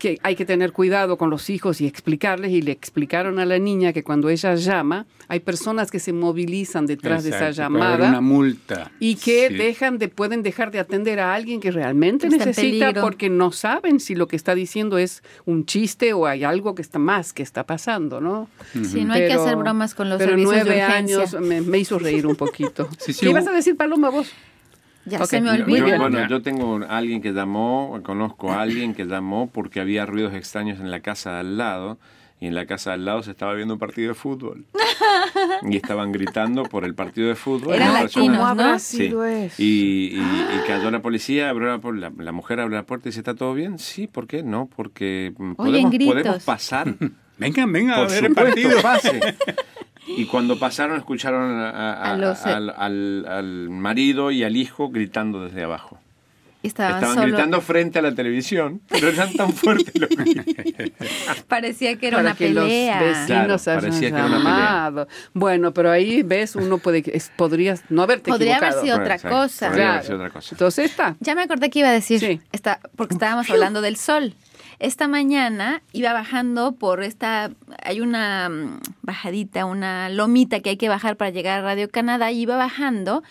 que 0.00 0.18
hay 0.24 0.34
que 0.34 0.44
tener 0.46 0.72
cuidado 0.72 1.16
con 1.18 1.28
los 1.30 1.50
hijos 1.50 1.80
y 1.82 1.86
explicarles 1.86 2.50
y 2.52 2.62
le 2.62 2.72
explicaron 2.72 3.38
a 3.38 3.44
la 3.44 3.58
niña 3.58 3.92
que 3.92 4.02
cuando 4.02 4.30
ella 4.30 4.54
llama 4.56 5.06
hay 5.28 5.40
personas 5.40 5.90
que 5.90 6.00
se 6.00 6.12
movilizan 6.12 6.86
detrás 6.86 7.22
de 7.22 7.30
esa 7.30 7.50
llamada 7.50 8.08
una 8.08 8.20
multa. 8.20 8.90
y 8.98 9.14
que 9.16 9.48
Sí. 9.48 9.54
dejan 9.54 9.98
de 9.98 10.08
pueden 10.08 10.42
dejar 10.42 10.70
de 10.72 10.78
atender 10.80 11.20
a 11.20 11.34
alguien 11.34 11.60
que 11.60 11.70
realmente 11.70 12.26
Está 12.28 12.46
necesita 12.46 13.00
porque 13.02 13.28
no 13.28 13.52
saben 13.52 14.00
si 14.00 14.14
lo 14.14 14.26
que 14.26 14.36
está 14.36 14.54
diciendo 14.54 14.96
es 14.98 15.22
un 15.44 15.66
chiste 15.66 16.14
o 16.14 16.26
hay 16.26 16.44
algo 16.44 16.74
que 16.74 16.82
está 16.82 16.98
más 16.98 17.32
que 17.34 17.42
está 17.42 17.64
pasando, 17.66 18.20
¿no? 18.22 18.48
Sí, 18.82 19.04
no 19.04 19.12
hay 19.12 19.26
que 19.26 19.34
hacer 19.34 19.56
bromas 19.56 19.94
con 19.94 20.08
los 20.08 20.18
pero 20.18 20.30
servicios 20.30 20.54
de 20.54 20.64
nueve 20.64 20.82
urgencia. 20.82 21.16
años 21.20 21.40
me, 21.46 21.60
me 21.60 21.78
hizo 21.78 21.98
reír 21.98 22.26
un 22.26 22.36
poquito. 22.36 22.88
Sí, 22.98 23.12
sí, 23.12 23.20
¿Qué 23.26 23.30
ibas 23.30 23.46
a 23.46 23.52
decir, 23.52 23.76
Paloma, 23.76 24.08
vos? 24.08 24.32
Ya 25.06 25.24
se 25.24 25.40
me 25.40 25.50
olvidó. 25.50 25.86
Yo, 25.88 25.98
bueno, 25.98 26.28
yo 26.28 26.42
tengo 26.42 26.80
a 26.88 26.98
alguien 26.98 27.20
que 27.22 27.32
llamó, 27.32 27.98
conozco 28.04 28.52
a 28.52 28.60
alguien 28.62 28.94
que 28.94 29.04
llamó 29.06 29.48
porque 29.50 29.80
había 29.80 30.06
ruidos 30.06 30.34
extraños 30.34 30.78
en 30.80 30.90
la 30.90 31.00
casa 31.00 31.32
de 31.34 31.38
al 31.40 31.56
lado 31.56 31.98
y 32.38 32.46
en 32.46 32.54
la 32.54 32.64
casa 32.66 32.90
de 32.90 32.94
al 32.94 33.04
lado 33.04 33.22
se 33.22 33.30
estaba 33.32 33.54
viendo 33.54 33.74
un 33.74 33.80
partido 33.80 34.08
de 34.08 34.14
fútbol. 34.14 34.64
y 35.62 35.76
estaban 35.76 36.12
gritando 36.12 36.62
por 36.64 36.84
el 36.84 36.94
partido 36.94 37.28
de 37.28 37.34
fútbol. 37.34 37.74
Eran 37.74 37.94
latinos, 37.94 38.38
¿Cómo 38.38 38.54
¿no? 38.54 38.78
Sí. 38.78 39.10
Y, 39.58 39.64
y- 39.64 40.18
y 40.18 40.66
cayó 40.66 40.90
la 40.90 41.00
policía, 41.00 41.50
abrió 41.50 41.68
la, 41.76 41.80
la, 41.92 42.12
la 42.16 42.32
mujer 42.32 42.60
abrió 42.60 42.76
la 42.76 42.84
puerta 42.86 43.08
y 43.08 43.10
dice, 43.10 43.20
¿está 43.20 43.34
todo 43.34 43.52
bien? 43.54 43.78
Sí, 43.78 44.06
¿por 44.06 44.26
qué? 44.26 44.42
No, 44.42 44.68
porque 44.74 45.32
mm, 45.36 45.52
Oyen 45.58 45.90
podemos, 45.90 46.44
pasar. 46.44 46.94
Vengan, 47.38 47.72
vengan 47.72 47.94
a 47.94 48.02
Por 48.02 48.10
ver 48.10 48.24
el 48.26 48.34
partido. 48.34 48.82
pase. 48.82 49.18
Y 50.06 50.26
cuando 50.26 50.58
pasaron 50.58 50.96
escucharon 50.98 51.58
a- 51.60 51.70
a- 51.70 52.12
A 52.12 52.16
los- 52.16 52.44
al, 52.46 52.70
al- 52.70 53.26
al 53.28 53.70
marido 53.70 54.30
y 54.30 54.42
al 54.44 54.56
hijo 54.56 54.88
gritando 54.90 55.44
desde 55.44 55.62
abajo. 55.64 55.98
Estaban, 56.62 56.96
Estaban 56.96 57.14
solo. 57.16 57.26
gritando 57.28 57.60
frente 57.62 58.00
a 58.00 58.02
la 58.02 58.14
televisión, 58.14 58.82
pero 58.88 59.08
eran 59.08 59.32
tan 59.32 59.50
fuertes 59.54 59.94
los. 59.98 60.10
Parecía 61.48 61.96
que 61.96 62.08
era 62.08 62.18
para 62.18 62.28
una 62.30 62.36
que 62.36 62.48
pelea. 62.48 63.00
los 63.00 63.08
vecinos 63.28 63.62
Claro, 63.62 63.80
parecía 63.80 64.10
que 64.10 64.16
era 64.16 64.26
una 64.26 64.36
pelea. 64.94 65.06
Bueno, 65.32 65.72
pero 65.72 65.90
ahí 65.90 66.22
ves, 66.22 66.56
uno 66.56 66.78
puede, 66.78 67.02
es- 67.14 67.30
podrías 67.36 67.84
no 67.88 68.02
haberte 68.02 68.30
Podría 68.30 68.56
haber 68.58 68.74
sido 68.74 68.96
otra 68.98 69.16
Sí, 69.18 69.26
cosa. 69.28 69.68
podría 69.68 69.90
haber 69.92 70.02
sido 70.04 70.16
otra 70.16 70.30
cosa. 70.30 70.48
Entonces 70.54 70.90
está. 70.90 71.16
Ya 71.20 71.34
me 71.34 71.42
acordé 71.42 71.70
que 71.70 71.78
iba 71.78 71.88
a 71.88 71.92
decir, 71.92 72.20
Sí. 72.20 72.40
esta, 72.52 72.80
porque 72.96 73.14
estábamos 73.14 73.48
hablando 73.50 73.80
del 73.80 73.96
sol. 73.96 74.34
Esta 74.80 75.08
mañana 75.08 75.82
iba 75.92 76.14
bajando 76.14 76.72
por 76.72 77.02
esta, 77.02 77.50
hay 77.82 78.00
una 78.00 78.48
mm, 78.48 78.80
bajadita, 79.02 79.66
una 79.66 80.08
lomita 80.08 80.60
que 80.60 80.70
hay 80.70 80.76
que 80.78 80.88
bajar 80.88 81.18
para 81.18 81.30
llegar 81.30 81.58
a 81.58 81.62
Radio 81.62 81.90
Canadá, 81.90 82.32
y 82.32 82.40
iba 82.40 82.56
bajando 82.56 83.22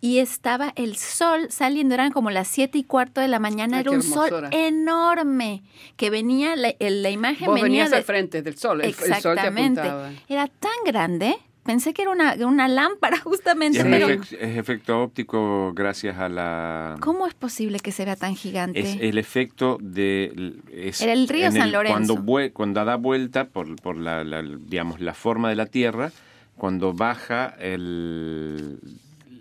y 0.00 0.18
estaba 0.18 0.72
el 0.74 0.96
sol 0.96 1.46
saliendo, 1.48 1.94
eran 1.94 2.10
como 2.10 2.30
las 2.30 2.48
siete 2.48 2.78
y 2.78 2.84
cuarto 2.84 3.20
de 3.20 3.28
la 3.28 3.38
mañana, 3.38 3.76
Ay, 3.76 3.82
era 3.82 3.92
un 3.92 4.02
sol 4.02 4.48
enorme, 4.50 5.62
que 5.96 6.10
venía, 6.10 6.56
la, 6.56 6.74
la 6.78 7.10
imagen 7.10 7.46
Vos 7.46 7.54
venía 7.54 7.84
venías 7.84 7.90
de... 7.90 7.96
al 7.98 8.02
frente 8.02 8.42
del 8.42 8.58
sol, 8.58 8.80
el, 8.80 8.88
el 8.88 8.94
sol 8.94 9.04
te 9.04 9.12
Exactamente. 9.14 9.80
apuntaba. 9.80 10.10
Era 10.28 10.48
tan 10.48 10.72
grande, 10.84 11.36
pensé 11.66 11.92
que 11.92 12.02
era 12.02 12.10
una, 12.12 12.34
una 12.46 12.68
lámpara 12.68 13.18
justamente, 13.24 13.84
pero 13.84 14.08
es 14.08 14.32
efecto 14.32 15.02
óptico 15.02 15.72
gracias 15.74 16.16
a 16.18 16.28
la... 16.28 16.96
¿cómo 17.00 17.26
es 17.26 17.34
posible 17.34 17.80
que 17.80 17.92
se 17.92 18.04
vea 18.04 18.16
tan 18.16 18.34
gigante? 18.36 18.80
Es 18.80 18.96
el 19.00 19.18
efecto 19.18 19.76
de... 19.80 20.54
es 20.72 21.00
Era 21.02 21.12
el 21.12 21.28
río 21.28 21.50
San 21.52 21.72
Lorenzo. 21.72 22.14
Cuando, 22.24 22.52
cuando 22.52 22.84
da 22.84 22.96
vuelta 22.96 23.44
por, 23.48 23.76
por 23.76 23.96
la, 23.96 24.24
la- 24.24 24.42
digamos, 24.42 25.00
la 25.00 25.12
forma 25.14 25.48
de 25.50 25.56
la 25.56 25.66
Tierra, 25.66 26.12
cuando 26.56 26.92
baja 26.94 27.54
el, 27.58 28.78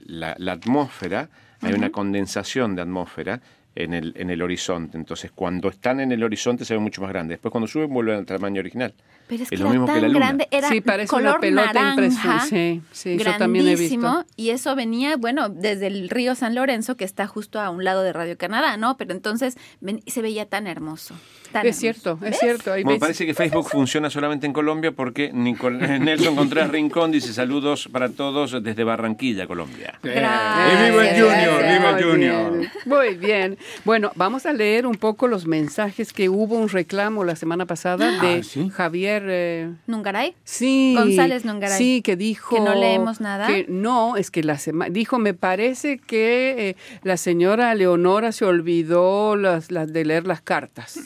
la, 0.06 0.36
la 0.38 0.52
atmósfera, 0.54 1.30
hay 1.62 1.74
una 1.74 1.90
condensación 1.90 2.76
de 2.76 2.82
atmósfera 2.82 3.42
en 3.76 3.94
el, 3.94 4.14
en 4.18 4.30
el 4.30 4.42
horizonte. 4.42 4.98
Entonces, 4.98 5.32
cuando 5.34 5.70
están 5.70 6.00
en 6.00 6.12
el 6.12 6.24
horizonte 6.24 6.64
se 6.66 6.74
ve 6.74 6.80
mucho 6.80 7.02
más 7.02 7.10
grande. 7.12 7.34
Después, 7.36 7.52
cuando 7.52 7.68
suben, 7.68 7.90
vuelven 7.94 8.18
al 8.18 8.26
tamaño 8.26 8.60
original. 8.60 8.94
Pero 9.28 9.44
es 9.44 9.50
que 9.50 9.56
Es 9.56 9.62
lo 9.62 9.68
era 9.68 9.74
mismo 9.74 9.86
que 9.88 9.92
tan 9.94 10.02
la 10.04 10.08
luna. 10.08 10.20
grande, 10.20 10.48
era 10.52 10.70
Sí, 10.70 10.82
parece 10.82 11.08
color 11.10 11.32
una 11.32 11.40
pelota 11.40 11.74
naranja, 11.74 11.90
impresionante. 11.94 12.48
Sí, 12.48 12.82
sí, 12.92 13.18
yo 13.18 13.38
también 13.38 13.66
he 13.68 13.72
grandísimo, 13.72 14.18
visto. 14.20 14.34
y 14.36 14.50
eso 14.52 14.76
venía, 14.76 15.18
bueno, 15.18 15.50
desde 15.50 15.88
el 15.88 16.10
río 16.10 16.36
San 16.36 16.54
Lorenzo, 16.54 16.96
que 16.96 17.06
está 17.06 17.26
justo 17.26 17.60
a 17.60 17.70
un 17.72 17.84
lado 17.84 18.04
de 18.04 18.14
Radio 18.14 18.38
Canadá, 18.38 18.78
¿no? 18.78 18.98
Pero 18.98 19.14
entonces 19.14 19.58
ven- 19.82 20.04
se 20.06 20.22
veía 20.22 20.46
tan 20.46 20.68
hermoso. 20.68 21.16
tan 21.52 21.66
Es 21.66 21.82
hermoso. 21.84 22.18
cierto, 22.20 22.26
es 22.26 22.40
cierto. 22.40 22.74
Ahí 22.74 22.84
Bueno, 22.84 22.96
ves- 22.96 23.00
parece 23.00 23.26
que 23.26 23.34
Facebook 23.34 23.70
funciona 23.70 24.10
solamente 24.10 24.46
en 24.46 24.52
Colombia 24.54 24.92
porque 24.92 25.32
Nicol- 25.34 25.78
Nelson 26.00 26.36
Contreras 26.36 26.70
Rincón 26.70 27.12
dice 27.12 27.32
saludos 27.34 27.88
para 27.92 28.10
todos 28.10 28.62
desde 28.62 28.84
Barranquilla, 28.84 29.48
Colombia. 29.48 29.98
Eh, 30.04 30.12
Gracias, 30.16 30.82
y 30.88 30.92
viva 30.92 31.08
el 31.08 31.22
Junior, 31.22 31.64
viva 31.64 31.90
el 31.90 31.96
Muy 31.96 32.04
Junior. 32.04 32.58
bien, 32.58 32.72
Muy 32.86 33.16
bien. 33.16 33.58
Bueno, 33.86 34.12
vamos 34.16 34.46
a 34.46 34.52
leer 34.54 34.86
un 34.86 34.96
poco 34.96 35.28
los 35.28 35.48
mensajes 35.48 36.12
que 36.14 36.28
hubo 36.30 36.56
un 36.56 36.68
reclamo 36.70 37.24
la 37.24 37.36
semana 37.38 37.66
pasada 37.66 38.20
de 38.22 38.40
Ah, 38.40 38.44
¿sí? 38.44 38.70
Javier. 38.70 39.15
Eh, 39.28 39.72
¿Nungaray? 39.88 40.36
Sí. 40.44 40.96
González 40.98 41.46
Nungaray. 41.46 41.78
Sí, 41.78 42.02
que 42.02 42.16
dijo. 42.16 42.56
¿Que 42.56 42.62
no 42.62 42.76
leemos 42.76 43.22
nada? 43.22 43.48
Que 43.48 43.66
no, 43.70 44.18
es 44.18 44.32
que 44.32 44.44
la 44.44 44.58
semana. 44.58 44.90
Dijo, 44.92 45.20
me 45.20 45.34
parece 45.34 45.98
que 45.98 46.70
eh, 46.70 46.76
la 47.04 47.18
señora 47.18 47.74
Leonora 47.76 48.32
se 48.32 48.46
olvidó 48.46 49.36
las, 49.36 49.72
las 49.72 49.92
de 49.92 50.06
leer 50.06 50.28
las 50.28 50.42
cartas. 50.42 51.00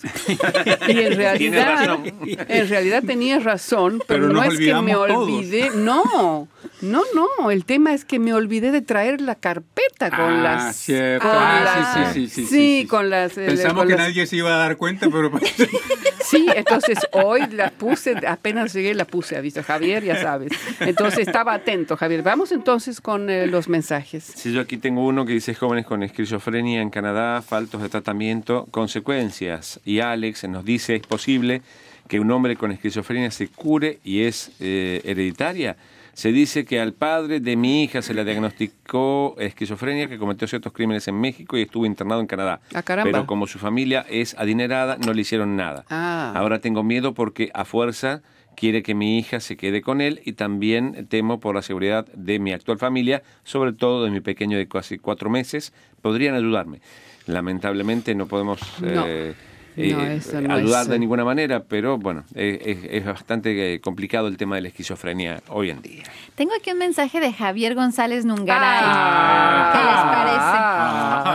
y 0.88 0.92
en 1.00 1.16
realidad. 1.16 1.76
razón. 1.88 2.04
En 2.48 2.70
realidad 2.70 3.04
tenía 3.06 3.40
razón, 3.40 4.02
pero, 4.08 4.28
Pero 4.28 4.34
no 4.34 4.44
es 4.44 4.58
que 4.58 4.74
me 4.76 4.94
todos. 4.94 5.10
olvidé. 5.28 5.70
No, 5.76 6.48
no, 6.82 7.04
no. 7.40 7.52
El 7.52 7.66
tema 7.66 7.94
es 7.94 8.06
que 8.06 8.20
me 8.20 8.34
olvidé 8.34 8.72
de 8.72 8.82
traer 8.82 9.22
la 9.22 9.36
carpeta 9.36 10.10
con 10.10 10.20
Ah, 10.20 10.42
las. 10.42 10.76
cierto. 10.76 11.28
con 11.28 11.38
Ah, 11.38 11.62
las- 11.96 12.14
sí, 12.14 12.28
sí, 12.28 12.28
sí, 12.28 12.30
sí, 12.30 12.42
Sí, 12.42 12.48
sí, 12.48 12.82
sí. 12.82 12.88
con 12.88 13.10
las. 13.10 13.38
eh, 13.38 13.46
Pensamos 13.48 13.78
con 13.80 13.88
que 13.88 13.96
las- 13.96 14.08
nadie 14.10 14.26
se 14.26 14.36
iba 14.38 14.54
a 14.54 14.58
dar 14.58 14.78
cuenta, 14.78 15.08
pero 15.10 15.32
Sí, 16.30 16.46
entonces 16.56 17.00
hoy 17.12 17.42
la 17.54 17.72
puse, 17.72 18.16
apenas 18.28 18.72
llegué 18.74 18.94
la 18.94 19.06
puse, 19.06 19.36
ha 19.36 19.42
visto 19.42 19.64
Javier, 19.64 20.04
ya 20.04 20.22
sabes. 20.22 20.52
Entonces 20.80 21.28
estaba 21.28 21.54
atento, 21.56 21.98
Javier. 21.98 22.22
Vamos 22.22 22.52
entonces 22.52 23.02
con 23.02 23.32
eh, 23.32 23.48
los 23.48 23.68
mensajes. 23.68 24.26
Sí, 24.36 24.54
yo 24.54 24.62
aquí 24.62 24.78
tengo 24.78 25.06
uno 25.08 25.26
que 25.26 25.34
dice 25.34 25.56
jóvenes 25.56 25.88
con 25.88 26.04
esquizofrenia 26.04 26.82
en 26.82 26.92
Canadá, 26.92 27.42
faltos 27.42 27.82
de 27.82 27.90
tratamiento, 27.90 28.68
consecuencias. 28.70 29.80
Y 29.86 30.02
Alex 30.02 30.48
nos 30.48 30.64
dice, 30.66 30.96
¿es 30.96 31.08
posible 31.08 31.64
que 32.08 32.20
un 32.20 32.30
hombre 32.32 32.56
con 32.58 32.72
esquizofrenia 32.72 33.32
se 33.32 33.48
cure 33.48 33.98
y 34.04 34.22
es 34.22 34.52
eh, 34.60 35.02
hereditaria? 35.06 35.78
Se 36.20 36.34
dice 36.34 36.66
que 36.66 36.82
al 36.82 36.92
padre 36.92 37.40
de 37.40 37.56
mi 37.56 37.82
hija 37.82 38.02
se 38.02 38.14
le 38.14 38.26
diagnosticó 38.26 39.36
esquizofrenia, 39.40 40.10
que 40.10 40.18
cometió 40.18 40.50
ciertos 40.50 40.74
crímenes 40.74 41.08
en 41.08 41.16
México 41.16 41.58
y 41.58 41.62
estuvo 41.62 41.86
internado 41.86 42.20
en 42.20 42.28
Canadá. 42.28 42.60
Ah, 42.74 42.84
caramba. 42.84 43.10
Pero 43.10 43.26
como 43.26 43.48
su 43.48 43.58
familia 43.58 44.06
es 44.10 44.36
adinerada, 44.38 44.98
no 44.98 45.14
le 45.14 45.22
hicieron 45.22 45.56
nada. 45.56 45.86
Ah. 45.90 46.34
Ahora 46.36 46.60
tengo 46.60 46.84
miedo 46.84 47.14
porque 47.14 47.52
a 47.54 47.64
fuerza 47.64 48.22
quiere 48.58 48.84
que 48.84 48.96
mi 48.96 49.18
hija 49.18 49.40
se 49.40 49.56
quede 49.56 49.82
con 49.82 50.02
él 50.02 50.20
y 50.26 50.34
también 50.34 51.08
temo 51.08 51.40
por 51.40 51.56
la 51.56 51.62
seguridad 51.62 52.06
de 52.14 52.38
mi 52.40 52.52
actual 52.52 52.80
familia, 52.80 53.24
sobre 53.46 53.72
todo 53.72 54.04
de 54.04 54.12
mi 54.12 54.20
pequeño 54.20 54.58
de 54.58 54.68
casi 54.68 54.98
cuatro 54.98 55.30
meses. 55.30 55.72
Podrían 56.02 56.36
ayudarme. 56.36 56.82
Lamentablemente 57.28 58.14
no 58.14 58.26
podemos 58.28 58.60
No. 58.82 59.06
eh, 59.08 59.36
No, 59.80 60.04
eh, 60.04 60.22
no 60.42 60.54
ayudar 60.56 60.84
es, 60.84 60.90
de 60.90 61.00
ninguna 61.00 61.24
manera, 61.24 61.64
pero 61.64 61.98
bueno, 61.98 62.24
es, 62.36 62.60
es 62.84 63.06
bastante 63.06 63.76
eh, 63.76 63.80
complicado 63.80 64.28
el 64.28 64.38
tema 64.38 64.56
de 64.56 64.62
la 64.62 64.68
esquizofrenia 64.68 65.42
hoy 65.48 65.70
en 65.70 65.82
día. 65.82 66.04
Tengo 66.36 66.52
aquí 66.54 66.72
un 66.72 66.78
mensaje 66.78 67.20
de 67.20 67.32
Javier 67.32 67.76
González 67.76 68.26
Nungaray. 68.26 68.82
Ah. 68.84 69.72
¿Qué 69.74 69.80
les 69.80 70.04
parece? 70.16 70.79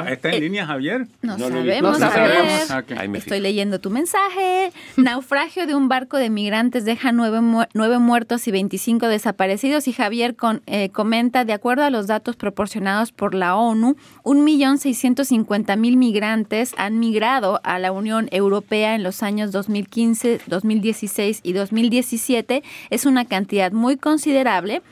Ajá, 0.00 0.12
¿Está 0.12 0.30
en 0.32 0.40
línea, 0.40 0.66
Javier? 0.66 1.06
No, 1.22 1.38
sabemos, 1.38 1.98
No 1.98 2.06
a 2.06 2.10
sabemos. 2.10 2.68
ver. 2.68 2.78
Ok. 2.84 3.00
Ahí 3.00 3.08
me 3.08 3.18
Estoy 3.18 3.38
fijo. 3.38 3.42
leyendo 3.42 3.78
tu 3.80 3.90
mensaje. 3.90 4.72
Naufragio 4.96 5.66
de 5.66 5.74
un 5.74 5.88
barco 5.88 6.16
de 6.16 6.30
migrantes 6.30 6.84
deja 6.84 7.12
nueve, 7.12 7.40
mu- 7.40 7.64
nueve 7.74 7.98
muertos 7.98 8.46
y 8.48 8.50
25 8.50 9.06
desaparecidos. 9.08 9.88
Y 9.88 9.92
Javier 9.92 10.36
con- 10.36 10.62
eh, 10.66 10.90
comenta, 10.90 11.44
de 11.44 11.52
acuerdo 11.52 11.84
a 11.84 11.90
los 11.90 12.06
datos 12.06 12.36
proporcionados 12.36 13.12
por 13.12 13.34
la 13.34 13.56
ONU, 13.56 13.96
1.650.000 14.24 15.96
migrantes 15.96 16.74
han 16.76 16.98
migrado 16.98 17.60
a 17.64 17.78
la 17.78 17.92
Unión 17.92 18.28
Europea 18.30 18.94
en 18.94 19.02
los 19.02 19.22
años 19.22 19.52
2015, 19.52 20.40
2016 20.46 21.40
y 21.42 21.52
2017. 21.52 22.62
Es 22.90 23.06
una 23.06 23.24
cantidad 23.24 23.72
muy 23.72 23.96
considerable. 23.96 24.82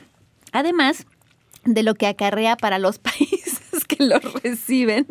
Además, 0.51 1.05
de 1.65 1.81
lo 1.83 1.95
que 1.95 2.07
acarrea 2.07 2.57
para 2.57 2.77
los 2.79 2.99
países 2.99 3.52
que 3.85 4.03
los 4.03 4.21
reciben, 4.43 5.05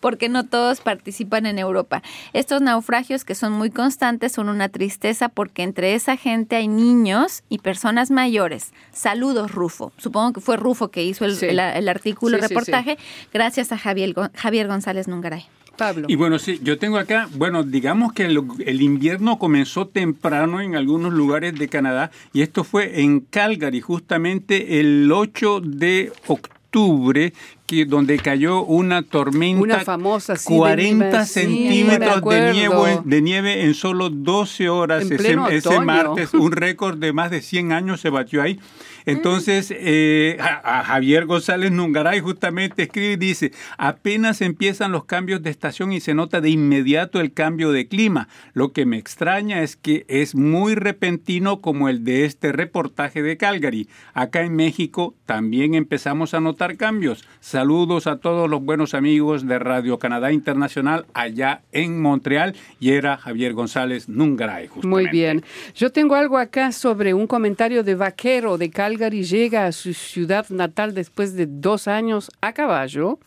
porque 0.00 0.28
no 0.28 0.44
todos 0.44 0.80
participan 0.80 1.46
en 1.46 1.58
Europa. 1.58 2.02
Estos 2.32 2.60
naufragios 2.62 3.24
que 3.24 3.34
son 3.34 3.52
muy 3.52 3.70
constantes 3.70 4.32
son 4.32 4.48
una 4.48 4.68
tristeza 4.68 5.28
porque 5.28 5.62
entre 5.62 5.94
esa 5.94 6.16
gente 6.16 6.56
hay 6.56 6.68
niños 6.68 7.42
y 7.48 7.58
personas 7.58 8.10
mayores. 8.10 8.72
Saludos, 8.92 9.52
Rufo. 9.52 9.92
Supongo 9.98 10.32
que 10.34 10.40
fue 10.40 10.56
Rufo 10.56 10.90
que 10.90 11.04
hizo 11.04 11.24
el, 11.24 11.34
Sí. 11.36 11.46
el- 11.46 11.58
el 11.60 11.88
artículo, 11.88 12.36
Sí, 12.38 12.42
el 12.42 12.48
sí, 12.48 12.54
reportaje, 12.54 12.98
gracias 13.32 13.72
a 13.72 13.78
Javier, 13.78 14.14
Javier 14.34 14.68
González 14.68 15.08
Nungaray. 15.08 15.46
Pablo. 15.76 16.06
Y 16.08 16.14
bueno, 16.14 16.38
sí, 16.38 16.60
yo 16.62 16.78
tengo 16.78 16.98
acá, 16.98 17.28
bueno, 17.34 17.64
digamos 17.64 18.12
que 18.12 18.26
el, 18.26 18.40
el 18.64 18.80
invierno 18.80 19.40
comenzó 19.40 19.88
temprano 19.88 20.60
en 20.60 20.76
algunos 20.76 21.12
lugares 21.12 21.58
de 21.58 21.66
Canadá 21.68 22.12
y 22.32 22.42
esto 22.42 22.62
fue 22.62 23.00
en 23.00 23.18
Calgary, 23.18 23.80
justamente 23.80 24.78
el 24.78 25.10
8 25.10 25.60
de 25.60 26.12
octubre, 26.28 27.32
que 27.66 27.86
donde 27.86 28.18
cayó 28.18 28.62
una 28.62 29.02
tormenta, 29.02 29.62
Una 29.62 29.80
famosa, 29.80 30.36
sí, 30.36 30.52
de 30.52 30.58
40 30.58 31.04
nieve, 31.06 31.24
sí, 31.24 31.32
centímetros 31.32 32.22
me 32.24 32.34
de 32.34 32.52
nieve, 32.52 33.00
de 33.04 33.22
nieve 33.22 33.64
en 33.64 33.74
solo 33.74 34.10
12 34.10 34.68
horas. 34.68 35.10
En 35.10 35.12
ese, 35.14 35.36
ese 35.50 35.80
martes, 35.80 36.34
un 36.34 36.52
récord 36.52 36.98
de 36.98 37.12
más 37.12 37.30
de 37.30 37.40
100 37.40 37.72
años 37.72 38.00
se 38.00 38.10
batió 38.10 38.42
ahí. 38.42 38.60
Entonces, 39.06 39.72
eh, 39.76 40.38
a, 40.40 40.80
a 40.80 40.84
Javier 40.84 41.26
González 41.26 41.70
Nungaray 41.70 42.20
justamente 42.20 42.84
escribe 42.84 43.12
y 43.12 43.16
dice, 43.16 43.52
apenas 43.76 44.40
empiezan 44.40 44.92
los 44.92 45.04
cambios 45.04 45.42
de 45.42 45.50
estación 45.50 45.92
y 45.92 46.00
se 46.00 46.14
nota 46.14 46.40
de 46.40 46.50
inmediato 46.50 47.20
el 47.20 47.32
cambio 47.32 47.72
de 47.72 47.86
clima. 47.86 48.28
Lo 48.54 48.72
que 48.72 48.86
me 48.86 48.96
extraña 48.96 49.62
es 49.62 49.76
que 49.76 50.04
es 50.08 50.34
muy 50.34 50.74
repentino 50.74 51.60
como 51.60 51.88
el 51.88 52.04
de 52.04 52.24
este 52.24 52.52
reportaje 52.52 53.22
de 53.22 53.36
Calgary. 53.36 53.88
Acá 54.14 54.42
en 54.42 54.56
México 54.56 55.14
también 55.26 55.74
empezamos 55.74 56.32
a 56.34 56.40
notar 56.40 56.76
cambios. 56.76 57.24
Saludos 57.40 58.06
a 58.06 58.16
todos 58.18 58.48
los 58.48 58.62
buenos 58.62 58.94
amigos 58.94 59.46
de 59.46 59.58
Radio 59.58 59.98
Canadá 59.98 60.32
Internacional 60.32 61.06
allá 61.14 61.62
en 61.72 62.00
Montreal 62.00 62.54
y 62.80 62.90
era 62.92 63.16
Javier 63.16 63.52
González 63.52 64.08
Nungaray. 64.08 64.68
Muy 64.68 64.74
justamente. 64.74 65.10
bien. 65.10 65.44
Yo 65.74 65.90
tengo 65.92 66.14
algo 66.14 66.38
acá 66.38 66.72
sobre 66.72 67.12
un 67.12 67.26
comentario 67.26 67.82
de 67.82 67.94
Vaquero 67.94 68.56
de 68.56 68.70
Calgary. 68.70 68.93
Llega 68.96 69.66
a 69.66 69.72
su 69.72 69.92
ciudad 69.94 70.46
natal 70.50 70.94
después 70.94 71.34
de 71.34 71.46
dos 71.46 71.88
años 71.88 72.30
a 72.40 72.52
caballo. 72.52 73.18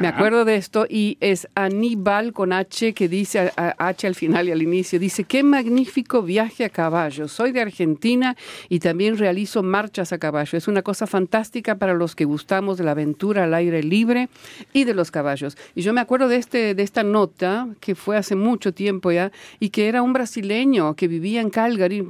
Me 0.00 0.06
Ajá. 0.08 0.16
acuerdo 0.16 0.44
de 0.44 0.54
esto 0.56 0.86
y 0.88 1.16
es 1.20 1.48
Aníbal 1.54 2.32
con 2.32 2.52
H 2.52 2.92
que 2.92 3.08
dice 3.08 3.40
a- 3.56 3.74
a- 3.78 3.88
H 3.88 4.06
al 4.06 4.14
final 4.14 4.48
y 4.48 4.52
al 4.52 4.62
inicio. 4.62 4.98
Dice, 5.00 5.24
qué 5.24 5.42
magnífico 5.42 6.22
viaje 6.22 6.64
a 6.64 6.68
caballo. 6.68 7.26
Soy 7.28 7.50
de 7.52 7.60
Argentina 7.60 8.36
y 8.68 8.78
también 8.78 9.18
realizo 9.18 9.62
marchas 9.62 10.12
a 10.12 10.18
caballo. 10.18 10.56
Es 10.56 10.68
una 10.68 10.82
cosa 10.82 11.06
fantástica 11.06 11.76
para 11.76 11.94
los 11.94 12.14
que 12.14 12.24
gustamos 12.24 12.78
de 12.78 12.84
la 12.84 12.92
aventura 12.92 13.44
al 13.44 13.54
aire 13.54 13.82
libre 13.82 14.28
y 14.72 14.84
de 14.84 14.94
los 14.94 15.10
caballos. 15.10 15.56
Y 15.74 15.82
yo 15.82 15.92
me 15.92 16.00
acuerdo 16.00 16.28
de, 16.28 16.36
este, 16.36 16.74
de 16.74 16.82
esta 16.82 17.02
nota 17.02 17.68
que 17.80 17.94
fue 17.94 18.16
hace 18.16 18.36
mucho 18.36 18.72
tiempo 18.72 19.10
ya 19.10 19.32
y 19.58 19.70
que 19.70 19.88
era 19.88 20.02
un 20.02 20.12
brasileño 20.12 20.94
que 20.94 21.08
vivía 21.08 21.40
en 21.40 21.50
Calgary 21.50 22.04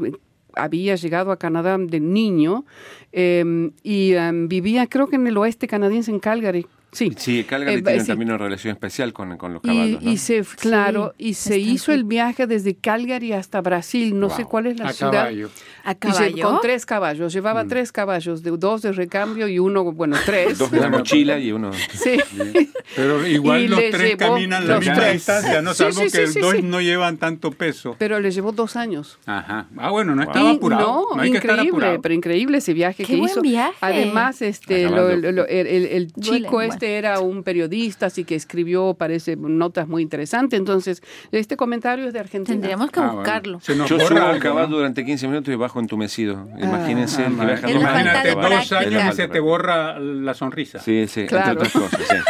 había 0.55 0.95
llegado 0.97 1.33
a 1.33 1.39
Canadá 1.39 1.77
de 1.79 2.01
niño 2.01 2.65
eh, 3.13 3.71
y 3.83 4.13
eh, 4.13 4.31
vivía 4.49 4.87
creo 4.87 5.09
que 5.09 5.17
en 5.17 5.27
el 5.27 5.37
oeste 5.37 5.67
canadiense, 5.67 6.11
en 6.11 6.21
Calgary. 6.21 6.67
Sí, 6.92 7.12
Sí, 7.16 7.44
Calgary 7.44 7.79
Eh, 7.79 7.83
tiene 7.83 8.00
sí. 8.00 8.07
también 8.09 8.31
una 8.31 8.38
relación 8.38 8.72
especial 8.72 9.12
con, 9.12 9.37
con 9.37 9.53
los 9.55 9.62
y, 9.64 9.68
caballos. 9.68 10.03
¿no? 10.03 10.11
y 10.11 10.16
se, 10.16 10.42
claro, 10.59 11.14
y 11.18 11.35
se 11.35 11.59
hizo 11.59 11.92
aquí. 11.92 11.98
el 12.00 12.05
viaje 12.05 12.46
desde 12.46 12.74
Calgary 12.74 13.33
hasta 13.33 13.61
Brasil, 13.61 14.18
no 14.18 14.29
sé 14.31 14.44
cuál 14.44 14.66
es 14.66 14.79
la 14.79 14.88
A 14.88 14.92
ciudad. 14.92 15.12
caballo. 15.12 15.50
¿A 15.85 15.92
Y 15.92 15.94
caballo? 15.96 16.42
con 16.44 16.61
tres 16.61 16.85
caballos, 16.87 17.33
llevaba 17.33 17.64
tres 17.66 17.92
caballos, 17.92 18.42
de, 18.42 18.50
dos 18.53 18.83
de 18.83 18.92
recambio 18.92 19.46
y 19.48 19.59
uno, 19.59 19.85
bueno, 19.92 20.16
tres. 20.26 20.59
Dos 20.59 20.70
de 20.70 20.81
la 20.81 20.88
mochila 20.88 21.38
y 21.38 21.53
uno... 21.53 21.70
Sí. 21.72 22.18
Pero 22.96 23.24
igual 23.26 23.61
Y 23.62 23.68
los 23.68 23.81
tres 23.92 24.16
caminan 24.16 24.66
la 24.66 24.79
misma 24.79 24.94
tres. 24.96 25.12
distancia, 25.12 25.62
¿no? 25.62 25.72
Sí, 25.74 25.79
Salvo 25.85 26.00
sí, 26.00 26.03
que 26.11 26.26
sí, 26.26 26.38
el 26.38 26.42
dos 26.42 26.55
sí. 26.57 26.62
no 26.62 26.81
llevan 26.81 27.18
tanto 27.18 27.53
peso. 27.53 27.94
Pero 27.98 28.18
le 28.18 28.31
llevó 28.33 28.50
dos 28.53 28.74
años. 28.76 29.18
Ajá. 29.26 29.66
Ah, 29.76 29.90
bueno, 29.90 30.14
no 30.16 30.22
Wow. 30.22 30.31
estaba 30.33 30.50
apurado. 30.50 31.07
No, 31.14 31.20
hay 31.20 31.31
que 31.31 31.37
estar 31.38 31.50
increíble, 31.53 31.70
apurado. 31.70 32.03
pero 32.03 32.14
increíble 32.14 32.59
ese 32.59 32.72
viaje 32.74 33.05
Qué 33.05 33.12
que 33.14 33.16
buen 33.18 33.31
hizo. 33.31 33.40
viaje. 33.42 33.76
Además, 33.81 34.42
este, 34.42 34.85
lo- 34.85 34.96
caballo. 34.96 35.16
lo- 35.16 35.33
lo- 35.33 35.46
el, 35.46 35.66
el- 35.68 36.12
chico 36.20 36.50
bueno. 36.53 36.72
este 36.72 36.80
era 36.83 37.21
un 37.21 37.43
periodista, 37.43 38.07
así 38.07 38.25
que 38.25 38.35
escribió, 38.35 38.95
parece, 38.95 39.37
notas 39.37 39.88
muy 39.88 40.03
interesantes. 40.03 40.59
Entonces, 40.59 41.03
este 41.33 41.57
comentario 41.57 42.07
es 42.07 42.12
de 42.12 42.21
Argentina. 42.21 42.55
Tendríamos 42.55 42.90
que 42.90 43.01
Ah, 43.01 43.11
buscarlo. 43.12 43.61
Yo 43.61 43.99
subo 44.01 44.19
al 44.21 44.38
caballo 44.40 44.69
¿no? 44.69 44.77
durante 44.77 45.05
15 45.05 45.29
minutos 45.29 45.53
y 45.53 45.57
bajo 45.57 45.81
entumecido. 45.81 46.49
Imagínense 46.59 47.23
Ah, 47.25 47.27
el 47.55 47.61
que 47.61 47.71
Imagínate, 47.73 48.31
dos 48.35 48.73
años 48.73 49.14
se 49.14 49.29
te 49.29 49.40
borra 49.40 49.99
la 49.99 50.35
sonrisa. 50.35 50.79
Sí, 50.81 51.07
sí, 51.09 51.27
Claro. 51.27 51.53
entre 51.53 51.69
otras 51.69 51.73
cosas. 51.73 52.07
sí. 52.09 52.16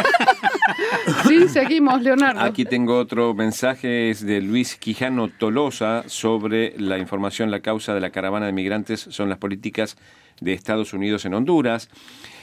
Sí, 1.27 1.47
seguimos, 1.49 2.01
Leonardo. 2.01 2.41
Aquí 2.41 2.65
tengo 2.65 2.97
otro 2.97 3.33
mensaje, 3.33 4.09
es 4.09 4.25
de 4.25 4.41
Luis 4.41 4.75
Quijano 4.75 5.29
Tolosa 5.29 6.03
sobre 6.07 6.73
la 6.77 6.97
información, 6.97 7.51
la 7.51 7.59
causa 7.61 7.93
de 7.93 8.01
la 8.01 8.09
caravana 8.11 8.45
de 8.45 8.51
migrantes 8.53 8.99
son 9.09 9.29
las 9.29 9.37
políticas 9.37 9.97
de 10.39 10.53
Estados 10.53 10.93
Unidos 10.93 11.25
en 11.25 11.33
Honduras. 11.33 11.89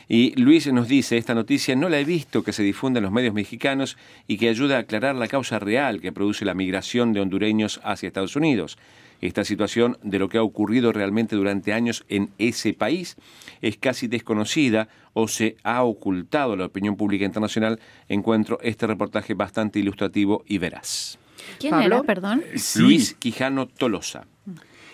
Y 0.09 0.35
Luis 0.40 0.66
nos 0.73 0.88
dice, 0.88 1.18
esta 1.18 1.35
noticia 1.35 1.77
no 1.77 1.90
la 1.90 2.01
he 2.01 2.05
visto 2.05 2.42
que 2.42 2.55
se 2.55 2.62
difunda 2.62 2.99
en 2.99 3.05
los 3.05 3.12
medios 3.12 3.35
mexicanos 3.35 3.99
y 4.27 4.38
que 4.38 4.49
ayuda 4.49 4.77
a 4.77 4.81
aclarar 4.81 5.14
la 5.14 5.29
causa 5.29 5.59
real 5.59 6.01
que 6.01 6.12
produce 6.12 6.47
la 6.47 6.55
migración 6.55 7.12
de 7.12 7.21
hondureños 7.21 7.79
hacia 7.85 8.07
Estados 8.07 8.35
Unidos. 8.35 8.79
Esta 9.21 9.44
situación 9.44 9.99
de 10.03 10.18
lo 10.18 10.29
que 10.29 10.38
ha 10.38 10.42
ocurrido 10.42 10.92
realmente 10.92 11.37
durante 11.37 11.75
años 11.75 12.05
en 12.09 12.31
ese 12.38 12.73
país 12.73 13.16
es 13.61 13.77
casi 13.77 14.07
desconocida 14.07 14.88
o 15.12 15.29
se 15.29 15.57
ha 15.62 15.83
ocultado 15.83 16.53
a 16.55 16.57
la 16.57 16.66
opinión 16.66 16.97
pública 16.97 17.25
internacional. 17.25 17.79
Encuentro 18.09 18.59
este 18.62 18.87
reportaje 18.87 19.35
bastante 19.35 19.79
ilustrativo 19.81 20.42
y 20.47 20.59
veraz. 20.59 21.18
¿Quién 21.59 21.73
Pablo? 21.73 21.97
era, 21.97 22.03
perdón? 22.05 22.42
Sí. 22.55 22.81
Luis 22.81 23.14
Quijano 23.14 23.66
Tolosa. 23.66 24.27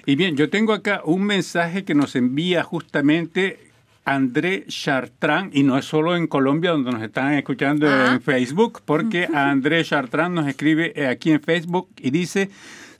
Y 0.07 0.16
bien, 0.16 0.37
yo 0.37 0.50
tengo 0.50 0.72
acá 0.72 1.03
un 1.05 1.22
mensaje 1.22 1.85
que 1.85 1.94
nos 1.94 2.16
envía 2.16 2.62
justamente 2.62 3.73
André 4.04 4.64
Chartrán, 4.68 5.50
y 5.52 5.62
no 5.62 5.78
es 5.78 5.84
solo 5.86 6.14
en 6.16 6.26
Colombia 6.26 6.72
donde 6.72 6.92
nos 6.92 7.02
están 7.02 7.32
escuchando 7.34 7.86
Ah. 7.88 8.12
en 8.12 8.20
Facebook, 8.20 8.82
porque 8.84 9.26
André 9.34 9.82
Chartrán 9.84 10.34
nos 10.34 10.46
escribe 10.46 10.92
eh, 10.94 11.06
aquí 11.06 11.30
en 11.30 11.40
Facebook 11.40 11.88
y 11.98 12.10
dice, 12.10 12.50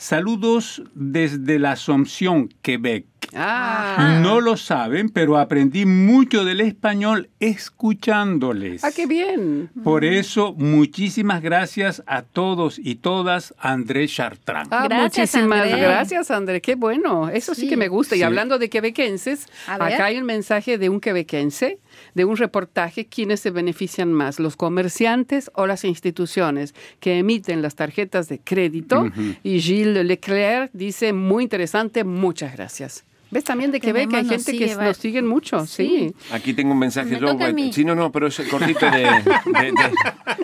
saludos 0.09 0.83
desde 0.95 1.59
la 1.59 1.73
Asunción, 1.73 2.51
Quebec. 2.61 3.07
Ah, 3.35 4.19
No 4.21 4.43
lo 4.43 4.59
saben, 4.59 5.09
pero 5.09 5.39
aprendí 5.39 5.87
mucho 5.87 6.45
del 6.45 6.61
español 6.61 7.31
escuchándoles. 7.41 8.85
ah, 8.85 8.91
qué 8.95 9.07
bien. 9.07 9.71
Por 9.83 10.05
eso, 10.05 10.53
muchísimas 10.59 11.41
gracias 11.41 12.03
a 12.07 12.21
todos 12.21 12.79
y 12.79 12.97
todas, 12.97 13.55
André 13.59 14.07
Chartrán. 14.07 14.69
Ah, 14.71 14.87
Gracias, 14.89 15.35
muchísimas 15.35 15.63
André. 15.63 15.81
gracias, 15.81 16.31
André. 16.31 16.61
Qué 16.61 16.75
bueno. 16.75 17.31
Eso 17.31 17.55
sí, 17.55 17.63
Sí. 17.63 17.69
que 17.71 17.79
me 17.79 17.89
gusta. 17.89 18.15
Y 18.15 18.23
hablando 18.23 18.59
de 18.59 18.69
quebequenses, 18.69 19.47
acá 19.67 20.05
hay 20.05 20.19
un 20.19 20.25
mensaje 20.27 20.77
de 20.77 20.91
un 20.91 21.01
quebequense, 21.01 21.79
de 22.15 22.25
un 22.25 22.37
reportaje, 22.37 23.07
quiénes 23.07 23.41
se 23.41 23.51
benefician 23.51 24.13
más, 24.13 24.39
los 24.39 24.57
comerciantes 24.57 25.51
o 25.55 25.67
las 25.67 25.85
instituciones 25.85 26.75
que 27.01 27.19
emiten 27.19 27.63
las 27.63 27.75
tarjetas 27.75 28.29
de 28.29 28.39
crédito. 28.39 29.07
Y 29.43 29.61
Gilles 29.61 30.05
Leclerc 30.05 30.71
dice, 30.73 31.13
muy 31.13 31.45
interesante, 31.45 32.05
muchas 32.05 32.53
gracias. 32.55 33.05
¿Ves 33.35 33.43
también 33.43 33.73
de 33.73 33.81
Quebec? 33.81 34.09
Tenemos, 34.09 34.31
Hay 34.31 34.39
gente 34.39 34.57
que 34.57 34.77
nos 34.77 34.97
siguen 34.97 35.27
mucho, 35.27 35.67
sí. 35.67 36.15
Aquí 36.31 36.55
tengo 36.55 36.71
un 36.71 36.79
mensaje 36.79 37.11
Me 37.11 37.21
yo. 37.21 37.27
toca 37.27 37.47
a 37.47 37.53
mí. 37.53 37.73
Sí, 37.73 37.85
no, 37.85 37.97
no, 37.97 38.13
pero 38.13 38.29
es 38.29 38.41
cortito 38.49 38.87
de, 38.89 39.01
de, 39.03 39.73
de- 39.73 39.75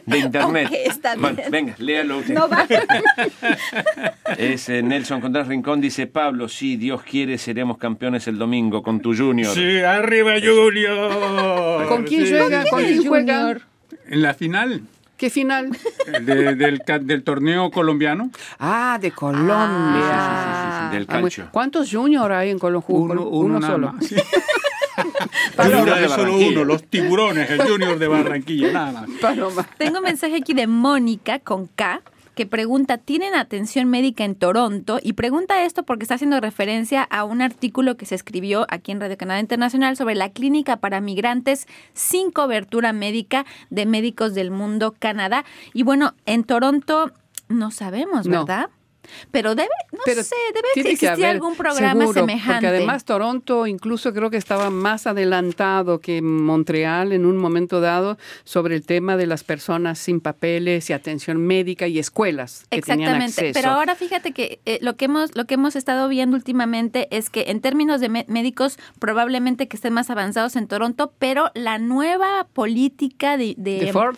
de 0.07 0.19
internet. 0.19 0.69
Está 0.73 1.15
Bueno, 1.15 1.41
venga, 1.53 1.77
léalo 1.79 2.19
usted. 2.19 2.35
No 2.35 2.49
va. 2.49 2.67
Es 4.39 4.69
eh, 4.69 4.83
Nelson 4.83 5.21
Contreras 5.21 5.47
Rincón, 5.47 5.81
dice 5.81 6.09
Pablo, 6.09 6.49
si 6.49 6.77
Dios 6.77 7.03
quiere, 7.03 7.39
seremos 7.39 7.79
campeones 7.79 8.27
el 8.27 8.39
domingo 8.39 8.83
con 8.83 9.01
tu 9.01 9.15
Junior. 9.17 9.55
Sí, 9.55 9.79
arriba 9.83 10.33
Junior. 10.43 11.87
¿Con 11.87 12.03
quién 12.05 12.27
Sí. 12.27 12.33
juega? 12.37 12.65
¿Con 12.69 12.83
quién 12.83 13.05
juega? 13.07 13.39
Junior? 13.41 13.63
En 14.09 14.23
la 14.23 14.35
final 14.35 14.83
¿Qué 15.21 15.29
final? 15.29 15.69
de- 16.23 16.79
del, 17.01 17.23
torneo 17.23 17.71
colombiano. 17.71 18.31
Ah, 18.59 18.97
de 18.99 19.11
Colombia. 19.11 19.53
Ah, 20.03 20.55
sí, 20.57 20.57
sí, 20.57 20.79
sí, 20.79 20.87
sí, 20.89 20.95
del 20.97 21.07
Ah, 21.11 21.21
calcio. 21.21 21.49
¿Cuántos 21.53 21.91
junior 21.93 22.33
hay 22.33 22.49
en 22.49 22.59
Colombia? 22.59 22.89
Uno, 22.97 23.25
uno 23.29 23.61
nada 23.61 23.71
solo. 23.75 23.95
Paloma 25.57 25.95
de 25.99 26.07
es 26.07 26.11
solo 26.13 26.37
uno, 26.39 26.65
los 26.65 26.85
tiburones, 26.85 27.51
el 27.51 27.61
Junior 27.61 27.99
de 27.99 28.09
Barranquilla, 28.09 28.73
nada 28.73 28.93
más. 28.93 29.11
Paloma. 29.21 29.67
Tengo 29.77 29.99
un 29.99 30.05
mensaje 30.05 30.37
aquí 30.37 30.55
de 30.55 30.67
Mónica 30.67 31.39
con 31.39 31.67
K 31.67 32.01
que 32.41 32.47
pregunta, 32.47 32.97
¿tienen 32.97 33.35
atención 33.35 33.91
médica 33.91 34.25
en 34.25 34.35
Toronto? 34.35 34.99
Y 35.03 35.13
pregunta 35.13 35.63
esto 35.63 35.83
porque 35.83 36.05
está 36.05 36.15
haciendo 36.15 36.41
referencia 36.41 37.03
a 37.03 37.25
un 37.25 37.43
artículo 37.43 37.99
que 37.99 38.07
se 38.07 38.15
escribió 38.15 38.67
aquí 38.71 38.93
en 38.93 39.01
Radio 39.03 39.19
Canadá 39.19 39.41
Internacional 39.41 39.95
sobre 39.95 40.15
la 40.15 40.31
clínica 40.31 40.79
para 40.79 41.03
migrantes 41.03 41.67
sin 41.93 42.31
cobertura 42.31 42.95
médica 42.95 43.45
de 43.69 43.85
Médicos 43.85 44.33
del 44.33 44.51
Mundo 44.51 44.95
Canadá. 44.99 45.45
Y 45.75 45.83
bueno, 45.83 46.15
en 46.25 46.45
Toronto 46.45 47.13
no 47.51 47.71
sabemos, 47.71 48.27
No. 48.27 48.47
Pero 49.31 49.55
debe, 49.55 49.69
no 49.93 49.99
Pero 50.05 50.23
sé, 50.23 50.35
debe 50.55 50.69
existir 50.77 51.09
haber, 51.09 51.27
algún 51.27 51.57
programa 51.57 52.01
seguro, 52.01 52.21
semejante. 52.21 52.53
Porque 52.53 52.67
además 52.67 53.05
Toronto 53.05 53.67
incluso 53.67 54.13
creo 54.13 54.31
que 54.31 54.37
estaba 54.37 54.71
más 54.71 55.07
adelantado 55.07 56.01
que 56.01 56.23
Montreal 56.23 57.13
en 57.13 57.27
un 57.27 57.37
momento 57.37 57.81
dado 57.81 58.19
sobre 58.45 58.77
el 58.77 58.85
tema 58.85 59.17
de 59.17 59.27
las 59.27 59.45
personas 59.45 59.99
sin 59.99 60.21
papeles 60.21 60.89
y 60.91 60.93
atención 60.93 61.39
médica 61.39 61.87
y 61.87 61.99
escuelas 61.99 62.67
que 62.71 62.81
tenían 62.83 63.01
Exactamente, 63.11 63.41
acceso. 63.49 63.53
pero 63.61 63.71
ahora 63.75 63.95
fíjate 63.95 64.33
que 64.33 64.61
eh, 64.67 64.79
lo 64.83 64.97
que 64.97 65.07
hemos 65.07 65.35
lo 65.37 65.45
que 65.47 65.55
hemos 65.55 65.77
estado 65.77 66.09
viendo 66.09 66.37
últimamente 66.37 67.09
es 67.17 67.31
que 67.31 67.45
en 67.49 67.61
términos 67.61 68.01
de 68.01 68.09
mé- 68.09 68.25
médicos 68.29 68.79
probablemente 68.99 69.69
que 69.69 69.77
estén 69.77 69.93
más 69.93 70.11
avanzados 70.11 70.57
en 70.57 70.67
Toronto, 70.69 71.13
pero 71.19 71.51
la 71.55 71.79
nueva 71.79 72.47
política 72.53 73.37
de, 73.37 73.55
de- 73.57 73.81
¿De 73.81 73.93
Ford? 73.93 74.17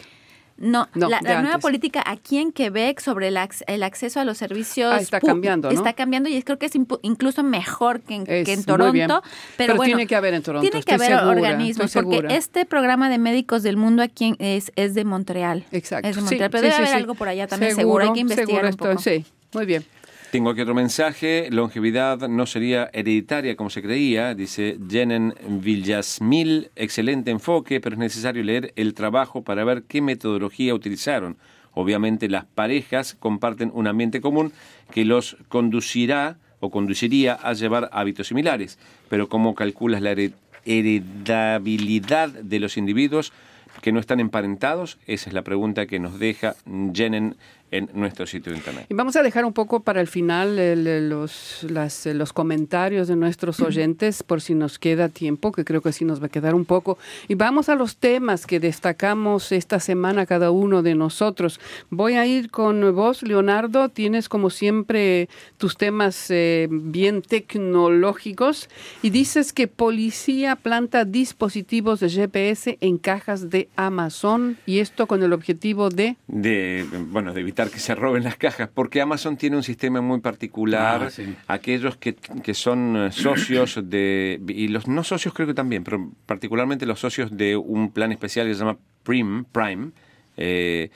No, 0.62 0.88
No, 0.94 1.08
la, 1.08 1.20
nueva 1.42 1.58
política 1.58 2.02
aquí 2.06 2.38
en 2.38 2.52
Quebec 2.52 3.00
sobre 3.00 3.28
el, 3.28 3.38
el 3.66 3.82
acceso 3.82 4.20
a 4.20 4.24
los 4.24 4.38
servicios 4.38 4.92
Ah, 4.92 5.00
está 5.00 5.20
cambiando, 5.20 5.68
¿no? 5.68 5.74
está 5.74 5.92
cambiando 5.92 6.28
y 6.28 6.36
es- 6.36 6.44
creo 6.44 6.58
que 6.58 6.66
es 6.66 6.72
incluso 7.02 7.42
mejor 7.42 8.00
que 8.00 8.14
en, 8.14 8.22
Es 8.28 8.46
que 8.46 8.52
en 8.52 8.64
Toronto, 8.64 8.92
pero, 8.96 9.22
Pero 9.56 9.74
bueno, 9.76 9.96
tiene 9.96 10.06
que 10.06 10.14
haber 10.14 10.34
en 10.34 10.42
Toronto, 10.42 10.62
tiene 10.70 10.84
que 10.84 10.94
haber 10.94 11.08
segura, 11.08 11.26
organismos 11.28 11.92
porque 11.92 12.26
este 12.30 12.64
programa 12.64 13.10
de 13.10 13.18
médicos 13.18 13.62
del 13.64 13.76
mundo 13.76 14.02
aquí 14.02 14.36
es, 14.38 14.70
es 14.76 14.94
de 14.94 15.04
Montreal, 15.04 15.64
Exacto. 15.72 16.08
es 16.08 16.14
de 16.14 16.20
sí, 16.22 16.24
Montreal, 16.26 16.50
pero 16.50 16.62
sí, 16.62 16.70
debe 16.70 16.76
sí, 16.76 16.82
haber 16.82 16.94
algo 16.94 17.14
por 17.14 17.28
allá 17.28 17.46
también 17.48 17.74
seguro, 17.74 18.04
hay 18.04 18.12
que 18.12 18.20
investigar 18.20 18.64
un 18.64 18.74
poco. 18.74 18.98
Sí, 18.98 19.24
muy 19.52 19.66
bien. 19.66 19.84
Tengo 20.32 20.48
aquí 20.48 20.62
otro 20.62 20.74
mensaje. 20.74 21.48
Longevidad 21.50 22.26
no 22.26 22.46
sería 22.46 22.88
hereditaria 22.94 23.54
como 23.54 23.68
se 23.68 23.82
creía, 23.82 24.34
dice 24.34 24.78
Jenen 24.88 25.34
Villasmil. 25.46 26.70
Excelente 26.74 27.30
enfoque, 27.30 27.82
pero 27.82 27.96
es 27.96 27.98
necesario 27.98 28.42
leer 28.42 28.72
el 28.76 28.94
trabajo 28.94 29.42
para 29.42 29.62
ver 29.64 29.82
qué 29.82 30.00
metodología 30.00 30.74
utilizaron. 30.74 31.36
Obviamente 31.74 32.30
las 32.30 32.46
parejas 32.46 33.14
comparten 33.20 33.70
un 33.74 33.86
ambiente 33.86 34.22
común 34.22 34.54
que 34.90 35.04
los 35.04 35.36
conducirá 35.50 36.38
o 36.60 36.70
conduciría 36.70 37.34
a 37.34 37.52
llevar 37.52 37.90
hábitos 37.92 38.28
similares. 38.28 38.78
Pero 39.10 39.28
¿cómo 39.28 39.54
calculas 39.54 40.00
la 40.00 40.12
hered- 40.12 40.32
heredabilidad 40.64 42.30
de 42.30 42.58
los 42.58 42.78
individuos 42.78 43.34
que 43.82 43.92
no 43.92 44.00
están 44.00 44.18
emparentados? 44.18 44.98
Esa 45.06 45.28
es 45.28 45.34
la 45.34 45.42
pregunta 45.42 45.84
que 45.84 45.98
nos 45.98 46.18
deja 46.18 46.54
Jenen 46.94 47.36
en 47.72 47.88
nuestro 47.94 48.26
sitio 48.26 48.52
de 48.52 48.58
internet. 48.58 48.86
Y 48.88 48.94
vamos 48.94 49.16
a 49.16 49.22
dejar 49.24 49.44
un 49.44 49.52
poco 49.52 49.80
para 49.80 50.00
el 50.00 50.06
final 50.06 50.58
el- 50.60 51.08
los, 51.08 51.64
las, 51.68 52.06
eh, 52.06 52.14
los 52.14 52.32
comentarios 52.32 53.08
de 53.08 53.16
nuestros 53.16 53.58
oyentes 53.60 54.22
por 54.22 54.40
si 54.40 54.54
nos 54.54 54.78
queda 54.78 55.08
tiempo, 55.08 55.50
que 55.50 55.64
creo 55.64 55.80
que 55.80 55.92
sí 55.92 56.04
nos 56.04 56.22
va 56.22 56.26
a 56.26 56.28
quedar 56.28 56.54
un 56.54 56.64
poco. 56.64 56.98
Y 57.26 57.34
vamos 57.34 57.68
a 57.68 57.74
los 57.74 57.96
temas 57.96 58.46
que 58.46 58.60
destacamos 58.60 59.50
esta 59.50 59.80
semana 59.80 60.24
cada 60.26 60.50
uno 60.52 60.82
de 60.82 60.94
nosotros. 60.94 61.58
Voy 61.90 62.14
a 62.14 62.26
ir 62.26 62.50
con 62.50 62.94
vos, 62.94 63.22
Leonardo. 63.22 63.88
Tienes 63.88 64.28
como 64.28 64.50
siempre 64.50 65.28
tus 65.58 65.76
temas 65.76 66.26
eh, 66.30 66.68
bien 66.70 67.22
tecnológicos 67.22 68.68
y 69.02 69.10
dices 69.10 69.52
que 69.52 69.66
policía 69.66 70.56
planta 70.56 71.04
dispositivos 71.04 72.00
de 72.00 72.10
GPS 72.10 72.76
en 72.80 72.98
cajas 72.98 73.50
de 73.50 73.68
Amazon 73.76 74.58
y 74.66 74.78
esto 74.80 75.06
con 75.06 75.22
el 75.22 75.32
objetivo 75.32 75.88
de... 75.88 76.16
de 76.28 76.86
bueno 77.10 77.32
de 77.32 77.40
evitar 77.40 77.61
que 77.70 77.78
se 77.78 77.94
roben 77.94 78.24
las 78.24 78.36
cajas 78.36 78.68
porque 78.72 79.00
Amazon 79.00 79.36
tiene 79.36 79.56
un 79.56 79.62
sistema 79.62 80.00
muy 80.00 80.20
particular 80.20 81.04
Ah, 81.04 81.10
sí. 81.10 81.34
aquellos 81.48 81.96
que, 81.96 82.14
que 82.14 82.54
son 82.54 82.96
eh, 82.96 83.12
socios 83.12 83.78
de 83.82 84.40
y 84.48 84.68
los 84.68 84.88
no 84.88 85.04
socios 85.04 85.32
creo 85.34 85.46
que 85.46 85.54
también 85.54 85.84
pero 85.84 86.10
particularmente 86.26 86.86
los 86.86 87.00
socios 87.00 87.36
de 87.36 87.56
un 87.56 87.92
plan 87.92 88.12
especial 88.12 88.46
que 88.46 88.54
se 88.54 88.60
llama 88.60 88.78
Prime 89.02 89.44
Prime 89.52 89.90
eh, 90.36 90.90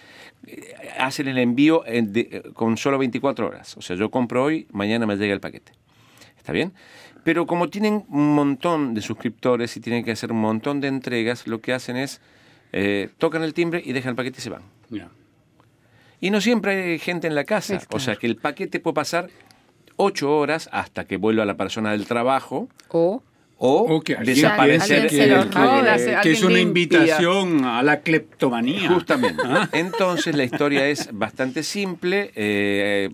hacen 0.99 1.29
el 1.29 1.39
envío 1.39 1.85
en 1.87 2.12
de- 2.12 2.43
con 2.55 2.77
solo 2.77 2.99
24 2.99 3.47
horas 3.49 3.77
o 3.77 3.83
sea 3.83 3.97
yo 3.97 4.11
compro 4.11 4.45
hoy 4.45 4.67
mañana 4.73 5.07
me 5.07 5.17
llega 5.17 5.35
el 5.35 5.41
paquete 5.41 5.73
¿Está 6.37 6.53
bien? 6.53 6.73
Pero 7.25 7.45
como 7.45 7.69
tienen 7.71 8.05
un 8.09 8.35
montón 8.37 8.95
de 8.95 9.01
suscriptores 9.01 9.77
y 9.77 9.81
tienen 9.81 10.05
que 10.05 10.12
hacer 10.12 10.31
un 10.31 10.41
montón 10.41 10.81
de 10.81 10.87
entregas, 10.87 11.49
lo 11.49 11.61
que 11.61 11.73
hacen 11.73 11.97
es 11.97 12.21
eh, 12.73 13.09
tocan 13.19 13.43
el 13.43 13.53
timbre 13.53 13.83
y 13.85 13.93
dejan 13.93 14.11
el 14.11 14.14
paquete 14.17 14.39
y 14.39 14.43
se 14.43 14.51
van. 14.51 14.62
Y 16.21 16.31
no 16.31 16.41
siempre 16.41 16.93
hay 16.93 16.99
gente 16.99 17.27
en 17.27 17.35
la 17.35 17.45
casa. 17.45 17.77
Es 17.77 17.87
O 17.91 18.01
sea 18.01 18.17
que 18.17 18.27
el 18.27 18.37
paquete 18.37 18.81
puede 18.81 18.95
pasar 18.95 19.29
ocho 19.97 20.37
horas 20.37 20.69
hasta 20.73 21.05
que 21.05 21.17
vuelva 21.17 21.45
la 21.45 21.57
persona 21.57 21.93
del 21.93 22.07
trabajo 22.07 22.69
O 22.91 23.23
o, 23.59 23.97
O 23.97 24.01
que 24.03 24.17
desaparecer 24.17 25.09
que, 25.09 26.31
es 26.31 26.43
una 26.43 26.61
invitación 26.61 27.64
a 27.64 27.83
la 27.83 28.01
cleptomanía. 28.01 28.91
Justamente. 28.91 29.43
Entonces 29.73 30.37
la 30.37 30.45
historia 30.45 30.87
es 30.89 31.09
bastante 31.11 31.62
simple. 31.62 32.33
Eh, 32.35 33.09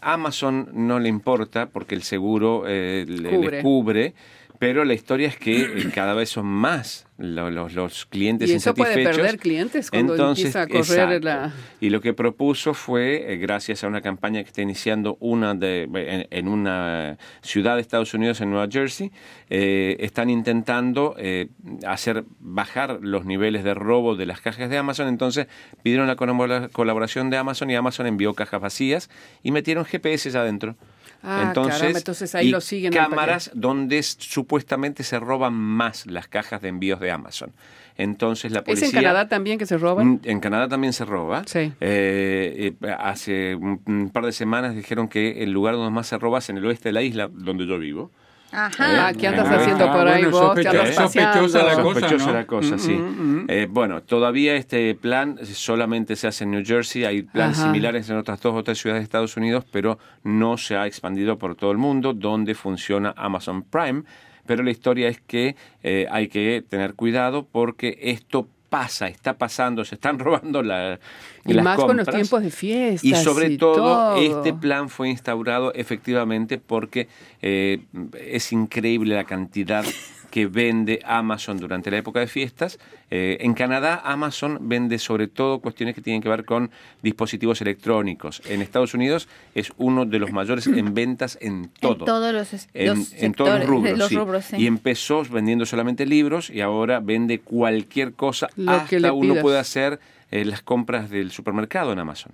Amazon 0.00 0.68
no 0.72 0.98
le 0.98 1.08
importa 1.08 1.66
porque 1.66 1.94
el 1.94 2.02
seguro 2.02 2.64
eh, 2.66 3.04
le, 3.06 3.22
le 3.22 3.30
Cubre. 3.30 3.62
cubre. 3.62 4.14
Pero 4.62 4.84
la 4.84 4.94
historia 4.94 5.26
es 5.26 5.36
que 5.36 5.60
eh, 5.62 5.90
cada 5.94 6.14
vez 6.14 6.28
son 6.30 6.46
más 6.46 7.08
lo- 7.18 7.50
los, 7.50 7.72
los 7.74 8.06
clientes 8.06 8.48
Y 8.48 8.52
eso 8.54 8.74
puede 8.74 8.94
perder 9.02 9.36
clientes 9.38 9.90
cuando 9.90 10.28
empieza 10.30 10.62
a 10.62 10.66
correr 10.68 10.80
exacto. 10.82 11.18
la- 11.20 11.52
Y 11.80 11.90
lo 11.90 12.00
que 12.00 12.14
propuso 12.14 12.72
fue, 12.72 13.32
eh, 13.32 13.36
gracias 13.38 13.82
a 13.82 13.88
una 13.88 14.00
campaña 14.02 14.40
que 14.44 14.46
está 14.48 14.62
iniciando 14.62 15.16
una 15.18 15.54
de, 15.54 15.82
en, 15.92 16.28
en 16.30 16.46
una 16.48 17.18
ciudad 17.40 17.74
de 17.74 17.80
Estados 17.80 18.14
Unidos, 18.14 18.40
en 18.40 18.50
Nueva 18.50 18.68
Jersey, 18.70 19.10
eh, 19.50 19.96
están 19.98 20.30
intentando 20.30 21.16
eh, 21.18 21.48
hacer 21.84 22.24
bajar 22.38 23.00
los 23.02 23.24
niveles 23.24 23.64
de 23.64 23.74
robo 23.74 24.14
de 24.14 24.26
las 24.26 24.40
cajas 24.40 24.70
de 24.70 24.78
Amazon. 24.78 25.08
Entonces 25.08 25.48
pidieron 25.82 26.06
la 26.06 26.14
colabora- 26.14 26.68
colaboración 26.68 27.30
de 27.30 27.36
Amazon 27.36 27.68
y 27.68 27.74
Amazon 27.74 28.06
envió 28.06 28.34
cajas 28.34 28.60
vacías 28.60 29.10
y 29.42 29.50
metieron 29.50 29.84
GPS 29.84 30.38
adentro. 30.38 30.76
Ah, 31.22 31.52
caramba, 31.54 31.98
entonces 31.98 32.34
ahí 32.34 32.48
y 32.48 32.50
lo 32.50 32.60
siguen 32.60 32.92
cámaras 32.92 33.50
donde 33.54 34.02
supuestamente 34.02 35.04
se 35.04 35.20
roban 35.20 35.54
más 35.54 36.06
las 36.06 36.26
cajas 36.28 36.60
de 36.62 36.68
envíos 36.68 36.98
de 37.00 37.10
Amazon. 37.10 37.52
Entonces 37.96 38.50
la 38.52 38.60
¿Es 38.60 38.64
policía... 38.64 38.88
en 38.88 38.94
Canadá 38.94 39.28
también 39.28 39.58
que 39.58 39.66
se 39.66 39.76
roban? 39.78 40.06
Mm, 40.08 40.20
En 40.24 40.40
Canadá 40.40 40.68
también 40.68 40.92
se 40.92 41.04
roba. 41.04 41.42
Sí. 41.46 41.72
Eh, 41.80 42.74
eh, 42.80 42.96
hace 42.98 43.54
un, 43.54 43.80
un 43.86 44.10
par 44.10 44.24
de 44.24 44.32
semanas 44.32 44.74
dijeron 44.74 45.08
que 45.08 45.42
el 45.42 45.52
lugar 45.52 45.74
donde 45.74 45.90
más 45.90 46.06
se 46.06 46.18
roba 46.18 46.38
es 46.38 46.48
en 46.48 46.56
el 46.56 46.66
oeste 46.66 46.88
de 46.88 46.92
la 46.94 47.02
isla, 47.02 47.28
donde 47.32 47.66
yo 47.66 47.78
vivo. 47.78 48.10
Ajá. 48.52 49.08
Ah, 49.08 49.12
¿qué 49.14 49.26
andas 49.28 49.48
Ah, 49.50 49.56
haciendo 49.56 49.90
por 49.90 50.06
ahí 50.06 50.22
bueno, 50.24 50.38
vos? 50.40 50.54
Te 50.60 50.68
andas 50.68 50.90
es 50.90 50.94
sospechosa 50.96 51.62
la 51.62 51.74
cosa, 51.82 52.00
Sospechosa 52.00 52.26
¿no? 52.26 52.32
la 52.34 52.46
cosa, 52.46 52.74
Mm, 52.76 52.78
sí. 52.78 52.92
mm, 52.92 53.42
mm. 53.42 53.46
Eh, 53.48 53.66
bueno, 53.70 54.02
todavía 54.02 54.54
este 54.56 54.94
plan 54.94 55.38
solamente 55.44 56.16
se 56.16 56.26
hace 56.28 56.44
en 56.44 56.50
New 56.52 56.62
Jersey, 56.64 57.04
hay 57.04 57.22
planes 57.22 57.58
Ajá. 57.58 57.68
similares 57.68 58.08
en 58.10 58.16
otras 58.18 58.40
dos 58.40 58.54
o 58.54 58.62
tres 58.62 58.78
ciudades 58.78 59.00
de 59.00 59.04
Estados 59.04 59.36
Unidos, 59.36 59.64
pero 59.72 59.98
no 60.22 60.56
se 60.58 60.76
ha 60.76 60.86
expandido 60.86 61.38
por 61.38 61.54
todo 61.56 61.72
el 61.72 61.78
mundo, 61.78 62.12
donde 62.12 62.54
funciona 62.54 63.14
Amazon 63.16 63.62
Prime. 63.62 64.02
Pero 64.44 64.62
la 64.64 64.70
historia 64.70 65.08
es 65.08 65.20
que 65.20 65.54
eh, 65.82 66.06
hay 66.10 66.28
que 66.28 66.64
tener 66.68 66.94
cuidado 66.94 67.46
porque 67.50 67.96
esto 68.02 68.48
pasa, 68.72 69.06
está 69.06 69.34
pasando, 69.34 69.84
se 69.84 69.96
están 69.96 70.18
robando 70.26 70.62
la, 70.62 70.98
Y 71.44 71.52
las 71.52 71.62
más 71.62 71.76
con 71.76 71.88
los 71.98 72.06
compras. 72.06 72.16
tiempos 72.16 72.42
de 72.42 72.50
fiestas. 72.50 73.04
Y 73.04 73.14
sobre 73.14 73.48
y 73.48 73.58
todo, 73.58 73.74
todo. 73.74 74.16
este 74.16 74.54
plan 74.54 74.88
fue 74.88 75.10
instaurado 75.10 75.74
efectivamente 75.74 76.56
porque 76.56 77.06
eh, 77.42 77.80
es 78.18 78.50
increíble 78.50 79.14
la 79.14 79.24
cantidad 79.24 79.84
que 80.32 80.46
vende 80.46 81.00
Amazon 81.04 81.58
durante 81.58 81.90
la 81.90 81.98
época 81.98 82.18
de 82.20 82.26
fiestas. 82.26 82.78
Eh, 83.10 83.36
en 83.40 83.52
Canadá, 83.52 84.00
Amazon 84.02 84.58
vende 84.62 84.98
sobre 84.98 85.28
todo 85.28 85.60
cuestiones 85.60 85.94
que 85.94 86.00
tienen 86.00 86.22
que 86.22 86.28
ver 86.30 86.46
con 86.46 86.70
dispositivos 87.02 87.60
electrónicos. 87.60 88.40
En 88.46 88.62
Estados 88.62 88.94
Unidos 88.94 89.28
es 89.54 89.72
uno 89.76 90.06
de 90.06 90.18
los 90.18 90.32
mayores 90.32 90.66
en 90.66 90.94
ventas 90.94 91.36
en 91.42 91.68
todo. 91.78 91.92
En 92.00 92.04
todos 92.06 92.32
los, 92.32 92.54
es- 92.54 92.68
En, 92.72 92.86
los 92.98 93.12
en 93.12 93.34
todos 93.34 93.58
los 93.58 93.68
rubros. 93.68 93.98
los 93.98 94.08
sí. 94.08 94.16
rubros, 94.16 94.44
sí. 94.46 94.56
Y 94.56 94.66
empezó 94.66 95.22
vendiendo 95.24 95.66
solamente 95.66 96.06
libros 96.06 96.48
y 96.48 96.62
ahora 96.62 97.00
vende 97.00 97.40
cualquier 97.40 98.14
cosa. 98.14 98.48
Lo 98.56 98.72
que 98.88 98.96
hasta 98.96 99.12
uno 99.12 99.34
pidas. 99.34 99.42
puede 99.42 99.58
hacer 99.58 100.00
eh, 100.30 100.46
las 100.46 100.62
compras 100.62 101.10
del 101.10 101.30
supermercado 101.30 101.92
en 101.92 101.98
Amazon. 101.98 102.32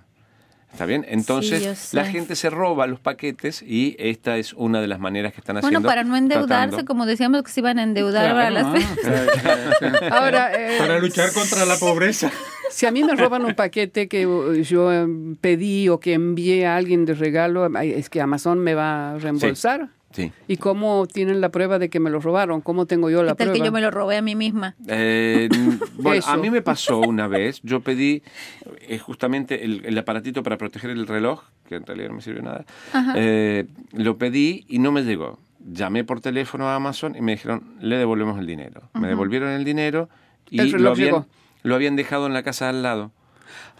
¿Está 0.71 0.85
bien? 0.85 1.05
Entonces, 1.09 1.93
la 1.93 2.05
gente 2.05 2.35
se 2.35 2.49
roba 2.49 2.87
los 2.87 2.99
paquetes 2.99 3.61
y 3.61 3.95
esta 3.99 4.37
es 4.37 4.53
una 4.53 4.79
de 4.81 4.87
las 4.87 4.99
maneras 4.99 5.33
que 5.33 5.41
están 5.41 5.57
haciendo. 5.57 5.79
Bueno, 5.79 5.87
para 5.89 6.03
no 6.03 6.15
endeudarse, 6.15 6.47
tratando- 6.69 6.85
como 6.85 7.05
decíamos 7.05 7.43
que 7.43 7.51
se 7.51 7.59
iban 7.59 7.79
a 7.79 7.83
endeudar 7.83 8.31
Claro, 8.31 8.35
para 8.35 8.49
las 8.51 10.11
Ahora, 10.11 10.51
eh, 10.53 10.77
Para 10.77 10.99
luchar 10.99 11.33
contra 11.33 11.65
la 11.65 11.75
pobreza. 11.77 12.31
si 12.71 12.85
a 12.85 12.91
mí 12.91 13.03
me 13.03 13.15
roban 13.15 13.45
un 13.45 13.55
paquete 13.55 14.07
que 14.07 14.27
uh, 14.27 14.53
yo 14.61 14.91
eh, 14.93 15.07
pedí 15.41 15.89
o 15.89 15.99
que 15.99 16.13
envié 16.13 16.65
a 16.67 16.75
alguien 16.77 17.05
de 17.05 17.13
regalo, 17.13 17.67
es 17.81 18.09
que 18.09 18.21
Amazon 18.21 18.59
me 18.59 18.75
va 18.75 19.11
a 19.13 19.17
reembolsar. 19.17 19.81
Sí. 19.85 19.98
¿Y 20.47 20.57
cómo 20.57 21.05
tienen 21.07 21.39
la 21.39 21.49
prueba 21.49 21.79
de 21.79 21.89
que 21.89 21.99
me 21.99 22.09
lo 22.09 22.19
robaron? 22.19 22.61
¿Cómo 22.61 22.85
tengo 22.85 23.09
yo 23.09 23.23
la 23.23 23.33
¿Qué 23.33 23.37
tal 23.37 23.47
prueba? 23.49 23.63
que 23.63 23.65
yo 23.67 23.71
me 23.71 23.81
lo 23.81 23.91
robé 23.91 24.17
a 24.17 24.21
mí 24.21 24.35
misma? 24.35 24.75
Eh, 24.87 25.49
bueno, 25.97 26.19
Eso. 26.19 26.29
a 26.31 26.37
mí 26.37 26.49
me 26.49 26.61
pasó 26.61 26.99
una 27.07 27.27
vez, 27.27 27.61
yo 27.63 27.81
pedí 27.81 28.23
eh, 28.81 28.97
justamente 28.97 29.63
el, 29.63 29.85
el 29.85 29.97
aparatito 29.97 30.43
para 30.43 30.57
proteger 30.57 30.89
el 30.89 31.07
reloj, 31.07 31.43
que 31.67 31.75
en 31.75 31.85
realidad 31.85 32.09
no 32.09 32.15
me 32.15 32.21
sirvió 32.21 32.41
nada, 32.41 32.65
eh, 33.15 33.67
lo 33.93 34.17
pedí 34.17 34.65
y 34.67 34.79
no 34.79 34.91
me 34.91 35.03
llegó. 35.03 35.39
Llamé 35.71 36.03
por 36.03 36.21
teléfono 36.21 36.67
a 36.69 36.75
Amazon 36.75 37.15
y 37.15 37.21
me 37.21 37.33
dijeron, 37.33 37.75
le 37.79 37.97
devolvemos 37.97 38.39
el 38.39 38.47
dinero. 38.47 38.81
Me 38.93 39.07
devolvieron 39.09 39.49
el 39.49 39.63
dinero 39.65 40.09
y 40.49 40.59
El 40.61 40.71
reloj 40.71 40.81
lo, 40.83 40.91
habían, 40.91 41.05
llegó. 41.05 41.25
lo 41.63 41.75
habían 41.75 41.95
dejado 41.95 42.25
en 42.27 42.33
la 42.33 42.43
casa 42.43 42.65
de 42.65 42.69
al 42.71 42.81
lado. 42.83 43.11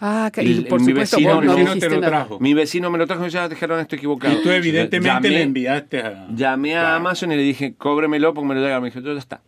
Ah, 0.00 0.30
que- 0.32 0.42
Y 0.42 0.48
y 0.52 0.58
el- 0.58 0.66
por 0.66 0.80
mi 0.80 0.88
supuesto 0.88 1.16
vecino- 1.18 1.34
vos 1.36 1.44
no 1.44 1.54
vecino 1.56 1.74
te 1.78 1.88
lo 1.90 1.96
nada. 2.00 2.06
trajo. 2.08 2.40
Mi 2.40 2.54
vecino 2.54 2.90
me 2.90 2.98
lo 2.98 3.06
trajo 3.06 3.26
y 3.26 3.30
ya 3.30 3.48
dejaron 3.48 3.80
esto 3.80 3.96
equivocado. 3.96 4.32
Y 4.38 4.42
tú 4.42 4.50
evidentemente 4.50 5.28
Llamé- 5.28 5.34
le 5.34 5.42
enviaste 5.42 6.00
a... 6.00 6.26
Llamé 6.34 6.76
a 6.76 6.96
Amazon 6.96 7.32
y 7.32 7.36
le 7.36 7.42
dije, 7.42 7.74
cóbremelo 7.76 8.32
porque 8.34 8.48
me 8.48 8.54
lo 8.54 8.60
llegaron. 8.60 8.82
Me 8.82 8.90
dijo, 8.90 9.00
ya 9.00 9.12
está. 9.18 9.40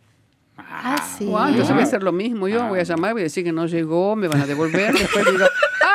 Ah, 0.57 1.03
sí. 1.17 1.25
Guau, 1.25 1.47
entonces 1.49 1.73
voy 1.73 1.81
a 1.81 1.85
hacer 1.87 2.03
lo 2.03 2.11
mismo. 2.11 2.47
Yo 2.47 2.67
voy 2.67 2.79
a 2.79 2.83
llamar, 2.83 3.13
voy 3.13 3.21
a 3.21 3.23
decir 3.23 3.43
que 3.43 3.51
no 3.51 3.65
llegó, 3.65 4.15
me 4.15 4.27
van 4.27 4.41
a 4.41 4.45
devolver. 4.45 4.93
Después 4.93 5.25
digo, 5.25 5.45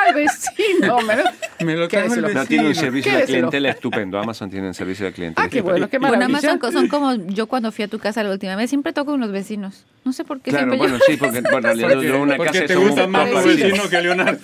¡ay, 0.09 0.13
vecino! 0.23 0.97
Me 1.01 1.15
lo- 1.15 1.23
Me 1.65 1.75
lo 1.75 1.87
¿Qué 1.87 1.97
trajo 1.97 2.13
el 2.15 2.21
lo- 2.21 2.27
Pero 2.27 2.45
tiene 2.45 2.63
un 2.63 2.69
vecino. 2.69 2.85
servicio 2.85 3.17
de 3.17 3.23
clientela 3.25 3.69
estupendo. 3.69 4.19
Amazon 4.19 4.49
tiene 4.49 4.67
un 4.67 4.73
servicio 4.73 5.05
de 5.05 5.11
clientela. 5.13 5.45
Ah, 5.45 5.49
qué 5.49 5.61
bueno, 5.61 5.89
qué 5.89 5.97
Bueno, 5.97 6.15
maravilla. 6.17 6.51
Amazon 6.51 6.71
son 6.71 6.87
como 6.87 7.13
yo 7.15 7.47
cuando 7.47 7.71
fui 7.71 7.83
a 7.83 7.87
tu 7.87 7.99
casa 7.99 8.23
la 8.23 8.31
última 8.31 8.55
vez, 8.55 8.69
siempre 8.69 8.93
toco 8.93 9.11
con 9.11 9.19
los 9.19 9.31
vecinos. 9.31 9.85
No 10.05 10.13
sé 10.13 10.23
por 10.23 10.39
qué 10.41 10.51
Claro, 10.51 10.65
siempre 10.71 10.77
bueno, 10.77 10.97
yo... 10.97 11.03
sí, 11.05 11.17
porque 11.17 11.41
bueno, 11.41 11.57
en 11.57 11.63
realidad 11.63 11.89
yo, 12.01 12.01
yo 12.03 12.21
una 12.21 12.37
Porque 12.37 12.51
casa 12.53 12.65
te 12.65 12.75
gusta 12.75 13.07
más 13.07 13.25
tu 13.25 13.31
poco 13.33 13.43
parecidos. 13.43 13.71
vecino 13.71 13.89
que 13.89 13.97
a 13.97 14.01
Leonardo. 14.01 14.39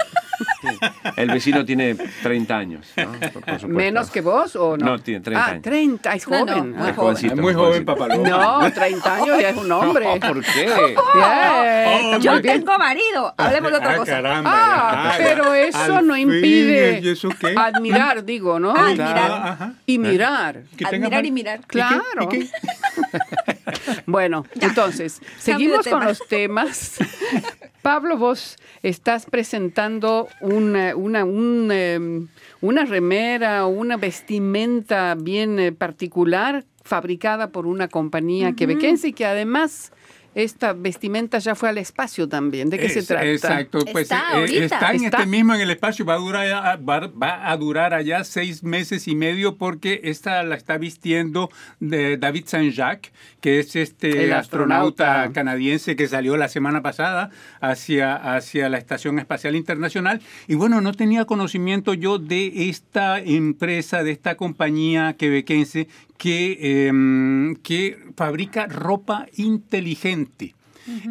El 1.16 1.30
vecino 1.30 1.64
tiene 1.66 1.96
30 2.24 2.58
años, 2.58 2.88
¿no? 2.98 3.12
Por-. 3.32 3.68
¿Menos 3.68 4.10
que 4.12 4.22
vos 4.22 4.56
o 4.56 4.78
no? 4.78 4.86
No, 4.86 5.00
tiene 5.00 5.22
30 5.22 5.44
Ah, 5.46 5.50
años. 5.52 5.62
30, 5.64 6.14
es 6.14 6.28
No, 6.28 6.46
no, 6.46 6.54
joven. 6.54 6.72
muy 6.72 6.82
Ah, 6.88 6.90
Es 6.90 6.96
jovencito, 6.96 7.36
Muy 7.38 7.54
joven, 7.54 7.86
papá. 7.86 8.08
No, 8.10 8.72
30 8.72 9.16
años 9.16 9.42
ya 9.42 9.50
es 9.50 9.58
un 9.58 9.72
hombre. 9.72 10.06
No, 10.06 10.20
¿Por 10.34 10.44
qué? 10.44 10.66
Bien, 10.66 12.06
está 12.06 12.18
Yo 12.20 12.42
bien. 12.42 12.60
tengo 12.66 12.78
marido. 12.78 13.34
Hablemos 13.38 13.72
de 13.72 13.78
otra 13.78 13.92
Ah, 13.92 13.98
cosa. 13.98 14.12
caramba. 14.12 14.52
Ah, 14.54 15.16
ya. 15.18 15.24
pero 15.24 15.54
eso 15.54 15.96
Al 15.98 16.08
no 16.08 16.14
fin, 16.16 16.24
impide 16.34 17.00
¿y 17.04 17.10
eso 17.10 17.30
qué? 17.40 17.56
admirar, 17.58 18.24
digo, 18.26 18.60
¿no? 18.60 18.74
Ah, 18.76 18.90
Y- 18.92 19.00
admirar. 19.00 19.32
Ajá. 19.32 19.74
Y 19.86 19.98
mirar. 20.00 20.62
Admirar 20.86 21.26
y 21.26 21.32
mirar. 21.32 21.60
Claro. 21.68 22.02
¿Y 22.22 22.28
qué? 22.28 22.48
Bueno, 24.06 24.46
entonces, 24.62 25.22
seguimos 25.38 25.88
con 25.88 26.04
los 26.06 26.20
temas. 26.28 26.98
Pablo, 27.82 28.18
vos 28.18 28.58
estás 28.82 29.26
presentando 29.26 30.28
una, 30.42 30.96
una, 30.96 31.24
un, 31.24 31.72
em, 31.72 32.28
una 32.62 32.86
remera 32.86 33.66
o 33.66 33.70
una 33.70 33.98
vestimenta 33.98 35.16
bien 35.16 35.60
eh, 35.60 35.72
particular 35.72 36.66
fabricada 36.84 37.52
por 37.52 37.66
una 37.66 37.88
compañía 37.88 38.54
quebequense 38.54 39.10
y 39.10 39.14
que 39.14 39.26
además 39.26 39.92
esta 40.36 40.74
vestimenta 40.74 41.40
ya 41.40 41.56
fue 41.56 41.70
al 41.70 41.78
espacio 41.78 42.28
también. 42.30 42.70
¿De 42.70 42.78
qué 42.78 42.90
se 42.90 43.02
trata? 43.04 43.26
Exacto, 43.26 43.80
pues 43.92 44.04
Está 44.04 44.18
eh, 44.34 44.36
ahorita. 44.42 44.64
está 44.66 44.90
en 44.92 45.06
Está. 45.06 45.18
este 45.20 45.30
mismo 45.30 45.56
en 45.56 45.62
el 45.62 45.72
espacio, 45.72 46.06
va 46.06 46.16
a 46.16 46.18
durar 46.18 46.88
va, 46.88 47.08
va 47.08 47.50
a 47.50 47.58
durar 47.58 47.94
allá 47.94 48.24
seis 48.26 48.62
meses 48.64 49.08
y 49.08 49.16
medio 49.16 49.56
porque 49.58 50.02
esta 50.04 50.44
la 50.44 50.56
está 50.56 50.78
vistiendo 50.78 51.50
de 51.80 52.18
David 52.18 52.44
Saint-Jacques, 52.48 53.12
que 53.42 53.60
es 53.60 53.76
este 53.76 54.26
El 54.26 54.34
astronauta. 54.34 55.06
astronauta. 55.22 55.34
canadiense 55.34 55.96
que 55.96 56.08
salió 56.08 56.36
la 56.38 56.50
semana 56.50 56.82
pasada 56.82 57.30
hacia, 57.62 58.16
hacia 58.16 58.68
la 58.70 58.78
Estación 58.78 59.18
Espacial 59.20 59.56
Internacional. 59.56 60.22
Y 60.48 60.56
bueno, 60.56 60.82
no 60.82 60.92
tenía 60.94 61.26
conocimiento 61.26 61.94
yo 61.94 62.20
de 62.20 62.70
esta 62.70 63.20
empresa, 63.20 64.04
de 64.04 64.12
esta 64.12 64.36
compañía 64.36 65.14
quebequense 65.18 65.88
que, 66.18 66.88
em, 66.88 67.56
que 67.58 67.98
fabrica 68.16 68.68
ropa 68.68 69.28
inteligente. 69.36 70.54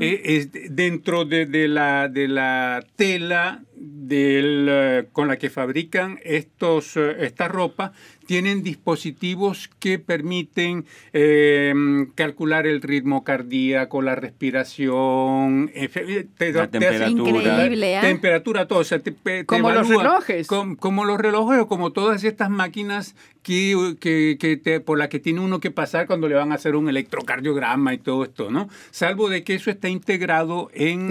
Eh, 0.01 0.23
es 0.37 0.53
de- 0.53 0.69
dentro 0.71 1.25
de, 1.25 1.47
de 1.47 1.67
la, 1.67 2.09
de 2.09 2.29
la 2.29 2.85
tela 2.95 3.65
del, 3.75 4.69
eh, 4.71 5.07
con 5.11 5.27
la 5.27 5.37
que 5.37 5.51
fabrican 5.51 6.21
estos, 6.23 6.97
eh, 6.97 7.17
esta 7.27 7.49
ropa, 7.49 7.93
tienen 8.27 8.63
dispositivos 8.63 9.69
que 9.81 9.99
permiten 9.99 10.85
eh, 11.13 11.75
calcular 12.15 12.69
el 12.69 12.83
ritmo 12.83 13.25
cardíaco, 13.25 14.01
la 14.01 14.15
respiración, 14.15 15.71
te- 15.75 16.53
La 16.53 16.69
te 16.71 16.79
temperatura. 16.79 17.11
Increíble, 17.55 17.97
¿ah? 17.97 18.01
temperatura, 18.01 18.69
todo. 18.69 18.79
o 18.79 18.85
sea, 18.85 19.01
te- 19.01 19.11
te 19.11 19.45
Como 19.45 19.71
los 19.73 19.89
relojes. 19.89 20.47
Com- 20.47 20.77
como 20.77 21.05
los 21.05 21.19
relojes 21.19 21.59
o 21.61 21.67
como 21.67 21.91
todas 21.93 22.23
estas 22.25 22.49
máquinas 22.49 23.17
que, 23.45 23.95
que, 24.01 24.37
que 24.41 24.57
te- 24.57 24.81
por 24.81 24.99
las 24.99 25.09
que 25.09 25.21
tiene 25.21 25.39
uno 25.39 25.61
que 25.61 25.71
pasar 25.71 26.09
cuando 26.09 26.27
le 26.29 26.35
van 26.35 26.51
a 26.51 26.57
hacer 26.57 26.75
un 26.75 26.89
electrocardiograma 26.89 27.95
y 27.95 27.99
todo 27.99 28.25
esto, 28.25 28.51
¿no? 28.51 28.69
Salvo 28.91 29.29
de 29.29 29.45
que 29.45 29.55
eso 29.55 29.71
está 29.71 29.89
integrado 29.89 30.71
en, 30.75 31.11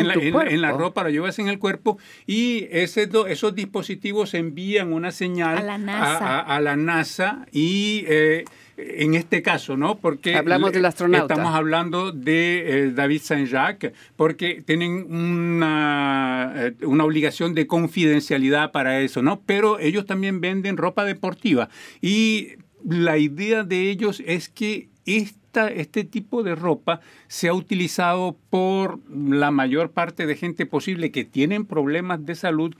en 0.00 0.08
la, 0.08 0.14
en- 0.50 0.60
la 0.60 0.72
ropa, 0.72 1.02
lo 1.04 1.10
llevas 1.10 1.38
en 1.38 1.48
el 1.48 1.58
cuerpo 1.58 1.96
y 2.26 2.66
ese 2.70 3.06
do- 3.06 3.26
esos 3.26 3.54
dispositivos 3.54 4.34
envían 4.34 4.92
una 4.92 5.10
señal 5.12 5.56
A 5.58 5.62
la 5.62 5.78
NASA. 5.78 6.26
a- 6.28 6.40
a- 6.40 6.56
a 6.56 6.60
la 6.60 6.76
NASA 6.76 7.46
y... 7.52 8.04
eh, 8.08 8.44
en 8.78 9.14
este 9.14 9.42
caso, 9.42 9.76
¿no? 9.76 9.98
Porque 9.98 10.36
Hablamos 10.36 10.72
del 10.72 10.84
astronauta. 10.84 11.34
Estamos 11.34 11.54
hablando 11.54 12.12
de 12.12 12.84
eh, 12.86 12.90
David 12.92 13.20
Saint-Jacques 13.22 13.92
porque 14.16 14.62
tienen 14.64 15.12
una, 15.12 16.52
eh, 16.56 16.74
una 16.82 17.04
obligación 17.04 17.54
de 17.54 17.66
confidencialidad 17.66 18.70
para 18.70 19.00
eso, 19.00 19.20
¿no? 19.20 19.40
Pero 19.44 19.78
ellos 19.80 20.06
también 20.06 20.40
venden 20.40 20.76
ropa 20.76 21.04
deportiva 21.04 21.68
y 22.00 22.52
la 22.88 23.18
idea 23.18 23.64
de 23.64 23.90
ellos 23.90 24.22
es 24.24 24.48
que 24.48 24.88
esta, 25.04 25.68
este 25.68 26.04
tipo 26.04 26.42
de 26.42 26.54
ropa 26.54 27.00
se 27.26 27.48
ha 27.48 27.54
utilizado 27.54 28.36
por 28.50 29.00
la 29.10 29.50
mayor 29.50 29.90
parte 29.90 30.26
de 30.26 30.36
gente 30.36 30.66
posible 30.66 31.10
que 31.10 31.24
tienen 31.24 31.64
problemas 31.64 32.24
de 32.24 32.34
salud 32.34 32.74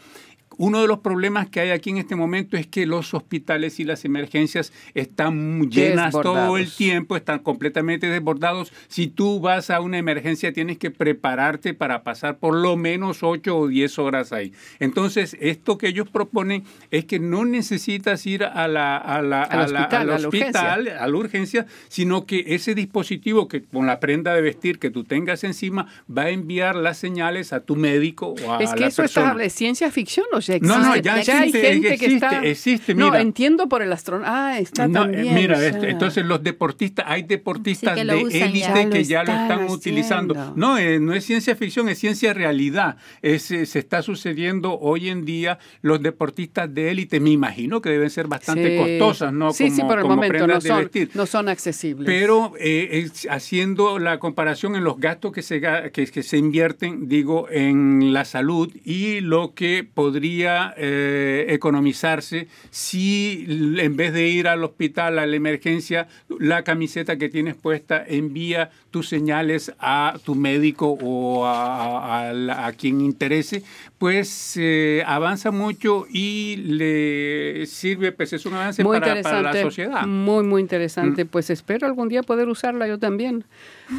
uno 0.58 0.82
de 0.82 0.86
los 0.88 0.98
problemas 0.98 1.48
que 1.48 1.60
hay 1.60 1.70
aquí 1.70 1.90
en 1.90 1.96
este 1.96 2.16
momento 2.16 2.56
es 2.56 2.66
que 2.66 2.84
los 2.84 3.14
hospitales 3.14 3.80
y 3.80 3.84
las 3.84 4.04
emergencias 4.04 4.72
están 4.94 5.70
llenas 5.70 6.12
todo 6.12 6.56
el 6.58 6.70
tiempo, 6.70 7.16
están 7.16 7.38
completamente 7.38 8.08
desbordados. 8.08 8.72
Si 8.88 9.06
tú 9.06 9.40
vas 9.40 9.70
a 9.70 9.80
una 9.80 9.98
emergencia 9.98 10.52
tienes 10.52 10.76
que 10.78 10.90
prepararte 10.90 11.74
para 11.74 12.02
pasar 12.02 12.38
por 12.38 12.54
lo 12.54 12.76
menos 12.76 13.22
8 13.22 13.56
o 13.56 13.68
10 13.68 13.98
horas 13.98 14.32
ahí. 14.32 14.52
Entonces, 14.80 15.36
esto 15.40 15.78
que 15.78 15.88
ellos 15.88 16.08
proponen 16.10 16.64
es 16.90 17.04
que 17.04 17.18
no 17.18 17.44
necesitas 17.44 18.26
ir 18.26 18.44
a 18.44 18.68
la, 18.68 18.96
a 18.96 19.22
la- 19.22 19.42
Al 19.42 19.60
a 19.60 19.66
la- 19.68 19.78
hospital, 19.80 20.00
al 20.02 20.10
a 20.10 20.18
la 20.18 20.28
urgencia. 20.28 20.48
hospital, 20.48 20.88
a 20.98 21.06
la 21.06 21.16
urgencia, 21.16 21.66
sino 21.88 22.26
que 22.26 22.44
ese 22.48 22.74
dispositivo 22.74 23.48
que 23.48 23.62
con 23.62 23.86
la 23.86 24.00
prenda 24.00 24.34
de 24.34 24.42
vestir 24.42 24.78
que 24.78 24.90
tú 24.90 25.04
tengas 25.04 25.44
encima 25.44 25.86
va 26.14 26.22
a 26.22 26.30
enviar 26.30 26.74
las 26.76 26.98
señales 26.98 27.52
a 27.52 27.60
tu 27.60 27.76
médico 27.76 28.34
o 28.44 28.52
a 28.52 28.58
Es 28.58 28.72
que 28.74 28.80
la 28.80 28.86
eso 28.88 29.02
persona. 29.02 29.30
está, 29.32 29.44
¿es 29.44 29.52
ciencia 29.52 29.90
ficción 29.90 30.26
o 30.32 30.40
ya 30.48 30.56
existe? 30.56 30.78
No, 30.78 30.84
no, 30.84 30.96
ya 30.96 31.14
hay 31.14 31.20
existe, 31.20 31.60
gente 31.60 31.88
que 31.88 31.94
existe, 31.94 32.14
está... 32.14 32.44
existe, 32.44 32.94
No, 32.94 33.14
entiendo 33.14 33.68
por 33.68 33.82
el 33.82 33.92
astronauta. 33.92 34.48
Ah, 34.48 34.58
está 34.58 34.88
No, 34.88 35.04
eh, 35.04 35.12
también. 35.12 35.34
mira, 35.34 35.64
este, 35.64 35.90
entonces 35.90 36.24
los 36.26 36.42
deportistas, 36.42 37.04
hay 37.08 37.22
deportistas 37.22 37.94
Sí, 37.98 38.00
que 38.06 38.12
de 38.14 38.20
élite 38.44 38.90
que 38.90 39.04
ya 39.04 39.22
lo 39.24 39.32
están 39.32 39.64
utilizando. 39.68 40.52
No, 40.56 40.78
eh, 40.78 40.98
no 41.00 41.12
es 41.14 41.24
ciencia 41.24 41.54
ficción, 41.56 41.88
es 41.88 41.98
ciencia 41.98 42.32
realidad. 42.34 42.96
Es, 43.22 43.50
eh, 43.50 43.66
se 43.66 43.78
está 43.78 44.02
sucediendo 44.02 44.78
hoy 44.78 45.08
en 45.08 45.24
día 45.24 45.58
los 45.82 46.02
deportistas 46.02 46.72
de 46.72 46.90
élite, 46.90 47.20
me 47.20 47.30
imagino 47.30 47.80
que 47.80 47.90
deben 47.90 48.10
ser 48.10 48.26
bastante 48.26 48.68
Sí. 48.70 48.76
costosas, 48.98 49.32
¿no? 49.32 49.52
Sí, 49.52 49.70
sí, 49.70 49.76
Como- 49.78 49.88
por 49.88 49.98
el 49.98 50.02
como 50.02 50.14
momento 50.16 50.32
no 50.34 50.44
prendas 50.46 50.62
de 50.64 50.68
son, 50.70 50.78
vestir. 50.80 51.10
no 51.14 51.26
son 51.26 51.48
accesibles. 51.48 52.06
Pero 52.06 52.52
eh, 52.58 52.88
es- 53.04 53.26
haciendo 53.30 53.98
la 53.98 54.18
comparación 54.18 54.76
en 54.76 54.84
los 54.84 54.98
gastos 54.98 55.32
que 55.32 55.42
se, 55.42 55.60
que, 55.92 56.06
que 56.06 56.22
se 56.22 56.36
invierten, 56.38 57.08
digo, 57.08 57.48
en 57.50 58.12
la 58.12 58.24
salud 58.24 58.72
y 58.84 59.20
lo 59.20 59.54
que 59.54 59.84
podría 59.84 60.18
eh, 60.44 61.46
economizarse 61.48 62.48
si 62.70 63.46
en 63.78 63.96
vez 63.96 64.12
de 64.12 64.28
ir 64.28 64.48
al 64.48 64.64
hospital, 64.64 65.18
a 65.18 65.26
la 65.26 65.36
emergencia, 65.36 66.08
la 66.38 66.62
camiseta 66.62 67.16
que 67.16 67.28
tienes 67.28 67.54
puesta 67.54 68.04
envía 68.06 68.70
tus 68.90 69.08
señales 69.08 69.72
a 69.78 70.18
tu 70.24 70.34
médico 70.34 70.98
o 71.00 71.44
a, 71.46 72.72
quien 72.76 73.00
interese, 73.00 73.62
pues 73.98 74.54
eh, 74.56 75.02
avanza 75.06 75.50
mucho 75.50 76.06
y 76.10 76.56
le 76.56 77.66
sirve, 77.66 78.12
pues 78.12 78.32
es 78.32 78.46
un 78.46 78.54
avance 78.54 78.84
para, 78.84 79.22
para, 79.22 79.42
la 79.42 79.62
sociedad. 79.62 80.06
Muy, 80.06 80.44
muy 80.44 80.62
interesante. 80.62 81.24
Mm. 81.24 81.28
Pues 81.28 81.50
espero 81.50 81.86
algún 81.86 82.08
día 82.08 82.22
poder 82.22 82.48
usarla 82.48 82.86
yo 82.86 82.98
también, 82.98 83.44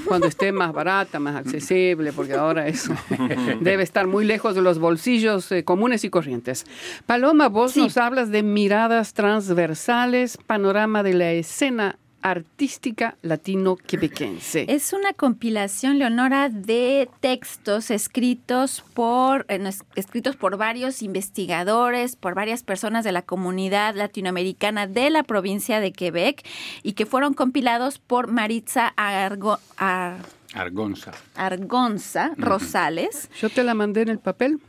cuando 0.06 0.28
esté 0.28 0.52
más 0.52 0.74
barata, 0.74 1.20
más 1.20 1.36
accesible, 1.36 2.14
porque 2.14 2.34
ahora 2.34 2.68
eso 2.68 2.94
debe 3.62 3.84
estar 3.84 4.08
muy 4.08 4.26
lejos 4.26 4.56
de 4.56 4.62
los 4.62 4.80
bolsillos 4.80 5.52
eh, 5.52 5.64
comunes 5.64 6.04
y 6.04 6.10
corrientes. 6.10 6.66
Paloma, 7.06 7.50
vos 7.50 7.76
nos 7.78 7.98
hablas 7.98 8.32
de 8.32 8.44
miradas 8.44 9.14
transversales, 9.14 10.38
panorama 10.38 11.04
de 11.04 11.14
la 11.14 11.32
escena 11.32 11.98
artística 12.22 13.16
latino-quebequense. 13.22 14.66
Es 14.68 14.94
una 14.94 15.14
compilación, 15.14 16.00
Leonora, 16.00 16.50
de 16.50 17.10
textos 17.20 17.92
escritos 17.92 18.84
por, 18.94 19.46
eh, 19.50 19.70
escritos 19.96 20.36
por 20.36 20.58
varios 20.58 21.02
investigadores, 21.02 22.16
por 22.16 22.36
varias 22.36 22.64
personas 22.64 23.04
de 23.04 23.12
la 23.12 23.22
comunidad 23.22 23.96
latinoamericana 23.96 24.88
de 24.88 25.10
la 25.10 25.24
provincia 25.24 25.80
de 25.80 25.92
Quebec 25.92 26.46
y 26.84 26.94
que 26.94 27.06
fueron 27.06 27.34
compilados 27.34 28.00
por 28.00 28.28
Maritza 28.28 28.94
Argo, 28.96 29.60
Argonza. 30.54 31.12
Argonza 31.36 32.32
Rosales. 32.38 33.30
Yo 33.40 33.50
te 33.50 33.64
la 33.64 33.74
mandé 33.74 34.02
en 34.02 34.10
el 34.10 34.20
papel. 34.20 34.60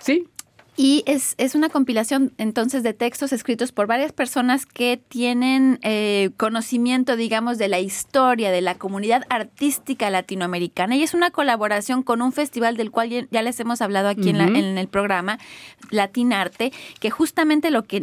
¿Sí? 0.00 0.28
Y 0.76 1.04
es, 1.06 1.36
es, 1.38 1.54
una 1.54 1.68
compilación 1.68 2.32
entonces 2.36 2.82
de 2.82 2.94
textos 2.94 3.32
escritos 3.32 3.70
por 3.70 3.86
varias 3.86 4.12
personas 4.12 4.66
que 4.66 4.96
tienen 4.96 5.78
eh, 5.82 6.30
conocimiento, 6.36 7.14
digamos, 7.14 7.58
de 7.58 7.68
la 7.68 7.78
historia 7.78 8.50
de 8.50 8.60
la 8.60 8.74
comunidad 8.74 9.22
artística 9.28 10.10
latinoamericana. 10.10 10.96
Y 10.96 11.04
es 11.04 11.14
una 11.14 11.30
colaboración 11.30 12.02
con 12.02 12.22
un 12.22 12.32
festival 12.32 12.76
del 12.76 12.90
cual 12.90 13.28
ya 13.30 13.42
les 13.42 13.60
hemos 13.60 13.82
hablado 13.82 14.08
aquí 14.08 14.30
en, 14.30 14.38
la, 14.38 14.46
en, 14.46 14.76
el 14.76 14.88
programa, 14.88 15.38
Latinarte, 15.90 16.72
que 16.98 17.10
justamente 17.10 17.70
lo 17.70 17.84
que, 17.84 18.00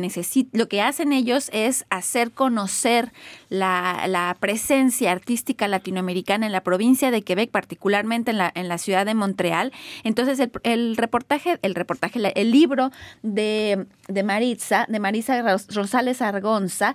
lo 0.53 0.69
que 0.69 0.81
hacen 0.81 1.11
ellos 1.11 1.49
es 1.51 1.85
hacer 1.89 2.31
conocer 2.31 3.11
la, 3.49 4.05
la, 4.07 4.37
presencia 4.39 5.11
artística 5.11 5.67
latinoamericana 5.67 6.45
en 6.45 6.53
la 6.53 6.63
provincia 6.63 7.11
de 7.11 7.21
Quebec, 7.21 7.51
particularmente 7.51 8.31
en 8.31 8.37
la, 8.37 8.49
en 8.55 8.69
la 8.69 8.77
ciudad 8.77 9.05
de 9.05 9.13
Montreal. 9.13 9.73
Entonces, 10.05 10.39
el, 10.39 10.51
el 10.63 10.95
reportaje, 10.95 11.59
el 11.61 11.75
reportaje, 11.75 12.31
el 12.33 12.60
libro 12.61 12.91
de, 13.23 13.87
de 14.07 14.23
Maritza, 14.23 14.85
de 14.87 14.99
Marisa 14.99 15.41
Rosales 15.69 16.21
Argonza, 16.21 16.93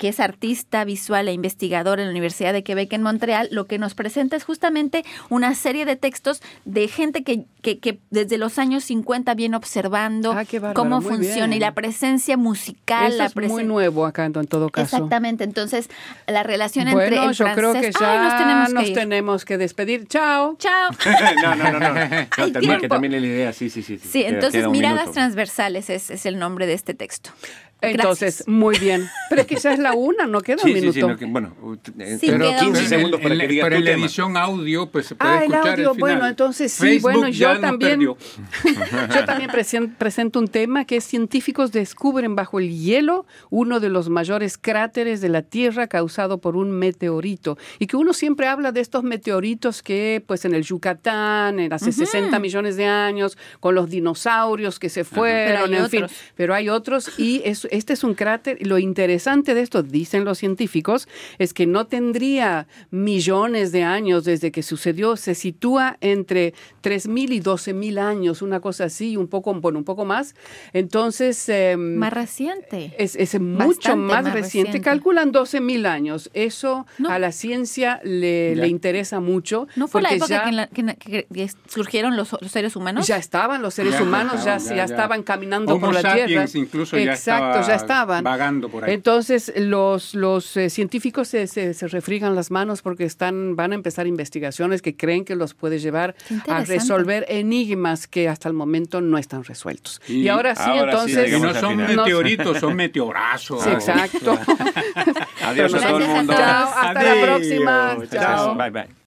que 0.00 0.08
es 0.08 0.18
artista 0.18 0.82
visual 0.86 1.28
e 1.28 1.32
investigador 1.34 2.00
en 2.00 2.06
la 2.06 2.10
Universidad 2.10 2.54
de 2.54 2.62
Quebec 2.64 2.90
en 2.94 3.02
Montreal, 3.02 3.50
lo 3.52 3.66
que 3.66 3.78
nos 3.78 3.92
presenta 3.92 4.34
es 4.34 4.44
justamente 4.44 5.04
una 5.28 5.54
serie 5.54 5.84
de 5.84 5.94
textos 5.94 6.40
de 6.64 6.88
gente 6.88 7.22
que, 7.22 7.44
que, 7.60 7.98
desde 8.08 8.38
los 8.38 8.58
años 8.58 8.82
50 8.84 9.34
viene 9.34 9.58
observando 9.58 10.32
ah, 10.32 10.44
cómo 10.72 11.02
funciona 11.02 11.54
y 11.54 11.58
la 11.58 11.74
presencia 11.74 12.38
musical. 12.38 13.12
Eso 13.12 13.24
es 13.24 13.50
muy 13.50 13.62
nuevo 13.64 14.06
acá 14.06 14.24
en 14.24 14.32
todo 14.32 14.70
caso. 14.70 14.96
Exactamente, 14.96 15.44
entonces 15.44 15.90
la 16.26 16.44
relación 16.44 16.88
entre 16.88 17.22
el 17.22 17.32
yo 17.32 17.44
creo 17.54 17.74
que 17.74 17.92
ya 17.92 18.22
nos, 18.22 18.38
tenemos, 18.38 18.84
que 18.84 18.94
tenemos, 18.94 19.44
que 19.44 19.58
despedir. 19.58 20.08
Chao. 20.08 20.56
Chao. 20.56 20.92
no, 21.42 21.54
no, 21.56 21.72
no, 21.72 21.78
no. 21.78 21.92
también, 22.52 22.80
que 22.80 22.88
también 22.88 23.12
la 23.12 23.18
idea, 23.18 23.52
sí, 23.52 23.68
sí, 23.68 23.82
sí. 23.82 23.98
Sí, 23.98 24.22
entonces 24.22 24.66
miradas 24.66 25.12
transversales 25.12 25.90
es, 25.90 26.08
es 26.08 26.24
el 26.24 26.38
nombre 26.38 26.66
de 26.66 26.72
este 26.72 26.94
texto. 26.94 27.32
Entonces, 27.82 28.44
muy 28.46 28.78
bien. 28.78 29.08
Pero 29.28 29.46
quizás 29.46 29.74
es 29.74 29.78
la 29.78 29.92
una, 29.92 30.26
no 30.26 30.40
queda 30.40 30.62
un 30.64 30.72
minuto. 30.72 30.92
Sí, 30.92 31.00
sí, 31.18 31.24
bueno, 31.26 31.54
pero 31.96 32.58
15 32.58 32.86
segundos 32.86 33.20
para 33.20 33.36
que 33.36 33.48
diga 33.48 33.64
Pero 33.64 33.76
en 33.76 33.84
la 33.84 33.90
edición 33.92 34.36
audio, 34.36 34.90
pues 34.90 35.06
se 35.06 35.14
puede 35.14 35.30
ah, 35.30 35.38
escuchar 35.44 35.78
el 35.78 35.86
audio, 35.86 35.94
bueno, 36.00 36.26
entonces 36.26 36.72
sí, 36.72 36.98
bueno, 36.98 37.28
yo 37.28 37.58
también, 37.60 38.00
yo 38.00 39.24
también 39.24 39.50
presento 39.98 40.38
un 40.38 40.48
tema 40.48 40.84
que 40.84 40.96
es 40.96 41.04
científicos 41.04 41.72
descubren 41.72 42.34
bajo 42.34 42.58
el 42.58 42.70
hielo 42.70 43.26
uno 43.50 43.80
de 43.80 43.88
los 43.88 44.08
mayores 44.08 44.58
cráteres 44.58 45.20
de 45.20 45.28
la 45.28 45.42
Tierra 45.42 45.86
causado 45.86 46.40
por 46.40 46.56
un 46.56 46.70
meteorito. 46.70 47.56
Y 47.78 47.86
que 47.86 47.96
uno 47.96 48.12
siempre 48.12 48.46
habla 48.46 48.72
de 48.72 48.80
estos 48.80 49.04
meteoritos 49.04 49.82
que, 49.82 50.22
pues 50.26 50.44
en 50.44 50.54
el 50.54 50.62
Yucatán, 50.62 51.60
en 51.60 51.72
hace 51.72 51.92
60 51.92 52.38
millones 52.38 52.76
de 52.76 52.86
años, 52.86 53.38
con 53.60 53.74
los 53.74 53.88
dinosaurios 53.90 54.78
que 54.78 54.88
se 54.88 55.04
fueron, 55.04 55.72
en 55.74 55.88
fin. 55.88 56.06
Pero 56.34 56.54
hay 56.54 56.68
otros 56.68 57.18
y 57.18 57.42
es 57.44 57.66
este 57.70 57.92
es 57.92 58.04
un 58.04 58.14
cráter. 58.14 58.58
Lo 58.60 58.78
interesante 58.78 59.54
de 59.54 59.62
esto, 59.62 59.82
dicen 59.82 60.24
los 60.24 60.38
científicos, 60.38 61.08
es 61.38 61.54
que 61.54 61.66
no 61.66 61.86
tendría 61.86 62.66
millones 62.90 63.72
de 63.72 63.82
años 63.82 64.24
desde 64.24 64.50
que 64.50 64.62
sucedió. 64.62 65.16
Se 65.16 65.34
sitúa 65.34 65.96
entre 66.00 66.54
3.000 66.82 67.32
y 67.32 67.40
12.000 67.40 67.98
años, 67.98 68.42
una 68.42 68.60
cosa 68.60 68.84
así, 68.84 69.16
un 69.16 69.28
poco, 69.28 69.54
bueno, 69.54 69.78
un 69.78 69.84
poco 69.84 70.04
más. 70.04 70.34
Entonces... 70.72 71.48
Em, 71.48 71.96
más 71.96 72.12
reciente. 72.12 72.94
Es, 72.98 73.38
mucho 73.40 73.96
más, 73.96 74.32
reciente. 74.32 74.80
Calculan 74.80 75.32
12.000 75.32 75.86
años. 75.86 76.30
Eso 76.34 76.86
a 77.08 77.18
la 77.18 77.32
ciencia 77.32 78.00
le, 78.04 78.68
interesa 78.68 79.20
mucho. 79.20 79.66
¿No 79.76 79.88
fue 79.88 80.02
la 80.02 80.10
época 80.10 80.48
en 80.48 80.96
que, 80.96 81.26
surgieron 81.68 82.16
los, 82.16 82.36
seres 82.48 82.76
humanos? 82.76 83.06
Ya 83.06 83.16
estaban 83.16 83.62
los 83.62 83.74
seres 83.74 84.00
humanos, 84.00 84.44
ya, 84.44 84.58
ya, 84.58 84.84
estaban 84.84 85.22
caminando 85.22 85.78
por 85.78 85.94
la 85.94 86.14
Tierra. 86.14 86.46
incluso 86.54 86.96
Exacto, 86.96 87.59
ya 87.59 87.59
estaban. 87.68 88.24
Vagando 88.24 88.68
por 88.68 88.84
ahí. 88.84 88.94
Entonces, 88.94 89.52
los, 89.56 90.14
los 90.14 90.56
eh, 90.56 90.70
científicos 90.70 91.28
se, 91.28 91.46
se, 91.46 91.88
refrigan 91.88 92.34
las 92.34 92.50
manos 92.50 92.82
porque 92.82 93.04
están, 93.04 93.56
van 93.56 93.72
a 93.72 93.74
empezar 93.74 94.06
investigaciones 94.06 94.82
que 94.82 94.96
creen 94.96 95.24
que 95.24 95.36
los 95.36 95.54
puede 95.54 95.78
llevar 95.78 96.14
a 96.48 96.64
resolver 96.64 97.24
enigmas 97.28 98.06
que 98.06 98.28
hasta 98.28 98.48
el 98.48 98.54
momento 98.54 99.00
no 99.00 99.18
están 99.18 99.44
resueltos. 99.44 100.00
Y, 100.08 100.28
ahora 100.28 100.54
sí, 100.54 100.70
entonces... 100.74 101.40
no 101.40 101.54
son 101.54 101.76
meteoritos, 101.76 102.58
son 102.58 102.76
meteorazos. 102.80 103.66
exacto. 103.66 104.38
Adiós 105.44 105.74
a 105.74 105.88
todo 105.88 105.98
el 105.98 106.08
mundo. 106.08 106.32
hasta 106.32 107.02
la 107.02 107.22
próxima. 107.22 107.96
Chao. 108.10 108.54
Bye, 108.54 108.70
bye. 108.70 108.86